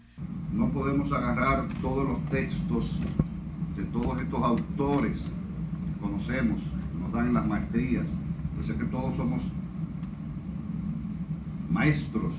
No 0.52 0.70
podemos 0.70 1.10
agarrar 1.10 1.66
todos 1.80 2.06
los 2.06 2.22
textos 2.26 2.98
de 3.78 3.84
todos 3.84 4.20
estos 4.20 4.42
autores 4.42 5.22
que 5.22 6.00
conocemos, 6.02 6.60
que 6.60 6.98
nos 7.00 7.12
dan 7.12 7.32
las 7.32 7.46
maestrías. 7.46 8.14
Pues 8.56 8.68
es 8.68 8.76
que 8.76 8.84
todos 8.84 9.16
somos 9.16 9.42
maestros 11.70 12.34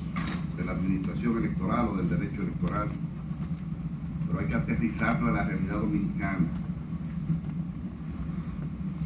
de 0.60 0.66
la 0.66 0.74
administración 0.74 1.38
electoral 1.38 1.88
o 1.88 1.98
del 1.98 2.10
derecho 2.10 2.42
electoral, 2.42 2.90
pero 4.28 4.40
hay 4.40 4.48
que 4.48 4.56
aterrizarlo 4.56 5.30
a 5.30 5.32
la 5.32 5.44
realidad 5.46 5.80
dominicana 5.80 6.46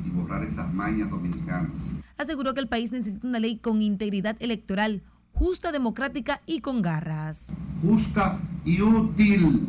y 0.05 0.09
borrar 0.09 0.43
esas 0.43 0.73
mañas 0.73 1.11
dominicanas. 1.11 1.71
Aseguró 2.17 2.55
que 2.55 2.59
el 2.59 2.67
país 2.67 2.91
necesita 2.91 3.27
una 3.27 3.39
ley 3.39 3.57
con 3.57 3.83
integridad 3.83 4.35
electoral, 4.39 5.03
justa, 5.33 5.71
democrática 5.71 6.41
y 6.47 6.61
con 6.61 6.81
garras. 6.81 7.53
Justa 7.81 8.39
y 8.65 8.81
útil, 8.81 9.67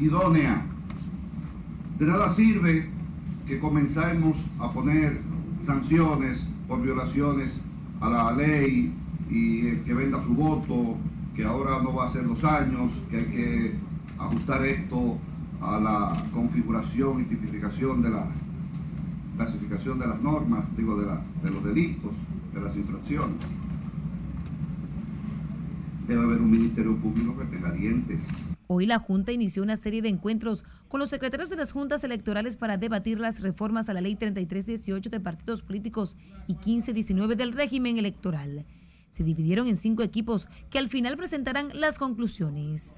idónea. 0.00 0.66
De 2.00 2.06
nada 2.06 2.30
sirve 2.30 2.88
que 3.46 3.60
comencemos 3.60 4.44
a 4.58 4.72
poner 4.72 5.20
sanciones 5.62 6.48
por 6.66 6.82
violaciones 6.82 7.60
a 8.00 8.10
la 8.10 8.32
ley 8.32 8.92
y 9.32 9.66
el 9.66 9.84
que 9.84 9.94
venda 9.94 10.22
su 10.22 10.34
voto, 10.34 10.96
que 11.34 11.44
ahora 11.44 11.82
no 11.82 11.94
va 11.94 12.06
a 12.06 12.10
ser 12.10 12.26
dos 12.26 12.44
años, 12.44 12.92
que 13.10 13.16
hay 13.16 13.24
que 13.24 13.74
ajustar 14.18 14.64
esto 14.64 15.18
a 15.62 15.80
la 15.80 16.30
configuración 16.32 17.22
y 17.22 17.24
tipificación 17.24 18.02
de 18.02 18.10
la 18.10 18.28
clasificación 19.36 19.98
de 19.98 20.06
las 20.06 20.20
normas, 20.20 20.64
digo, 20.76 20.96
de, 21.00 21.06
la, 21.06 21.22
de 21.42 21.50
los 21.50 21.64
delitos, 21.64 22.12
de 22.52 22.60
las 22.60 22.76
infracciones. 22.76 23.36
Debe 26.06 26.22
haber 26.24 26.40
un 26.40 26.50
ministerio 26.50 26.94
público 26.96 27.38
que 27.38 27.44
tenga 27.46 27.72
dientes. 27.72 28.28
Hoy 28.66 28.86
la 28.86 28.98
Junta 28.98 29.32
inició 29.32 29.62
una 29.62 29.76
serie 29.76 30.02
de 30.02 30.08
encuentros 30.08 30.64
con 30.88 31.00
los 31.00 31.10
secretarios 31.10 31.48
de 31.48 31.56
las 31.56 31.72
juntas 31.72 32.04
electorales 32.04 32.56
para 32.56 32.76
debatir 32.76 33.18
las 33.18 33.40
reformas 33.40 33.88
a 33.88 33.94
la 33.94 34.00
Ley 34.00 34.16
3318 34.16 35.08
de 35.08 35.20
partidos 35.20 35.62
políticos 35.62 36.16
y 36.48 36.54
1519 36.54 37.36
del 37.36 37.52
régimen 37.52 37.98
electoral 37.98 38.66
se 39.12 39.22
dividieron 39.24 39.68
en 39.68 39.76
cinco 39.76 40.02
equipos 40.02 40.48
que 40.70 40.78
al 40.78 40.88
final 40.88 41.18
presentarán 41.18 41.68
las 41.74 41.98
conclusiones. 41.98 42.96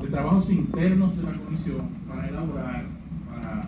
De 0.00 0.08
trabajos 0.08 0.50
internos 0.50 1.16
de 1.16 1.22
la 1.22 1.32
comisión 1.32 1.88
para 2.08 2.28
elaborar, 2.28 2.84
para 3.30 3.62
eh, 3.62 3.66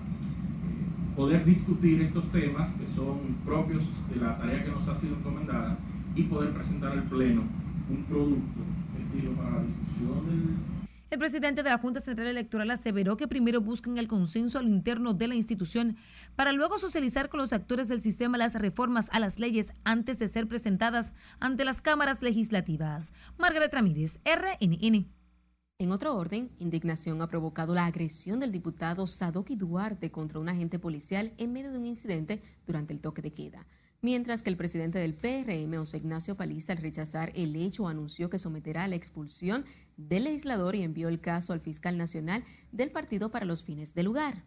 poder 1.15 1.45
discutir 1.45 2.03
estos 2.03 2.31
temas 2.33 2.75
que 2.75 2.87
son 2.97 3.37
propios 3.45 3.85
de 4.13 4.21
la 4.21 4.37
tarea 4.37 4.65
que 4.65 4.71
nos 4.71 4.89
ha 4.89 4.97
sido 4.97 5.15
encomendada 5.15 5.79
y 6.17 6.25
poder 6.25 6.51
presentar 6.53 6.93
al 6.93 7.05
Pleno 7.05 7.43
un 7.89 8.03
producto 8.09 8.61
que 8.97 9.21
sirva 9.21 9.37
para 9.37 9.57
la 9.59 9.63
discusión 9.63 10.27
del 10.27 10.74
el 11.15 11.21
presidente 11.21 11.63
de 11.63 11.71
la 11.71 11.79
Junta 11.79 12.01
Central 12.01 12.27
Electoral 12.27 12.73
aseveró 12.73 13.17
que 13.17 13.29
primero 13.29 13.61
buscan 13.61 13.99
el 13.99 14.09
consenso 14.09 14.59
al 14.59 14.69
interno 14.69 15.15
de 15.15 15.29
la 15.29 15.37
institución 15.37 15.97
para 16.35 16.51
luego 16.51 16.81
socializar 16.81 17.29
con 17.29 17.39
los 17.39 17.53
actores 17.53 17.87
del 17.87 18.01
sistema 18.01 18.37
las 18.37 18.55
reformas 18.55 19.09
a 19.13 19.21
las 19.21 19.39
leyes 19.39 19.73
antes 19.85 20.19
de 20.19 20.27
ser 20.27 20.49
presentadas 20.49 21.13
ante 21.39 21.65
las 21.65 21.81
cámaras 21.81 22.21
legislativas. 22.21 23.13
Margaret 23.39 23.73
Ramírez, 23.73 24.19
RNN. 24.25 25.07
En 25.79 25.93
otro 25.93 26.17
orden, 26.17 26.51
indignación 26.59 27.23
ha 27.23 27.29
provocado 27.29 27.77
la 27.77 27.87
agresión 27.87 28.41
del 28.41 28.51
diputado 28.51 29.07
Sadoki 29.07 29.55
Duarte 29.55 30.11
contra 30.11 30.41
un 30.41 30.49
agente 30.49 30.81
policial 30.81 31.33
en 31.39 31.53
medio 31.53 31.71
de 31.71 31.79
un 31.79 31.87
incidente 31.87 32.43
durante 32.67 32.93
el 32.93 33.01
toque 33.01 33.23
de 33.23 33.33
queda. 33.33 33.65
Mientras 34.05 34.43
que 34.43 34.51
el 34.51 34.59
presidente 34.59 34.99
del 34.99 35.15
PRM, 35.15 35.79
José 35.79 35.97
Ignacio 35.97 36.37
Paliza, 36.37 36.73
al 36.75 36.79
rechazar 36.79 37.33
el 37.35 37.57
hecho, 37.57 37.89
anunció 37.89 38.29
que 38.29 38.39
someterá 38.39 38.85
a 38.85 38.89
la 38.89 38.97
expulsión 38.97 39.65
del 39.97 40.25
legislador 40.25 40.75
y 40.77 40.83
envió 40.83 41.09
el 41.09 41.21
caso 41.21 41.53
al 41.53 41.61
fiscal 41.61 41.99
nacional 41.99 42.45
del 42.73 42.91
partido 42.91 43.31
para 43.31 43.47
los 43.47 43.63
fines 43.63 43.95
del 43.95 44.07
lugar. 44.07 44.45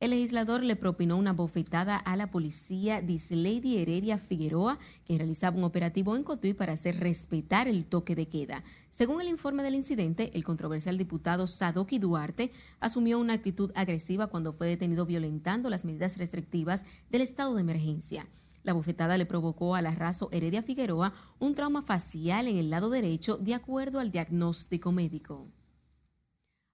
El 0.00 0.12
legislador 0.12 0.62
le 0.62 0.76
propinó 0.76 1.18
una 1.18 1.34
bofetada 1.34 1.94
a 1.94 2.16
la 2.16 2.30
policía 2.30 3.02
Lady 3.02 3.76
Heredia 3.76 4.16
Figueroa, 4.16 4.78
que 5.04 5.18
realizaba 5.18 5.58
un 5.58 5.64
operativo 5.64 6.16
en 6.16 6.24
Cotuí 6.24 6.54
para 6.54 6.72
hacer 6.72 6.98
respetar 6.98 7.68
el 7.68 7.84
toque 7.84 8.14
de 8.14 8.26
queda. 8.26 8.64
Según 8.88 9.20
el 9.20 9.28
informe 9.28 9.62
del 9.62 9.74
incidente, 9.74 10.30
el 10.32 10.42
controversial 10.42 10.96
diputado 10.96 11.46
Sadoki 11.46 11.98
Duarte 11.98 12.50
asumió 12.80 13.18
una 13.18 13.34
actitud 13.34 13.72
agresiva 13.74 14.28
cuando 14.28 14.54
fue 14.54 14.68
detenido 14.68 15.04
violentando 15.04 15.68
las 15.68 15.84
medidas 15.84 16.16
restrictivas 16.16 16.86
del 17.10 17.20
estado 17.20 17.54
de 17.54 17.60
emergencia. 17.60 18.26
La 18.62 18.74
bufetada 18.74 19.16
le 19.16 19.26
provocó 19.26 19.74
al 19.74 19.86
arraso 19.86 20.28
Heredia 20.32 20.62
Figueroa 20.62 21.14
un 21.38 21.54
trauma 21.54 21.82
facial 21.82 22.46
en 22.46 22.58
el 22.58 22.70
lado 22.70 22.90
derecho 22.90 23.38
de 23.38 23.54
acuerdo 23.54 24.00
al 24.00 24.10
diagnóstico 24.10 24.92
médico. 24.92 25.48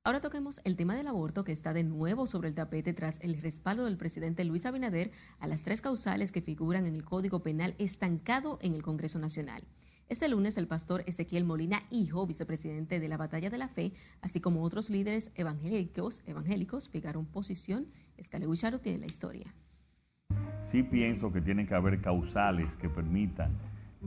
Ahora 0.03 0.21
toquemos 0.21 0.61
el 0.65 0.77
tema 0.77 0.95
del 0.95 1.09
aborto 1.09 1.43
que 1.43 1.53
está 1.53 1.73
de 1.73 1.83
nuevo 1.83 2.27
sobre 2.27 2.49
el 2.49 2.55
tapete 2.55 2.93
tras 2.93 3.19
el 3.23 3.41
respaldo 3.41 3.85
del 3.85 3.97
presidente 3.97 4.45
Luis 4.45 4.67
Abinader 4.67 5.11
a 5.39 5.49
las 5.49 5.63
tres 5.63 5.81
causales 5.81 6.31
que 6.31 6.43
figuran 6.43 6.87
en 6.87 6.95
el 6.95 7.05
Código 7.05 7.43
Penal 7.43 7.75
estancado 7.79 8.59
en 8.63 8.75
el 8.75 8.83
Congreso 8.83 9.19
Nacional. 9.19 9.65
Este 10.09 10.29
lunes 10.29 10.57
el 10.59 10.69
pastor 10.69 11.03
Ezequiel 11.07 11.45
Molina, 11.45 11.83
hijo, 11.91 12.25
vicepresidente 12.25 13.01
de 13.01 13.09
la 13.09 13.17
Batalla 13.17 13.51
de 13.51 13.59
la 13.59 13.69
Fe, 13.69 13.93
así 14.21 14.41
como 14.41 14.63
otros 14.63 14.91
líderes 14.91 15.33
evangélicos, 15.35 16.23
evangélicos 16.27 16.89
fijaron 16.89 17.27
posición. 17.27 17.89
Escale 18.17 18.47
tiene 18.81 18.99
la 18.99 19.07
historia 19.07 19.53
sí 20.67 20.83
pienso 20.83 21.33
que 21.33 21.41
tienen 21.41 21.67
que 21.67 21.75
haber 21.75 22.01
causales 22.01 22.77
que 22.77 22.89
permitan 22.89 23.53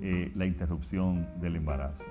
eh, 0.02 0.32
la 0.36 0.46
interrupción 0.46 1.28
del 1.42 1.56
embarazo. 1.56 2.04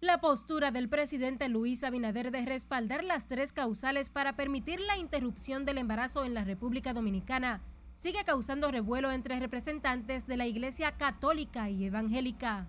La 0.00 0.20
postura 0.20 0.70
del 0.70 0.88
presidente 0.88 1.48
Luis 1.48 1.82
Abinader 1.82 2.30
de 2.30 2.44
respaldar 2.44 3.02
las 3.02 3.26
tres 3.26 3.52
causales 3.52 4.08
para 4.08 4.36
permitir 4.36 4.78
la 4.80 4.96
interrupción 4.96 5.64
del 5.64 5.78
embarazo 5.78 6.24
en 6.24 6.34
la 6.34 6.44
República 6.44 6.94
Dominicana 6.94 7.60
sigue 7.96 8.22
causando 8.24 8.70
revuelo 8.70 9.10
entre 9.10 9.40
representantes 9.40 10.28
de 10.28 10.36
la 10.36 10.46
Iglesia 10.46 10.92
Católica 10.92 11.68
y 11.68 11.84
Evangélica. 11.84 12.68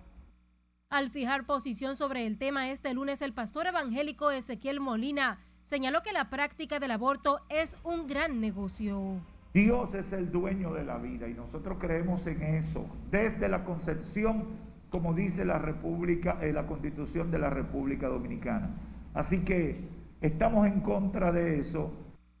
Al 0.88 1.10
fijar 1.10 1.46
posición 1.46 1.94
sobre 1.94 2.26
el 2.26 2.36
tema 2.36 2.70
este 2.70 2.92
lunes, 2.92 3.22
el 3.22 3.32
pastor 3.32 3.68
evangélico 3.68 4.32
Ezequiel 4.32 4.80
Molina 4.80 5.38
señaló 5.62 6.02
que 6.02 6.12
la 6.12 6.30
práctica 6.30 6.80
del 6.80 6.90
aborto 6.90 7.38
es 7.48 7.76
un 7.84 8.08
gran 8.08 8.40
negocio. 8.40 9.20
Dios 9.52 9.94
es 9.94 10.12
el 10.12 10.30
dueño 10.30 10.72
de 10.72 10.84
la 10.84 10.98
vida 10.98 11.28
y 11.28 11.34
nosotros 11.34 11.78
creemos 11.80 12.26
en 12.28 12.42
eso 12.42 12.86
desde 13.10 13.48
la 13.48 13.64
concepción, 13.64 14.44
como 14.90 15.12
dice 15.12 15.44
la 15.44 15.58
República, 15.58 16.38
eh, 16.40 16.52
la 16.52 16.66
Constitución 16.66 17.32
de 17.32 17.40
la 17.40 17.50
República 17.50 18.08
Dominicana. 18.08 18.70
Así 19.12 19.40
que 19.40 19.88
estamos 20.20 20.68
en 20.68 20.80
contra 20.80 21.32
de 21.32 21.58
eso. 21.58 21.92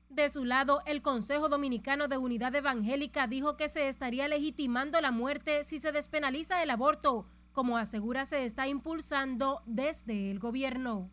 De 0.08 0.28
su 0.28 0.44
lado, 0.44 0.82
el 0.86 1.02
Consejo 1.02 1.48
Dominicano 1.48 2.06
de 2.06 2.16
Unidad 2.16 2.54
Evangélica 2.54 3.26
dijo 3.26 3.56
que 3.56 3.68
se 3.68 3.88
estaría 3.88 4.28
legitimando 4.28 5.00
la 5.00 5.10
muerte 5.10 5.64
si 5.64 5.80
se 5.80 5.90
despenaliza 5.90 6.62
el 6.62 6.70
aborto, 6.70 7.26
como 7.52 7.76
asegura 7.76 8.24
se 8.24 8.44
está 8.44 8.68
impulsando 8.68 9.62
desde 9.66 10.30
el 10.30 10.38
gobierno. 10.38 11.10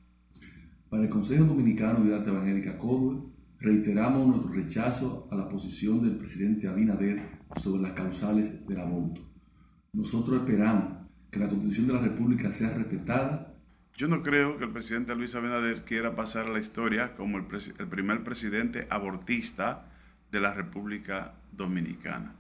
Para 0.90 1.04
el 1.04 1.10
Consejo 1.10 1.46
Dominicano 1.46 1.96
de 1.96 2.02
Unidad 2.02 2.28
Evangélica 2.28 2.78
CODUE, 2.78 3.37
reiteramos 3.60 4.28
nuestro 4.28 4.52
rechazo 4.52 5.28
a 5.32 5.36
la 5.36 5.50
posición 5.50 6.04
del 6.04 6.18
presidente 6.18 6.68
Abinader 6.68 7.40
sobre 7.56 7.82
las 7.82 7.92
causales 7.92 8.68
del 8.68 8.80
aborto. 8.80 9.22
Nosotros 9.94 10.42
esperamos 10.42 11.08
que 11.32 11.40
la 11.40 11.48
Constitución 11.48 11.88
de 11.88 11.94
la 11.94 12.02
República 12.02 12.52
sea 12.52 12.74
respetada. 12.74 13.56
Yo 13.96 14.08
no 14.08 14.22
creo 14.22 14.58
que 14.58 14.66
el 14.66 14.72
presidente 14.72 15.16
Luis 15.16 15.34
Abinader 15.34 15.84
quiera 15.84 16.16
pasar 16.16 16.46
a 16.46 16.52
la 16.52 16.60
historia 16.60 17.16
como 17.16 17.38
el, 17.38 17.46
el 17.80 17.88
primer 17.88 18.24
presidente 18.24 18.88
abortista 18.90 19.90
de 20.32 20.40
la 20.40 20.54
República 20.54 21.34
Dominicana. 21.52 22.36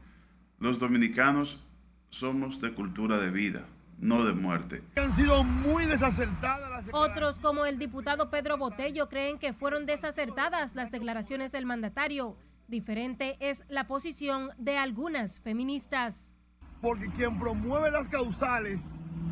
Los 0.59 0.77
dominicanos 0.77 1.63
somos 2.09 2.61
de 2.61 2.73
cultura 2.73 3.17
de 3.19 3.31
vida 3.31 3.65
no 3.99 4.23
de 4.25 4.33
muerte. 4.33 4.83
Han 4.95 5.11
sido 5.11 5.43
muy 5.43 5.85
desacertadas 5.85 6.69
las 6.69 6.93
Otros, 6.93 7.39
como 7.39 7.65
el 7.65 7.79
diputado 7.79 8.29
Pedro 8.29 8.57
Botello, 8.57 9.09
creen 9.09 9.39
que 9.39 9.53
fueron 9.53 9.85
desacertadas 9.85 10.75
las 10.75 10.91
declaraciones 10.91 11.51
del 11.51 11.65
mandatario. 11.65 12.37
Diferente 12.67 13.37
es 13.39 13.63
la 13.69 13.87
posición 13.87 14.51
de 14.57 14.77
algunas 14.77 15.39
feministas. 15.39 16.29
Porque 16.81 17.09
quien 17.09 17.39
promueve 17.39 17.89
las 17.91 18.07
causales 18.07 18.81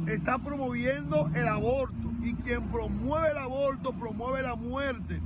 está 0.08 0.38
promoviendo 0.40 1.30
el 1.36 1.48
aborto 1.48 2.12
y 2.22 2.34
quien 2.36 2.64
promueve 2.70 3.32
el 3.32 3.38
aborto 3.38 3.94
promueve 3.94 4.42
la 4.42 4.56
muerte 4.56 5.22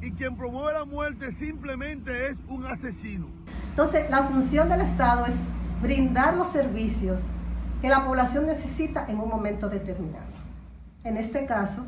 y 0.00 0.12
quien 0.12 0.36
promueve 0.36 0.78
la 0.78 0.84
muerte 0.84 1.32
simplemente 1.32 2.28
es 2.28 2.38
un 2.48 2.64
asesino. 2.64 3.26
Entonces, 3.70 4.10
la 4.10 4.22
función 4.24 4.68
del 4.68 4.80
Estado 4.80 5.26
es 5.26 5.34
brindar 5.82 6.36
los 6.36 6.48
servicios 6.48 7.20
que 7.80 7.88
la 7.88 8.04
población 8.04 8.46
necesita 8.46 9.06
en 9.08 9.20
un 9.20 9.28
momento 9.28 9.68
determinado. 9.68 10.26
En 11.04 11.16
este 11.16 11.46
caso, 11.46 11.86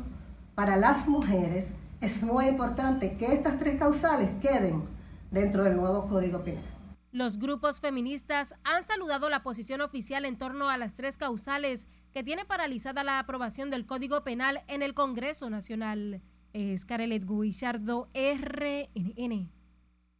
para 0.55 0.77
las 0.77 1.07
mujeres 1.07 1.67
es 1.99 2.23
muy 2.23 2.45
importante 2.45 3.17
que 3.17 3.33
estas 3.33 3.59
tres 3.59 3.77
causales 3.77 4.29
queden 4.41 4.83
dentro 5.31 5.63
del 5.63 5.75
nuevo 5.75 6.07
Código 6.07 6.43
Penal. 6.43 6.63
Los 7.11 7.37
grupos 7.37 7.81
feministas 7.81 8.55
han 8.63 8.85
saludado 8.87 9.29
la 9.29 9.43
posición 9.43 9.81
oficial 9.81 10.23
en 10.23 10.37
torno 10.37 10.69
a 10.69 10.77
las 10.77 10.93
tres 10.93 11.17
causales 11.17 11.85
que 12.13 12.23
tiene 12.23 12.45
paralizada 12.45 13.03
la 13.03 13.19
aprobación 13.19 13.69
del 13.69 13.85
Código 13.85 14.23
Penal 14.23 14.63
en 14.67 14.81
el 14.81 14.93
Congreso 14.93 15.49
Nacional. 15.49 16.21
Es 16.53 16.85
Carelet 16.85 17.25
Guillardo, 17.25 18.09
RNN. 18.13 19.49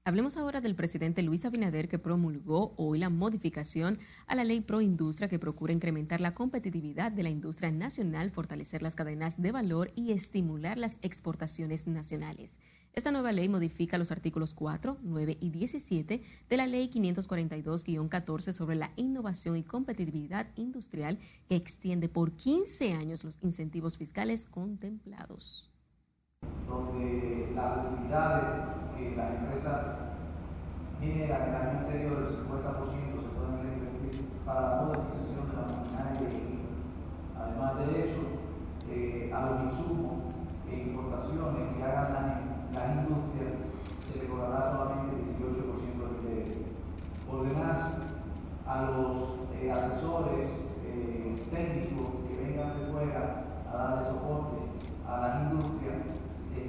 Hablemos 0.03 0.35
ahora 0.35 0.61
del 0.61 0.73
presidente 0.73 1.21
Luis 1.21 1.45
Abinader 1.45 1.87
que 1.87 1.99
promulgó 1.99 2.73
hoy 2.75 2.97
la 2.97 3.11
modificación 3.11 3.99
a 4.25 4.33
la 4.33 4.43
ley 4.43 4.61
pro 4.61 4.81
industria 4.81 5.29
que 5.29 5.37
procura 5.37 5.73
incrementar 5.73 6.21
la 6.21 6.33
competitividad 6.33 7.11
de 7.11 7.21
la 7.21 7.29
industria 7.29 7.71
nacional, 7.71 8.31
fortalecer 8.31 8.81
las 8.81 8.95
cadenas 8.95 9.39
de 9.39 9.51
valor 9.51 9.91
y 9.93 10.11
estimular 10.11 10.79
las 10.79 10.97
exportaciones 11.03 11.85
nacionales. 11.85 12.57
Esta 12.93 13.11
nueva 13.11 13.31
ley 13.31 13.47
modifica 13.47 13.99
los 13.99 14.11
artículos 14.11 14.55
4, 14.55 14.97
9 15.03 15.37
y 15.39 15.51
17 15.51 16.23
de 16.49 16.57
la 16.57 16.65
ley 16.65 16.89
542-14 16.89 18.53
sobre 18.53 18.77
la 18.77 18.91
innovación 18.95 19.55
y 19.55 19.61
competitividad 19.61 20.47
industrial 20.55 21.19
que 21.47 21.55
extiende 21.55 22.09
por 22.09 22.31
15 22.31 22.93
años 22.93 23.23
los 23.23 23.37
incentivos 23.43 23.99
fiscales 23.99 24.47
contemplados 24.47 25.70
donde 26.71 27.51
las 27.53 27.77
utilidades 27.85 28.43
que 28.95 29.15
la 29.15 29.35
empresa 29.35 30.15
generan 30.99 31.49
el 31.49 31.55
año 31.55 31.79
anterior, 31.79 32.17
el 32.19 32.47
50% 32.47 33.21
se 33.21 33.29
pueden 33.35 33.59
reinvertir 33.61 34.29
para 34.45 34.61
la 34.61 34.81
modernización 34.81 35.49
de 35.49 35.55
la 35.55 35.67
maquinaria 35.67 36.21
y 36.21 36.35
equipo. 36.35 36.67
Además 37.37 37.77
de 37.77 37.85
eso, 37.99 38.21
eh, 38.89 39.31
a 39.33 39.41
los 39.45 39.73
insumos 39.73 40.13
e 40.69 40.89
importaciones 40.89 41.75
que 41.75 41.83
hagan 41.83 42.13
las, 42.73 42.95
industrias 42.95 43.53
se 44.07 44.19
le 44.19 44.27
cobrará 44.29 44.71
solamente 44.71 45.15
el 45.15 45.27
18% 45.27 45.99
del 45.99 46.39
IPF. 46.39 47.29
Por 47.29 47.47
demás, 47.47 47.77
a 48.65 48.81
los 48.83 49.51
eh, 49.59 49.71
asesores 49.71 50.49
eh, 50.85 51.43
técnicos 51.51 52.07
que 52.27 52.43
vengan 52.43 52.79
de 52.79 52.91
fuera 52.91 53.43
a 53.71 53.77
darle 53.77 54.05
soporte 54.05 54.57
a 55.07 55.19
las 55.19 55.51
industrias, 55.51 56.21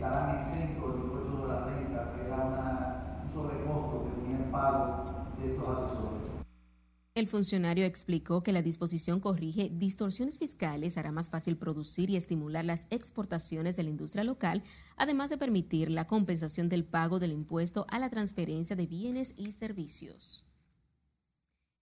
estarán 0.02 0.36
exentos 0.36 0.94
del 0.94 1.04
impuesto 1.04 1.42
de 1.42 1.48
la 1.48 1.64
renta, 1.64 2.12
que 2.14 2.26
era 2.26 2.36
una, 2.36 3.22
un 3.22 3.30
sobrecosto 3.30 4.04
que 4.04 4.20
tenía 4.20 4.38
el 4.38 4.50
pago 4.50 5.04
de 5.38 5.52
estos 5.52 5.68
asesores. 5.68 6.22
El 7.22 7.28
funcionario 7.28 7.84
explicó 7.84 8.42
que 8.42 8.50
la 8.50 8.62
disposición 8.62 9.20
corrige 9.20 9.70
distorsiones 9.72 10.38
fiscales, 10.38 10.98
hará 10.98 11.12
más 11.12 11.30
fácil 11.30 11.56
producir 11.56 12.10
y 12.10 12.16
estimular 12.16 12.64
las 12.64 12.88
exportaciones 12.90 13.76
de 13.76 13.84
la 13.84 13.90
industria 13.90 14.24
local, 14.24 14.64
además 14.96 15.30
de 15.30 15.38
permitir 15.38 15.88
la 15.88 16.08
compensación 16.08 16.68
del 16.68 16.84
pago 16.84 17.20
del 17.20 17.30
impuesto 17.30 17.86
a 17.90 18.00
la 18.00 18.10
transferencia 18.10 18.74
de 18.74 18.88
bienes 18.88 19.34
y 19.36 19.52
servicios. 19.52 20.44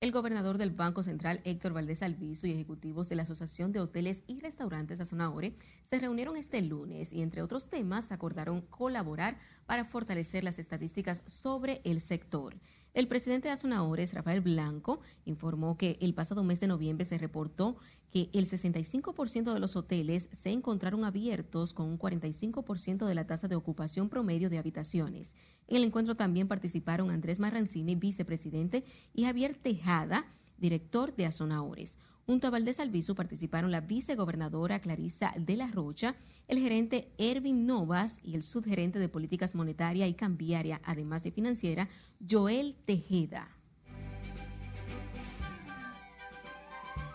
El 0.03 0.13
gobernador 0.13 0.59
del 0.59 0.73
Banco 0.73 1.03
Central, 1.03 1.41
Héctor 1.45 1.73
Valdés 1.73 2.03
Alviso, 2.03 2.47
y 2.47 2.53
ejecutivos 2.53 3.09
de 3.09 3.17
la 3.17 3.23
Asociación 3.23 3.73
de 3.73 3.81
Hoteles 3.81 4.23
y 4.27 4.41
Restaurantes 4.41 5.01
Azonaore 5.01 5.55
se 5.85 5.99
reunieron 5.99 6.37
este 6.37 6.61
lunes 6.61 7.15
y, 7.15 7.23
entre 7.23 7.41
otros 7.41 7.69
temas, 7.69 8.13
acordaron 8.13 8.61
colaborar 8.61 9.39
para 9.65 9.87
fortalecer 9.87 10.45
las 10.45 10.59
estadísticas 10.59 11.23
sobre 11.25 11.81
el 11.85 12.03
sector. 12.03 12.57
El 12.93 13.07
presidente 13.07 13.49
de 13.49 13.53
Azonadores, 13.53 14.15
Rafael 14.15 14.41
Blanco, 14.41 15.01
informó 15.25 15.77
que 15.77 15.97
el 16.01 16.13
pasado 16.13 16.43
mes 16.43 16.59
de 16.59 16.67
noviembre 16.67 17.05
se 17.05 17.19
reportó 17.19 17.77
que 18.11 18.29
el 18.33 18.49
65% 18.49 19.55
de 19.55 19.61
los 19.61 19.77
hoteles 19.77 20.29
se 20.33 20.51
encontraron 20.51 21.05
abiertos 21.05 21.73
con 21.73 21.87
un 21.87 21.99
45% 21.99 23.07
de 23.07 23.15
la 23.15 23.29
tasa 23.29 23.47
de 23.47 23.55
ocupación 23.55 24.09
promedio 24.09 24.51
de 24.51 24.59
habitaciones. 24.59 25.37
En 25.69 25.77
el 25.77 25.85
encuentro 25.85 26.17
también 26.17 26.49
participaron 26.49 27.11
Andrés 27.11 27.39
Marrancini, 27.39 27.95
vicepresidente, 27.95 28.85
y 29.15 29.25
Javier 29.25 29.55
Tejada, 29.55 30.27
director 30.59 31.15
de 31.15 31.27
Azonadores. 31.27 31.99
Junto 32.27 32.47
a 32.47 32.51
Valdés 32.51 32.81
Albizu 32.81 33.15
participaron 33.15 33.71
la 33.71 33.81
vicegobernadora 33.81 34.81
Clarisa 34.81 35.33
de 35.37 35.57
la 35.57 35.67
Rocha, 35.67 36.15
el 36.49 36.59
gerente 36.59 37.11
Ervin 37.19 37.67
Novas 37.67 38.21
y 38.23 38.35
el 38.35 38.43
subgerente 38.43 38.99
de 38.99 39.09
políticas 39.09 39.55
monetaria 39.55 40.07
y 40.07 40.15
cambiaria, 40.15 40.81
además 40.85 41.23
de 41.25 41.33
financiera, 41.33 41.89
Joel 42.29 42.77
Tejeda. 42.85 43.49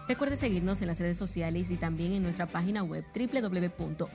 Recuerde 0.08 0.36
seguirnos 0.36 0.82
en 0.82 0.88
las 0.88 1.00
redes 1.00 1.18
sociales 1.18 1.72
y 1.72 1.78
también 1.78 2.14
en 2.14 2.22
nuestra 2.22 2.46
página 2.46 2.84
web 2.84 3.04
www.rnn.com.do 3.16 4.08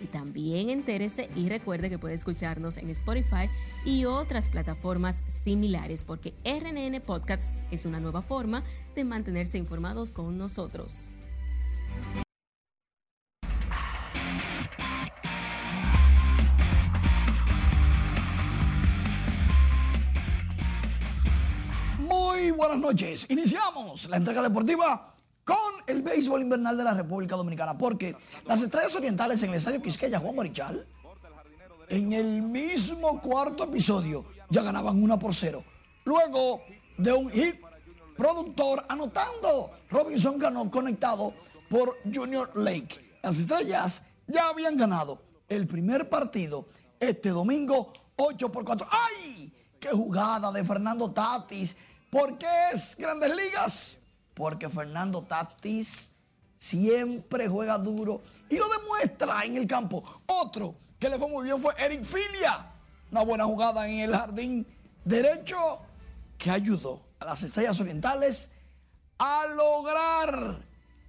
y 0.00 0.06
también 0.06 0.70
entérese 0.70 1.30
y 1.34 1.48
recuerde 1.48 1.90
que 1.90 1.98
puede 1.98 2.14
escucharnos 2.14 2.76
en 2.76 2.90
Spotify 2.90 3.48
y 3.84 4.04
otras 4.04 4.48
plataformas 4.48 5.22
similares 5.44 6.04
porque 6.04 6.34
RNN 6.44 7.00
Podcasts 7.00 7.54
es 7.70 7.86
una 7.86 8.00
nueva 8.00 8.22
forma 8.22 8.62
de 8.94 9.04
mantenerse 9.04 9.58
informados 9.58 10.12
con 10.12 10.38
nosotros. 10.38 11.14
Muy 21.98 22.52
buenas 22.52 22.78
noches. 22.78 23.26
Iniciamos 23.28 24.08
la 24.08 24.16
entrega 24.16 24.42
deportiva 24.42 25.17
con 25.48 25.56
el 25.86 26.02
béisbol 26.02 26.42
invernal 26.42 26.76
de 26.76 26.84
la 26.84 26.92
República 26.92 27.34
Dominicana, 27.34 27.78
porque 27.78 28.14
las 28.44 28.60
estrellas 28.60 28.94
orientales 28.94 29.42
en 29.42 29.48
el 29.48 29.56
estadio 29.56 29.80
Quisqueya 29.80 30.18
Juan 30.18 30.36
Marichal, 30.36 30.86
en 31.88 32.12
el 32.12 32.42
mismo 32.42 33.18
cuarto 33.18 33.64
episodio, 33.64 34.26
ya 34.50 34.60
ganaban 34.60 35.02
1 35.02 35.18
por 35.18 35.34
0. 35.34 35.64
Luego 36.04 36.60
de 36.98 37.14
un 37.14 37.30
hit 37.30 37.62
productor 38.14 38.84
anotando, 38.90 39.70
Robinson 39.88 40.38
ganó 40.38 40.70
conectado 40.70 41.32
por 41.70 41.96
Junior 42.14 42.50
Lake. 42.54 43.18
Las 43.22 43.38
estrellas 43.38 44.02
ya 44.26 44.50
habían 44.50 44.76
ganado 44.76 45.22
el 45.48 45.66
primer 45.66 46.10
partido 46.10 46.66
este 47.00 47.30
domingo 47.30 47.90
8 48.16 48.52
por 48.52 48.66
4. 48.66 48.86
¡Ay! 48.90 49.50
¡Qué 49.80 49.88
jugada 49.88 50.52
de 50.52 50.62
Fernando 50.62 51.10
Tatis! 51.10 51.74
¿Por 52.10 52.36
qué 52.36 52.46
es 52.74 52.94
Grandes 52.98 53.34
Ligas? 53.34 53.98
Porque 54.38 54.68
Fernando 54.68 55.22
Tatis 55.22 56.12
siempre 56.56 57.48
juega 57.48 57.76
duro 57.76 58.22
y 58.48 58.56
lo 58.56 58.68
demuestra 58.68 59.44
en 59.44 59.56
el 59.56 59.66
campo. 59.66 60.04
Otro 60.26 60.76
que 60.96 61.08
le 61.08 61.18
fue 61.18 61.28
muy 61.28 61.44
bien 61.44 61.60
fue 61.60 61.74
Eric 61.76 62.04
Filia. 62.04 62.72
Una 63.10 63.22
buena 63.22 63.44
jugada 63.44 63.88
en 63.88 63.98
el 63.98 64.14
jardín 64.14 64.64
derecho 65.04 65.80
que 66.38 66.52
ayudó 66.52 67.02
a 67.18 67.24
las 67.24 67.42
Estrellas 67.42 67.80
Orientales 67.80 68.50
a 69.18 69.46
lograr 69.48 70.64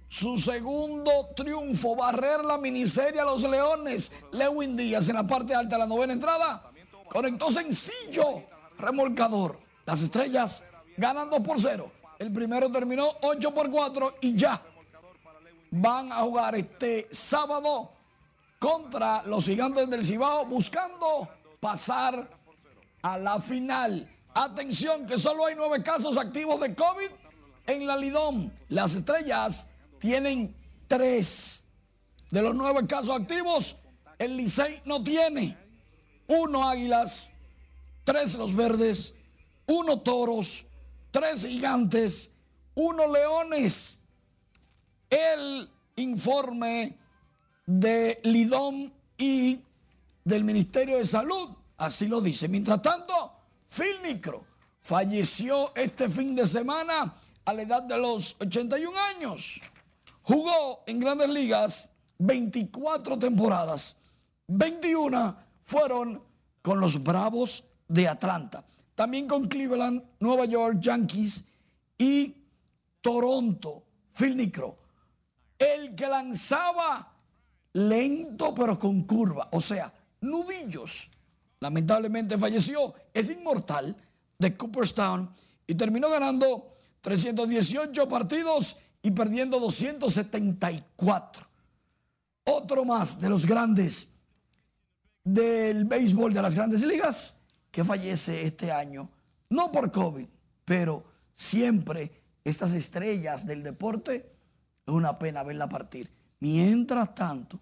su 0.08 0.36
segundo 0.38 1.28
triunfo, 1.36 1.94
barrer 1.94 2.44
la 2.44 2.58
miniserie 2.58 3.20
a 3.20 3.24
los 3.24 3.44
Leones. 3.44 4.10
Lewin 4.32 4.76
Díaz 4.76 5.08
en 5.08 5.14
la 5.14 5.24
parte 5.24 5.54
alta 5.54 5.76
de 5.76 5.78
la 5.78 5.86
novena 5.86 6.12
entrada 6.12 6.68
conectó 7.08 7.48
sencillo 7.52 8.42
remolcador. 8.76 9.60
Las 9.86 10.02
Estrellas 10.02 10.64
ganan 10.96 11.30
2 11.30 11.40
por 11.40 11.60
0. 11.60 11.92
El 12.20 12.30
primero 12.34 12.70
terminó 12.70 13.08
8 13.22 13.54
por 13.54 13.70
4 13.70 14.16
y 14.20 14.36
ya 14.36 14.62
van 15.70 16.12
a 16.12 16.16
jugar 16.16 16.54
este 16.54 17.08
sábado 17.10 17.92
contra 18.58 19.22
los 19.22 19.46
gigantes 19.46 19.88
del 19.88 20.04
Cibao 20.04 20.44
buscando 20.44 21.30
pasar 21.60 22.28
a 23.00 23.16
la 23.16 23.40
final. 23.40 24.06
Atención 24.34 25.06
que 25.06 25.18
solo 25.18 25.46
hay 25.46 25.54
nueve 25.56 25.82
casos 25.82 26.18
activos 26.18 26.60
de 26.60 26.74
COVID 26.74 27.08
en 27.66 27.86
la 27.86 27.96
Lidón. 27.96 28.52
Las 28.68 28.94
estrellas 28.94 29.66
tienen 29.98 30.54
tres. 30.88 31.64
De 32.30 32.42
los 32.42 32.54
nueve 32.54 32.86
casos 32.86 33.18
activos, 33.18 33.76
el 34.18 34.36
Licey 34.36 34.82
no 34.84 35.02
tiene. 35.02 35.56
Uno 36.26 36.68
Águilas, 36.68 37.32
tres 38.04 38.34
los 38.34 38.54
verdes, 38.54 39.14
uno 39.66 40.00
Toros, 40.00 40.66
tres 41.10 41.46
gigantes, 41.46 42.30
uno 42.74 43.06
leones. 43.12 43.98
El 45.08 45.68
informe 45.96 46.96
de 47.66 48.20
Lidón 48.24 48.92
y 49.18 49.60
del 50.24 50.44
Ministerio 50.44 50.98
de 50.98 51.04
Salud 51.06 51.50
así 51.76 52.06
lo 52.06 52.20
dice. 52.20 52.48
Mientras 52.48 52.80
tanto, 52.82 53.32
Phil 53.68 53.96
Nicro 54.04 54.44
falleció 54.78 55.74
este 55.74 56.08
fin 56.08 56.34
de 56.34 56.46
semana 56.46 57.14
a 57.44 57.52
la 57.52 57.62
edad 57.62 57.82
de 57.82 57.98
los 57.98 58.36
81 58.40 58.98
años. 59.16 59.60
Jugó 60.22 60.84
en 60.86 61.00
grandes 61.00 61.28
ligas 61.28 61.88
24 62.18 63.18
temporadas. 63.18 63.96
21 64.46 65.36
fueron 65.62 66.22
con 66.62 66.80
los 66.80 67.02
Bravos 67.02 67.64
de 67.88 68.08
Atlanta 68.08 68.64
también 69.00 69.26
con 69.26 69.48
Cleveland, 69.48 70.02
Nueva 70.18 70.44
York, 70.44 70.76
Yankees 70.78 71.42
y 71.96 72.36
Toronto, 73.00 73.82
Phil 74.14 74.36
Nicro. 74.36 74.76
El 75.58 75.94
que 75.94 76.06
lanzaba 76.06 77.10
lento 77.72 78.54
pero 78.54 78.78
con 78.78 79.04
curva, 79.04 79.48
o 79.52 79.60
sea, 79.62 79.90
nudillos. 80.20 81.10
Lamentablemente 81.60 82.36
falleció, 82.36 82.92
es 83.14 83.30
inmortal 83.30 83.96
de 84.38 84.54
Cooperstown 84.54 85.30
y 85.66 85.74
terminó 85.76 86.10
ganando 86.10 86.76
318 87.00 88.06
partidos 88.06 88.76
y 89.00 89.12
perdiendo 89.12 89.58
274. 89.60 91.48
Otro 92.44 92.84
más 92.84 93.18
de 93.18 93.30
los 93.30 93.46
grandes 93.46 94.10
del 95.24 95.86
béisbol 95.86 96.34
de 96.34 96.42
las 96.42 96.54
grandes 96.54 96.82
ligas 96.82 97.39
que 97.70 97.84
fallece 97.84 98.42
este 98.42 98.72
año, 98.72 99.08
no 99.48 99.70
por 99.70 99.90
COVID, 99.90 100.26
pero 100.64 101.04
siempre 101.34 102.10
estas 102.44 102.74
estrellas 102.74 103.46
del 103.46 103.62
deporte, 103.62 104.32
es 104.86 104.94
una 104.94 105.18
pena 105.18 105.42
verla 105.42 105.68
partir. 105.68 106.10
Mientras 106.40 107.14
tanto, 107.14 107.60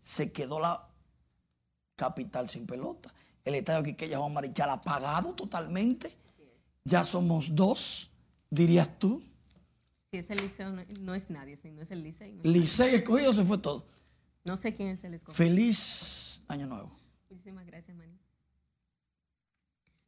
se 0.00 0.30
quedó 0.32 0.60
la 0.60 0.88
capital 1.96 2.48
sin 2.48 2.66
pelota. 2.66 3.12
El 3.44 3.54
estadio 3.56 3.82
Quiqueya 3.82 4.18
Juan 4.18 4.32
Marichal 4.32 4.70
apagado 4.70 5.34
totalmente. 5.34 6.16
Ya 6.84 7.04
somos 7.04 7.54
dos, 7.54 8.10
dirías 8.50 8.98
tú. 8.98 9.22
Si 10.10 10.18
es 10.18 10.30
el 10.30 10.38
liceo, 10.38 10.70
no, 11.00 11.14
es 11.14 11.28
nadie, 11.28 11.56
si 11.56 11.70
no 11.70 11.82
es 11.82 11.90
el 11.90 12.02
liceo. 12.02 12.40
liceo 12.42 12.86
escogido 12.86 13.32
se 13.32 13.44
fue 13.44 13.58
todo. 13.58 13.86
No 14.44 14.56
sé 14.56 14.74
quién 14.74 14.90
es 14.90 15.02
el 15.04 15.14
escogido. 15.14 15.34
Feliz 15.34 16.42
año 16.48 16.66
nuevo. 16.66 16.92
Muchísimas 17.30 17.66
gracias, 17.66 17.96
Mani. 17.96 18.13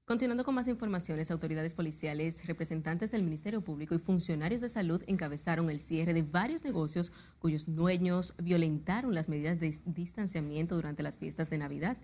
Continuando 0.07 0.45
con 0.45 0.55
más 0.55 0.69
informaciones, 0.69 1.33
autoridades 1.33 1.75
policiales, 1.75 2.47
representantes 2.47 3.11
del 3.11 3.25
Ministerio 3.25 3.61
Público 3.61 3.93
y 3.93 3.99
funcionarios 3.99 4.61
de 4.61 4.69
salud 4.69 5.03
encabezaron 5.09 5.69
el 5.69 5.81
cierre 5.81 6.15
de 6.15 6.23
varios 6.23 6.63
negocios 6.63 7.11
cuyos 7.41 7.75
dueños 7.75 8.33
violentaron 8.41 9.17
las 9.17 9.29
medidas 9.29 9.59
de 9.59 9.77
distanciamiento 9.85 10.77
durante 10.77 11.03
las 11.03 11.19
fiestas 11.19 11.51
de 11.51 11.59
Navidad 11.59 11.97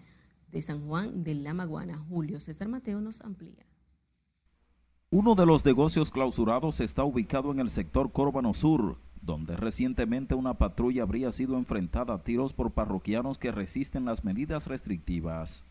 de 0.51 0.63
San 0.63 0.85
Juan 0.89 1.23
de 1.23 1.37
la 1.37 1.55
Maguana. 1.55 1.97
Julio 2.09 2.41
César 2.41 2.67
Mateo 2.67 3.01
nos 3.01 3.21
amplía. 3.21 3.65
Uno 5.11 5.37
de 5.37 5.47
los 5.47 5.65
negocios 5.65 6.11
clausurados 6.11 6.81
está 6.81 7.05
ubicado 7.05 7.53
en 7.53 7.61
el 7.61 7.71
sector 7.71 8.11
Córbano 8.11 8.53
Sur, 8.53 8.99
donde 9.21 9.55
recientemente 9.55 10.35
una 10.35 10.55
patrulla 10.55 11.05
habría 11.05 11.31
sido 11.31 11.57
enfrentada 11.57 12.15
a 12.15 12.25
tiros 12.25 12.53
por 12.53 12.73
parroquianos 12.73 13.39
que 13.39 13.53
resisten 13.53 14.07
las 14.07 14.25
medidas 14.25 14.67
restrictivas. 14.67 15.65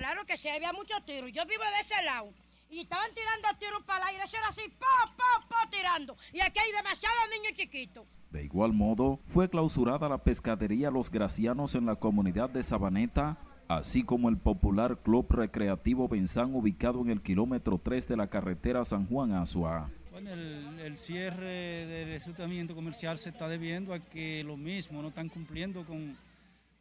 Claro 0.00 0.24
que 0.24 0.38
sí, 0.38 0.48
había 0.48 0.72
muchos 0.72 1.04
tiros. 1.04 1.30
Yo 1.30 1.44
vivo 1.44 1.62
de 1.62 1.80
ese 1.82 2.02
lado. 2.02 2.32
Y 2.70 2.80
estaban 2.80 3.10
tirando 3.14 3.48
tiros 3.58 3.82
para 3.84 4.04
el 4.04 4.08
aire. 4.14 4.24
Eso 4.24 4.38
era 4.38 4.48
así, 4.48 4.62
pa, 4.78 5.14
pa, 5.14 5.46
pa, 5.46 5.68
tirando. 5.68 6.16
Y 6.32 6.40
aquí 6.40 6.58
hay 6.58 6.72
demasiados 6.72 7.28
niños 7.30 7.52
chiquitos. 7.54 8.06
De 8.30 8.42
igual 8.42 8.72
modo, 8.72 9.20
fue 9.28 9.50
clausurada 9.50 10.08
la 10.08 10.16
pescadería 10.16 10.90
Los 10.90 11.10
Gracianos 11.10 11.74
en 11.74 11.84
la 11.84 11.96
comunidad 11.96 12.48
de 12.48 12.62
Sabaneta 12.62 13.36
así 13.68 14.02
como 14.02 14.30
el 14.30 14.38
popular 14.38 15.00
Club 15.02 15.30
Recreativo 15.30 16.08
Benzán 16.08 16.54
ubicado 16.54 17.02
en 17.02 17.10
el 17.10 17.20
kilómetro 17.20 17.78
3 17.78 18.08
de 18.08 18.16
la 18.16 18.28
carretera 18.28 18.86
San 18.86 19.06
Juan 19.06 19.32
Asua. 19.32 19.90
Bueno, 20.12 20.32
el, 20.32 20.80
el 20.80 20.96
cierre 20.96 21.86
del 21.86 22.12
establecimiento 22.14 22.74
comercial 22.74 23.18
se 23.18 23.28
está 23.28 23.48
debiendo 23.48 23.92
a 23.92 24.00
que 24.00 24.42
lo 24.44 24.56
mismo 24.56 25.02
no 25.02 25.08
están 25.08 25.28
cumpliendo 25.28 25.84
con 25.84 26.16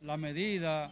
la 0.01 0.15
medida 0.15 0.89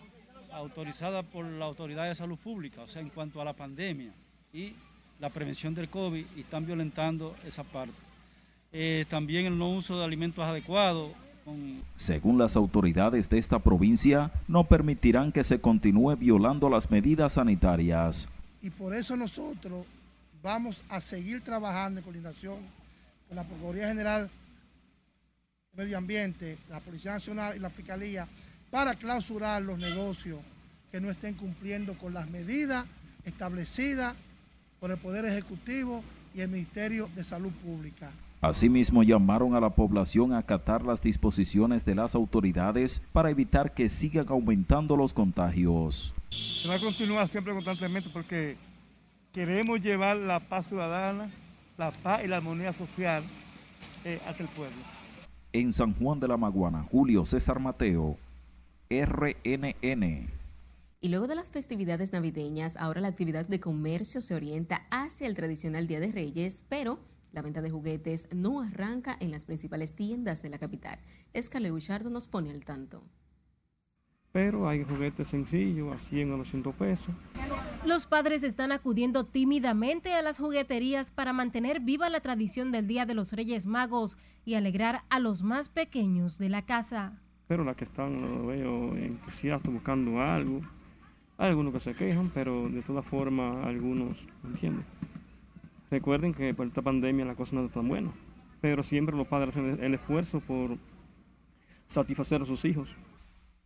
autorizada 0.52 1.24
por 1.24 1.46
la 1.46 1.66
Autoridad 1.66 2.08
de 2.08 2.16
Salud 2.16 2.38
Pública, 2.38 2.82
o 2.82 2.88
sea, 2.88 3.02
en 3.02 3.10
cuanto 3.10 3.42
a 3.42 3.46
la 3.46 3.54
pandemia 3.54 4.12
y 4.54 4.74
la 5.20 5.30
prevención 5.30 5.74
del 5.74 5.90
COVID, 5.90 6.26
y 6.36 6.42
están 6.42 6.66
violentando 6.66 7.34
esa 7.46 7.64
parte. 7.64 7.94
Eh, 8.72 9.06
también 9.10 9.46
el 9.46 9.58
no 9.58 9.72
uso 9.72 9.98
de 9.98 10.06
alimentos 10.06 10.44
adecuados. 10.44 11.12
Según 11.96 12.38
las 12.38 12.56
autoridades 12.56 13.30
de 13.30 13.38
esta 13.38 13.60
provincia, 13.60 14.32
no 14.48 14.66
permitirán 14.66 15.32
que 15.32 15.44
se 15.44 15.62
continúe 15.62 16.16
violando 16.18 16.70
las 16.70 16.92
medidas 16.92 17.34
sanitarias. 17.34 18.28
Y 18.62 18.70
por 18.70 18.94
eso 18.94 19.16
nosotros 19.16 19.86
vamos 20.44 20.84
a 20.90 21.00
seguir 21.00 21.42
trabajando 21.42 22.00
en 22.00 22.04
coordinación 22.04 22.58
con 23.28 23.38
la 23.38 23.44
Procuraduría 23.44 23.88
General 23.88 24.30
de 25.74 25.84
Medio 25.84 25.98
Ambiente, 25.98 26.58
la 26.70 26.82
Policía 26.82 27.14
Nacional 27.14 27.56
y 27.56 27.60
la 27.60 27.70
Fiscalía 27.70 28.28
para 28.72 28.96
clausurar 28.96 29.62
los 29.62 29.78
negocios 29.78 30.40
que 30.92 31.02
no 31.02 31.10
estén 31.10 31.36
cumpliendo 31.36 31.98
con 31.98 32.14
las 32.14 32.30
medidas 32.30 32.86
establecidas 33.26 34.16
por 34.80 34.92
el 34.92 34.98
Poder 34.98 35.26
Ejecutivo 35.26 36.04
y 36.34 36.42
el 36.42 36.50
Ministerio 36.50 37.10
de 37.16 37.24
Salud 37.24 37.52
Pública. 37.52 38.12
Asimismo, 38.40 39.02
llamaron 39.02 39.56
a 39.56 39.60
la 39.60 39.72
población 39.72 40.32
a 40.32 40.38
acatar 40.38 40.86
las 40.86 41.02
disposiciones 41.02 41.84
de 41.84 41.96
las 41.96 42.14
autoridades 42.14 43.02
para 43.12 43.32
evitar 43.32 43.74
que 43.74 43.90
sigan 43.90 44.28
aumentando 44.30 44.96
los 44.96 45.12
contagios. 45.12 46.14
Se 46.62 46.68
va 46.68 46.76
a 46.76 46.80
continuar 46.80 47.28
siempre 47.28 47.54
constantemente 47.54 48.12
porque 48.14 48.56
queremos 49.34 49.82
llevar 49.82 50.18
la 50.18 50.40
paz 50.40 50.68
ciudadana, 50.68 51.32
la 51.78 51.92
paz 51.92 52.22
y 52.24 52.28
la 52.28 52.38
armonía 52.38 52.74
social 52.74 53.24
eh, 54.06 54.20
hasta 54.28 54.44
el 54.44 54.50
pueblo. 54.50 54.78
En 55.52 55.74
San 55.74 55.94
Juan 55.96 56.20
de 56.20 56.28
la 56.28 56.38
Maguana, 56.38 56.84
Julio 56.84 57.26
César 57.26 57.60
Mateo, 57.60 58.18
RNN. 58.90 60.30
Y 61.00 61.10
luego 61.10 61.28
de 61.28 61.36
las 61.36 61.48
festividades 61.48 62.12
navideñas, 62.12 62.76
ahora 62.78 63.02
la 63.02 63.08
actividad 63.08 63.46
de 63.46 63.60
comercio 63.60 64.20
se 64.20 64.34
orienta 64.34 64.88
hacia 64.90 65.28
el 65.28 65.36
tradicional 65.36 65.88
Día 65.88 66.00
de 66.00 66.12
Reyes, 66.12 66.66
pero 66.70 67.00
la 67.32 67.44
venta 67.44 67.62
de 67.62 67.70
juguetes 67.70 68.28
no 68.34 68.62
arranca 68.62 69.16
en 69.20 69.30
las 69.30 69.46
principales 69.46 69.94
tiendas 69.94 70.42
de 70.42 70.50
la 70.50 70.58
capital. 70.58 71.00
Escale 71.34 71.70
Bouchardo 71.70 72.10
nos 72.10 72.28
pone 72.28 72.50
al 72.50 72.66
tanto. 72.66 73.04
Pero 74.32 74.68
hay 74.68 74.84
juguetes 74.84 75.28
sencillos 75.28 75.94
a 75.94 76.00
100 76.00 76.34
o 76.34 76.38
200 76.38 76.76
pesos. 76.76 77.16
Los 77.86 78.06
padres 78.06 78.44
están 78.44 78.72
acudiendo 78.72 79.26
tímidamente 79.26 80.14
a 80.14 80.22
las 80.22 80.40
jugueterías 80.40 81.12
para 81.12 81.32
mantener 81.32 81.80
viva 81.80 82.10
la 82.10 82.22
tradición 82.22 82.72
del 82.72 82.88
Día 82.88 83.06
de 83.06 83.14
los 83.14 83.34
Reyes 83.34 83.66
Magos 83.66 84.18
y 84.46 84.56
alegrar 84.56 85.04
a 85.10 85.20
los 85.20 85.44
más 85.44 85.70
pequeños 85.70 86.38
de 86.38 86.50
la 86.50 86.66
casa 86.66 87.22
pero 87.48 87.64
las 87.64 87.76
que 87.76 87.86
están, 87.86 88.22
lo 88.22 88.48
veo 88.48 88.96
entusiastas 88.96 89.72
buscando 89.72 90.22
algo. 90.22 90.62
Hay 91.38 91.50
algunos 91.50 91.74
que 91.74 91.80
se 91.80 91.94
quejan, 91.94 92.30
pero 92.34 92.68
de 92.70 92.82
todas 92.82 93.06
formas 93.06 93.66
algunos 93.66 94.18
entienden. 94.44 94.86
Recuerden 95.90 96.34
que 96.34 96.54
por 96.54 96.68
esta 96.68 96.82
pandemia 96.82 97.26
la 97.26 97.36
cosa 97.36 97.56
no 97.56 97.66
está 97.66 97.80
tan 97.80 97.88
buena, 97.88 98.12
pero 98.60 98.84
siempre 98.84 99.16
los 99.16 99.28
padres 99.28 99.56
hacen 99.56 99.82
el 99.82 99.94
esfuerzo 99.94 100.42
por 100.42 100.78
satisfacer 101.88 102.42
a 102.42 102.46
sus 102.46 102.66
hijos. 102.66 102.90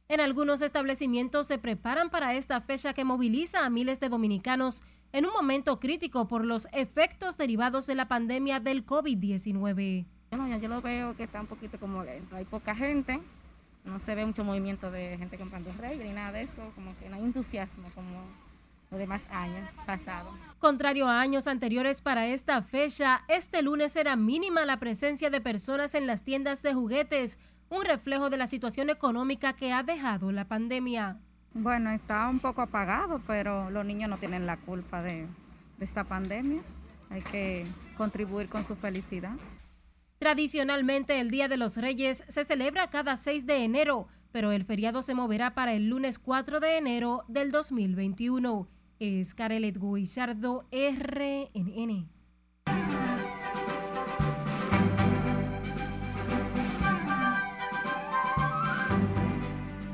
En 0.08 0.20
algunos 0.20 0.62
establecimientos 0.62 1.48
se 1.48 1.58
preparan 1.58 2.10
para 2.10 2.36
esta 2.36 2.60
fecha 2.62 2.94
que 2.94 3.06
moviliza 3.06 3.66
a 3.66 3.70
miles 3.70 4.00
de 4.00 4.10
dominicanos 4.10 4.84
en 5.14 5.26
un 5.26 5.32
momento 5.32 5.80
crítico 5.80 6.28
por 6.28 6.46
los 6.46 6.68
efectos 6.74 7.38
derivados 7.38 7.88
de 7.88 7.96
la 7.96 8.08
pandemia 8.08 8.60
del 8.60 8.86
COVID-19. 8.86 10.06
Bueno, 10.32 10.58
yo 10.58 10.68
lo 10.70 10.82
veo 10.82 11.16
que 11.16 11.24
está 11.24 11.42
un 11.42 11.48
poquito 11.48 11.80
como 11.80 12.04
lento. 12.04 12.36
Hay 12.36 12.46
poca 12.46 12.76
gente, 12.76 13.20
no 13.86 14.00
se 14.00 14.16
ve 14.16 14.26
mucho 14.26 14.44
movimiento 14.44 14.92
de 14.92 15.18
gente 15.18 15.38
comprando 15.38 15.72
reyes 15.80 16.06
ni 16.06 16.14
nada 16.14 16.32
de 16.32 16.42
eso, 16.42 16.72
como 16.76 16.98
que 16.98 17.10
no 17.10 17.16
hay 17.16 17.24
entusiasmo 17.24 17.90
como 17.96 18.24
los 18.92 19.00
demás 19.00 19.22
años 19.32 19.70
pasados. 19.86 20.34
Contrario 20.60 21.08
a 21.08 21.22
años 21.22 21.48
anteriores 21.48 22.02
para 22.02 22.28
esta 22.28 22.62
fecha, 22.62 23.22
este 23.28 23.62
lunes 23.62 23.96
era 23.96 24.16
mínima 24.16 24.66
la 24.66 24.78
presencia 24.78 25.30
de 25.30 25.42
personas 25.42 25.96
en 25.96 26.08
las 26.08 26.24
tiendas 26.24 26.62
de 26.62 26.74
juguetes, 26.74 27.38
un 27.70 27.86
reflejo 27.86 28.30
de 28.30 28.38
la 28.38 28.48
situación 28.48 28.90
económica 28.90 29.54
que 29.54 29.72
ha 29.72 29.82
dejado 29.82 30.32
la 30.32 30.46
pandemia. 30.46 31.18
Bueno, 31.54 31.90
está 31.92 32.28
un 32.28 32.40
poco 32.40 32.62
apagado, 32.62 33.22
pero 33.26 33.70
los 33.72 33.86
niños 33.86 34.10
no 34.10 34.18
tienen 34.18 34.46
la 34.46 34.58
culpa 34.58 35.02
de, 35.02 35.26
de 35.78 35.86
esta 35.86 36.04
pandemia. 36.04 36.62
Hay 37.10 37.22
que 37.22 37.66
contribuir 37.98 38.50
con 38.50 38.66
su 38.66 38.76
felicidad. 38.76 39.36
Tradicionalmente 40.22 41.20
el 41.20 41.32
Día 41.32 41.48
de 41.48 41.58
los 41.58 41.78
Reyes 41.78 42.24
se 42.28 42.46
celebra 42.46 42.92
cada 42.92 43.18
6 43.18 43.48
de 43.48 43.64
enero, 43.64 44.08
pero 44.32 44.52
el 44.52 44.66
feriado 44.66 45.02
se 45.02 45.16
moverá 45.16 45.56
para 45.56 45.74
el 45.74 45.90
lunes 45.90 46.20
4 46.20 46.60
de 46.60 46.78
enero 46.78 47.24
del 47.28 47.50
2021. 47.50 48.68
Es 49.00 49.34
Carelet 49.34 49.80
Guizardo, 49.82 50.68
RNN. 50.72 52.08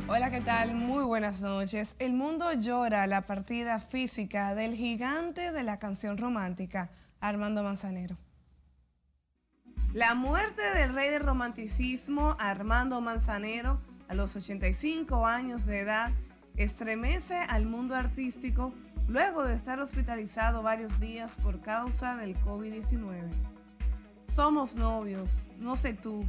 Hola, 0.10 0.30
¿qué 0.30 0.42
tal? 0.42 0.76
Muy 0.76 1.06
buenas 1.06 1.40
noches. 1.40 1.96
El 2.00 2.12
mundo 2.12 2.52
llora 2.52 3.08
la 3.08 3.22
partida 3.22 3.80
física 3.80 4.54
del 4.56 4.76
gigante 4.76 5.54
de 5.54 5.64
la 5.64 5.80
canción 5.80 6.18
romántica, 6.18 6.92
Armando 7.22 7.64
Manzanero. 7.64 8.18
La 9.94 10.14
muerte 10.16 10.62
del 10.76 10.94
rey 10.94 11.10
del 11.10 11.24
romanticismo, 11.24 12.36
Armando 12.40 13.00
Manzanero, 13.02 13.82
a 14.10 14.14
los 14.14 14.36
85 14.36 15.26
años 15.26 15.66
de 15.66 15.80
edad, 15.80 16.12
estremece 16.56 17.38
al 17.38 17.66
mundo 17.66 17.96
artístico 17.96 18.74
luego 19.08 19.44
de 19.44 19.56
estar 19.56 19.80
hospitalizado 19.80 20.62
varios 20.62 21.00
días 21.00 21.38
por 21.38 21.62
causa 21.62 22.18
del 22.18 22.38
COVID-19. 22.42 23.30
Somos 24.28 24.76
novios, 24.76 25.50
no 25.58 25.78
sé 25.78 25.94
tú, 25.94 26.26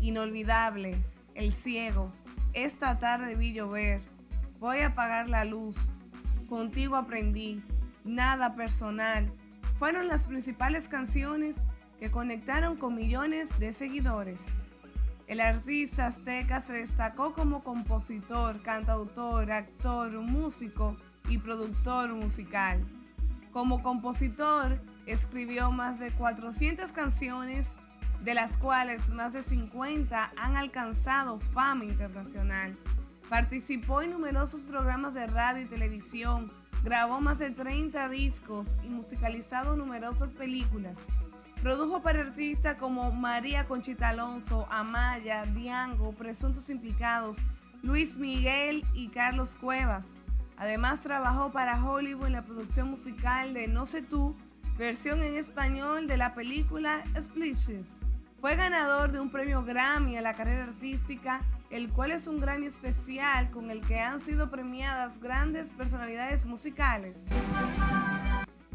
inolvidable, 0.00 0.96
el 1.34 1.52
ciego, 1.52 2.12
esta 2.54 2.98
tarde 2.98 3.36
vi 3.36 3.52
llover, 3.52 4.00
voy 4.58 4.78
a 4.78 4.88
apagar 4.88 5.28
la 5.28 5.44
luz, 5.44 5.76
contigo 6.48 6.96
aprendí, 6.96 7.62
nada 8.04 8.54
personal, 8.54 9.30
fueron 9.78 10.08
las 10.08 10.26
principales 10.26 10.88
canciones 10.88 11.58
que 12.02 12.10
conectaron 12.10 12.74
con 12.74 12.96
millones 12.96 13.56
de 13.60 13.72
seguidores. 13.72 14.44
El 15.28 15.40
artista 15.40 16.08
azteca 16.08 16.60
se 16.60 16.72
destacó 16.72 17.32
como 17.32 17.62
compositor, 17.62 18.60
cantautor, 18.60 19.52
actor, 19.52 20.10
músico 20.10 20.96
y 21.28 21.38
productor 21.38 22.12
musical. 22.12 22.84
Como 23.52 23.84
compositor, 23.84 24.80
escribió 25.06 25.70
más 25.70 26.00
de 26.00 26.10
400 26.10 26.90
canciones, 26.90 27.76
de 28.24 28.34
las 28.34 28.58
cuales 28.58 29.08
más 29.10 29.32
de 29.32 29.44
50 29.44 30.32
han 30.36 30.56
alcanzado 30.56 31.38
fama 31.38 31.84
internacional. 31.84 32.76
Participó 33.28 34.02
en 34.02 34.10
numerosos 34.10 34.64
programas 34.64 35.14
de 35.14 35.28
radio 35.28 35.62
y 35.62 35.66
televisión, 35.66 36.50
grabó 36.82 37.20
más 37.20 37.38
de 37.38 37.52
30 37.52 38.08
discos 38.08 38.74
y 38.82 38.88
musicalizado 38.88 39.76
numerosas 39.76 40.32
películas. 40.32 40.98
Produjo 41.62 42.02
para 42.02 42.22
artistas 42.22 42.74
como 42.74 43.12
María 43.12 43.68
Conchita 43.68 44.08
Alonso, 44.08 44.66
Amaya, 44.68 45.44
Diango, 45.44 46.10
Presuntos 46.10 46.68
Implicados, 46.68 47.38
Luis 47.84 48.16
Miguel 48.16 48.84
y 48.94 49.10
Carlos 49.10 49.54
Cuevas. 49.60 50.12
Además 50.56 51.02
trabajó 51.02 51.52
para 51.52 51.84
Hollywood 51.84 52.26
en 52.26 52.32
la 52.32 52.42
producción 52.42 52.90
musical 52.90 53.54
de 53.54 53.68
No 53.68 53.86
sé 53.86 54.02
tú, 54.02 54.34
versión 54.76 55.22
en 55.22 55.36
español 55.36 56.08
de 56.08 56.16
la 56.16 56.34
película 56.34 57.04
Splitches. 57.16 57.86
Fue 58.40 58.56
ganador 58.56 59.12
de 59.12 59.20
un 59.20 59.30
premio 59.30 59.62
Grammy 59.62 60.16
a 60.16 60.20
la 60.20 60.34
carrera 60.34 60.64
artística, 60.64 61.42
el 61.70 61.90
cual 61.90 62.10
es 62.10 62.26
un 62.26 62.40
Grammy 62.40 62.66
especial 62.66 63.52
con 63.52 63.70
el 63.70 63.82
que 63.82 64.00
han 64.00 64.18
sido 64.18 64.50
premiadas 64.50 65.20
grandes 65.20 65.70
personalidades 65.70 66.44
musicales. 66.44 67.24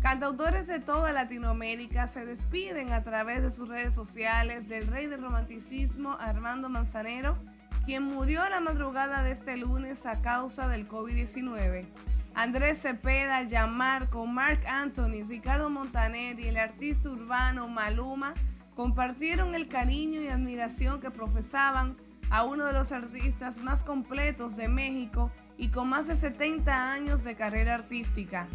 Cantautores 0.02 0.68
de 0.68 0.80
toda 0.80 1.12
Latinoamérica 1.12 2.08
se 2.08 2.24
despiden 2.24 2.94
a 2.94 3.04
través 3.04 3.42
de 3.42 3.50
sus 3.50 3.68
redes 3.68 3.94
sociales 3.94 4.70
del 4.70 4.88
rey 4.88 5.08
del 5.08 5.22
romanticismo 5.22 6.16
Armando 6.20 6.70
Manzanero, 6.70 7.36
quien 7.86 8.04
murió 8.04 8.48
la 8.48 8.60
madrugada 8.60 9.24
de 9.24 9.32
este 9.32 9.58
lunes 9.58 10.06
a 10.06 10.22
causa 10.22 10.68
del 10.68 10.88
COVID-19. 10.88 11.88
Andrés 12.36 12.80
Cepeda, 12.84 13.44
Gianmarco, 13.46 14.28
Mark 14.28 14.62
Anthony, 14.68 15.26
Ricardo 15.28 15.70
Montaner 15.72 16.40
y 16.40 16.48
el 16.48 16.58
artista 16.58 17.10
urbano 17.10 17.68
Maluma 17.68 18.36
compartieron 18.76 19.56
el 19.56 19.68
cariño 19.68 20.22
y 20.22 20.28
admiración 20.28 21.02
que 21.02 21.10
profesaban 21.10 21.98
a 22.30 22.44
uno 22.44 22.66
de 22.66 22.74
los 22.74 22.92
artistas 22.92 23.58
más 23.58 23.84
completos 23.84 24.56
de 24.56 24.68
México 24.68 25.32
y 25.58 25.70
con 25.70 25.90
más 25.90 26.06
de 26.08 26.16
70 26.16 26.92
años 26.92 27.24
de 27.24 27.36
carrera 27.36 27.74
artística. 27.74 28.48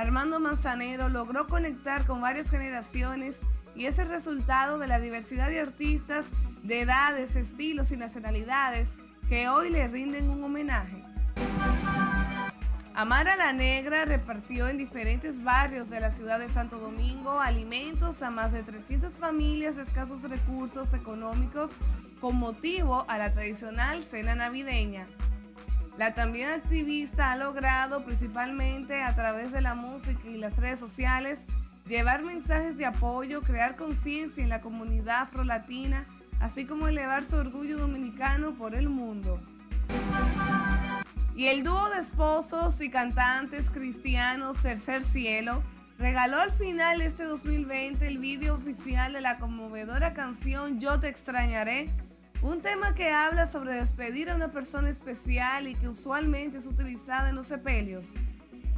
Armando 0.00 0.40
Manzanero 0.40 1.10
logró 1.10 1.46
conectar 1.46 2.06
con 2.06 2.22
varias 2.22 2.48
generaciones 2.48 3.38
y 3.74 3.84
es 3.84 3.98
el 3.98 4.08
resultado 4.08 4.78
de 4.78 4.88
la 4.88 4.98
diversidad 4.98 5.50
de 5.50 5.60
artistas 5.60 6.24
de 6.62 6.80
edades, 6.80 7.36
estilos 7.36 7.92
y 7.92 7.98
nacionalidades 7.98 8.94
que 9.28 9.50
hoy 9.50 9.68
le 9.68 9.86
rinden 9.88 10.30
un 10.30 10.42
homenaje. 10.42 11.04
Amara 12.94 13.36
la 13.36 13.52
Negra 13.52 14.06
repartió 14.06 14.68
en 14.68 14.78
diferentes 14.78 15.44
barrios 15.44 15.90
de 15.90 16.00
la 16.00 16.10
ciudad 16.10 16.38
de 16.38 16.48
Santo 16.48 16.78
Domingo 16.78 17.38
alimentos 17.38 18.22
a 18.22 18.30
más 18.30 18.52
de 18.52 18.62
300 18.62 19.12
familias 19.12 19.76
de 19.76 19.82
escasos 19.82 20.22
recursos 20.22 20.94
económicos 20.94 21.72
con 22.22 22.36
motivo 22.36 23.04
a 23.06 23.18
la 23.18 23.34
tradicional 23.34 24.02
cena 24.02 24.34
navideña. 24.34 25.06
La 26.00 26.14
también 26.14 26.48
activista 26.48 27.30
ha 27.30 27.36
logrado, 27.36 28.06
principalmente 28.06 29.02
a 29.02 29.14
través 29.14 29.52
de 29.52 29.60
la 29.60 29.74
música 29.74 30.26
y 30.26 30.38
las 30.38 30.56
redes 30.56 30.80
sociales, 30.80 31.44
llevar 31.86 32.22
mensajes 32.22 32.78
de 32.78 32.86
apoyo, 32.86 33.42
crear 33.42 33.76
conciencia 33.76 34.42
en 34.42 34.48
la 34.48 34.62
comunidad 34.62 35.24
afrolatina, 35.24 36.06
así 36.40 36.64
como 36.64 36.88
elevar 36.88 37.26
su 37.26 37.36
orgullo 37.36 37.76
dominicano 37.76 38.54
por 38.54 38.74
el 38.74 38.88
mundo. 38.88 39.42
Y 41.36 41.48
el 41.48 41.64
dúo 41.64 41.90
de 41.90 42.00
esposos 42.00 42.80
y 42.80 42.88
cantantes 42.88 43.68
cristianos 43.68 44.56
Tercer 44.62 45.04
Cielo 45.04 45.62
regaló 45.98 46.40
al 46.40 46.52
final 46.52 47.02
este 47.02 47.24
2020 47.24 48.06
el 48.06 48.16
vídeo 48.16 48.54
oficial 48.54 49.12
de 49.12 49.20
la 49.20 49.36
conmovedora 49.36 50.14
canción 50.14 50.80
Yo 50.80 50.98
te 50.98 51.08
extrañaré, 51.08 51.90
un 52.42 52.62
tema 52.62 52.94
que 52.94 53.10
habla 53.10 53.46
sobre 53.46 53.74
despedir 53.74 54.30
a 54.30 54.34
una 54.34 54.50
persona 54.50 54.88
especial 54.88 55.68
y 55.68 55.74
que 55.74 55.88
usualmente 55.88 56.58
es 56.58 56.66
utilizada 56.66 57.28
en 57.28 57.36
los 57.36 57.48
sepelios. 57.48 58.12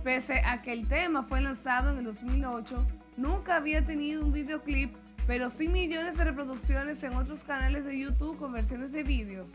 Pese 0.02 0.40
a 0.44 0.62
que 0.62 0.72
el 0.72 0.88
tema 0.88 1.22
fue 1.22 1.40
lanzado 1.40 1.90
en 1.90 1.98
el 1.98 2.04
2008, 2.04 2.84
nunca 3.16 3.56
había 3.56 3.84
tenido 3.84 4.24
un 4.24 4.32
videoclip, 4.32 4.94
pero 5.26 5.48
sí 5.48 5.68
millones 5.68 6.16
de 6.16 6.24
reproducciones 6.24 7.02
en 7.04 7.14
otros 7.14 7.44
canales 7.44 7.84
de 7.84 7.98
YouTube 7.98 8.36
con 8.36 8.52
versiones 8.52 8.90
de 8.90 9.04
vídeos. 9.04 9.52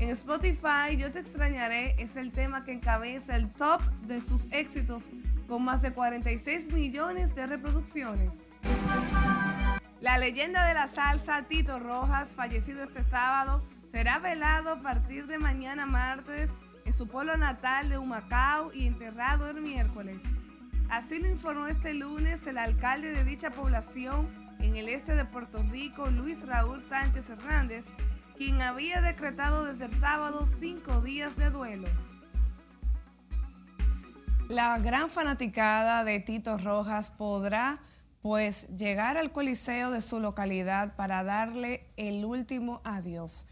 En 0.00 0.08
Spotify, 0.08 0.96
Yo 0.96 1.12
te 1.12 1.18
extrañaré 1.18 1.94
es 1.98 2.16
el 2.16 2.32
tema 2.32 2.64
que 2.64 2.72
encabeza 2.72 3.36
el 3.36 3.50
top 3.50 3.82
de 4.06 4.20
sus 4.20 4.50
éxitos 4.50 5.10
con 5.46 5.62
más 5.62 5.82
de 5.82 5.92
46 5.92 6.72
millones 6.72 7.34
de 7.34 7.46
reproducciones. 7.46 8.48
La 10.02 10.18
leyenda 10.18 10.66
de 10.66 10.74
la 10.74 10.88
salsa 10.88 11.44
Tito 11.44 11.78
Rojas, 11.78 12.30
fallecido 12.34 12.82
este 12.82 13.04
sábado, 13.04 13.62
será 13.92 14.18
velado 14.18 14.70
a 14.70 14.82
partir 14.82 15.28
de 15.28 15.38
mañana 15.38 15.86
martes 15.86 16.50
en 16.84 16.92
su 16.92 17.06
pueblo 17.06 17.36
natal 17.36 17.88
de 17.88 17.98
Humacao 17.98 18.72
y 18.74 18.88
enterrado 18.88 19.48
el 19.48 19.60
miércoles. 19.60 20.20
Así 20.90 21.20
lo 21.20 21.28
informó 21.28 21.68
este 21.68 21.94
lunes 21.94 22.44
el 22.48 22.58
alcalde 22.58 23.12
de 23.12 23.22
dicha 23.22 23.52
población 23.52 24.28
en 24.58 24.74
el 24.74 24.88
este 24.88 25.14
de 25.14 25.24
Puerto 25.24 25.62
Rico, 25.70 26.08
Luis 26.08 26.44
Raúl 26.44 26.82
Sánchez 26.82 27.30
Hernández, 27.30 27.84
quien 28.36 28.60
había 28.60 29.00
decretado 29.02 29.66
desde 29.66 29.84
el 29.84 30.00
sábado 30.00 30.48
cinco 30.58 31.00
días 31.00 31.36
de 31.36 31.50
duelo. 31.50 31.86
La 34.48 34.76
gran 34.80 35.08
fanaticada 35.08 36.02
de 36.02 36.18
Tito 36.18 36.58
Rojas 36.58 37.12
podrá 37.12 37.78
pues 38.22 38.68
llegar 38.68 39.16
al 39.16 39.32
coliseo 39.32 39.90
de 39.90 40.00
su 40.00 40.20
localidad 40.20 40.94
para 40.94 41.24
darle 41.24 41.84
el 41.96 42.24
último 42.24 42.80
adiós. 42.84 43.46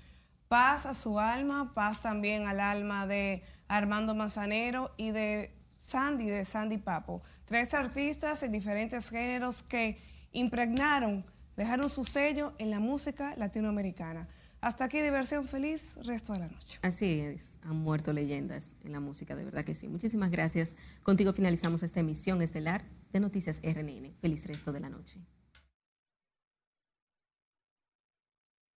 Paz 0.46 0.86
a 0.86 0.94
su 0.94 1.18
alma, 1.18 1.74
paz 1.74 2.00
también 2.00 2.46
al 2.46 2.60
alma 2.60 3.06
de 3.06 3.42
Armando 3.66 4.14
Manzanero 4.14 4.92
y 4.96 5.10
de 5.10 5.52
Sandy, 5.76 6.26
de 6.26 6.44
Sandy 6.44 6.78
Papo. 6.78 7.20
Tres 7.44 7.74
artistas 7.74 8.44
en 8.44 8.52
diferentes 8.52 9.10
géneros 9.10 9.64
que 9.64 9.98
impregnaron, 10.32 11.26
dejaron 11.56 11.90
su 11.90 12.04
sello 12.04 12.52
en 12.58 12.70
la 12.70 12.78
música 12.78 13.34
latinoamericana. 13.36 14.28
Hasta 14.60 14.84
aquí 14.84 15.00
diversión 15.00 15.48
feliz, 15.48 15.98
resto 16.04 16.32
de 16.34 16.40
la 16.40 16.48
noche. 16.48 16.78
Así 16.82 17.20
es, 17.20 17.58
han 17.62 17.76
muerto 17.76 18.12
leyendas 18.12 18.76
en 18.84 18.92
la 18.92 19.00
música, 19.00 19.34
de 19.34 19.44
verdad 19.44 19.64
que 19.64 19.74
sí. 19.74 19.88
Muchísimas 19.88 20.30
gracias. 20.30 20.76
Contigo 21.02 21.32
finalizamos 21.32 21.82
esta 21.82 22.00
emisión 22.00 22.40
estelar 22.42 22.84
de 23.12 23.20
Noticias 23.20 23.60
RNN. 23.62 24.14
Feliz 24.20 24.46
resto 24.46 24.72
de 24.72 24.80
la 24.80 24.88
noche. 24.88 25.20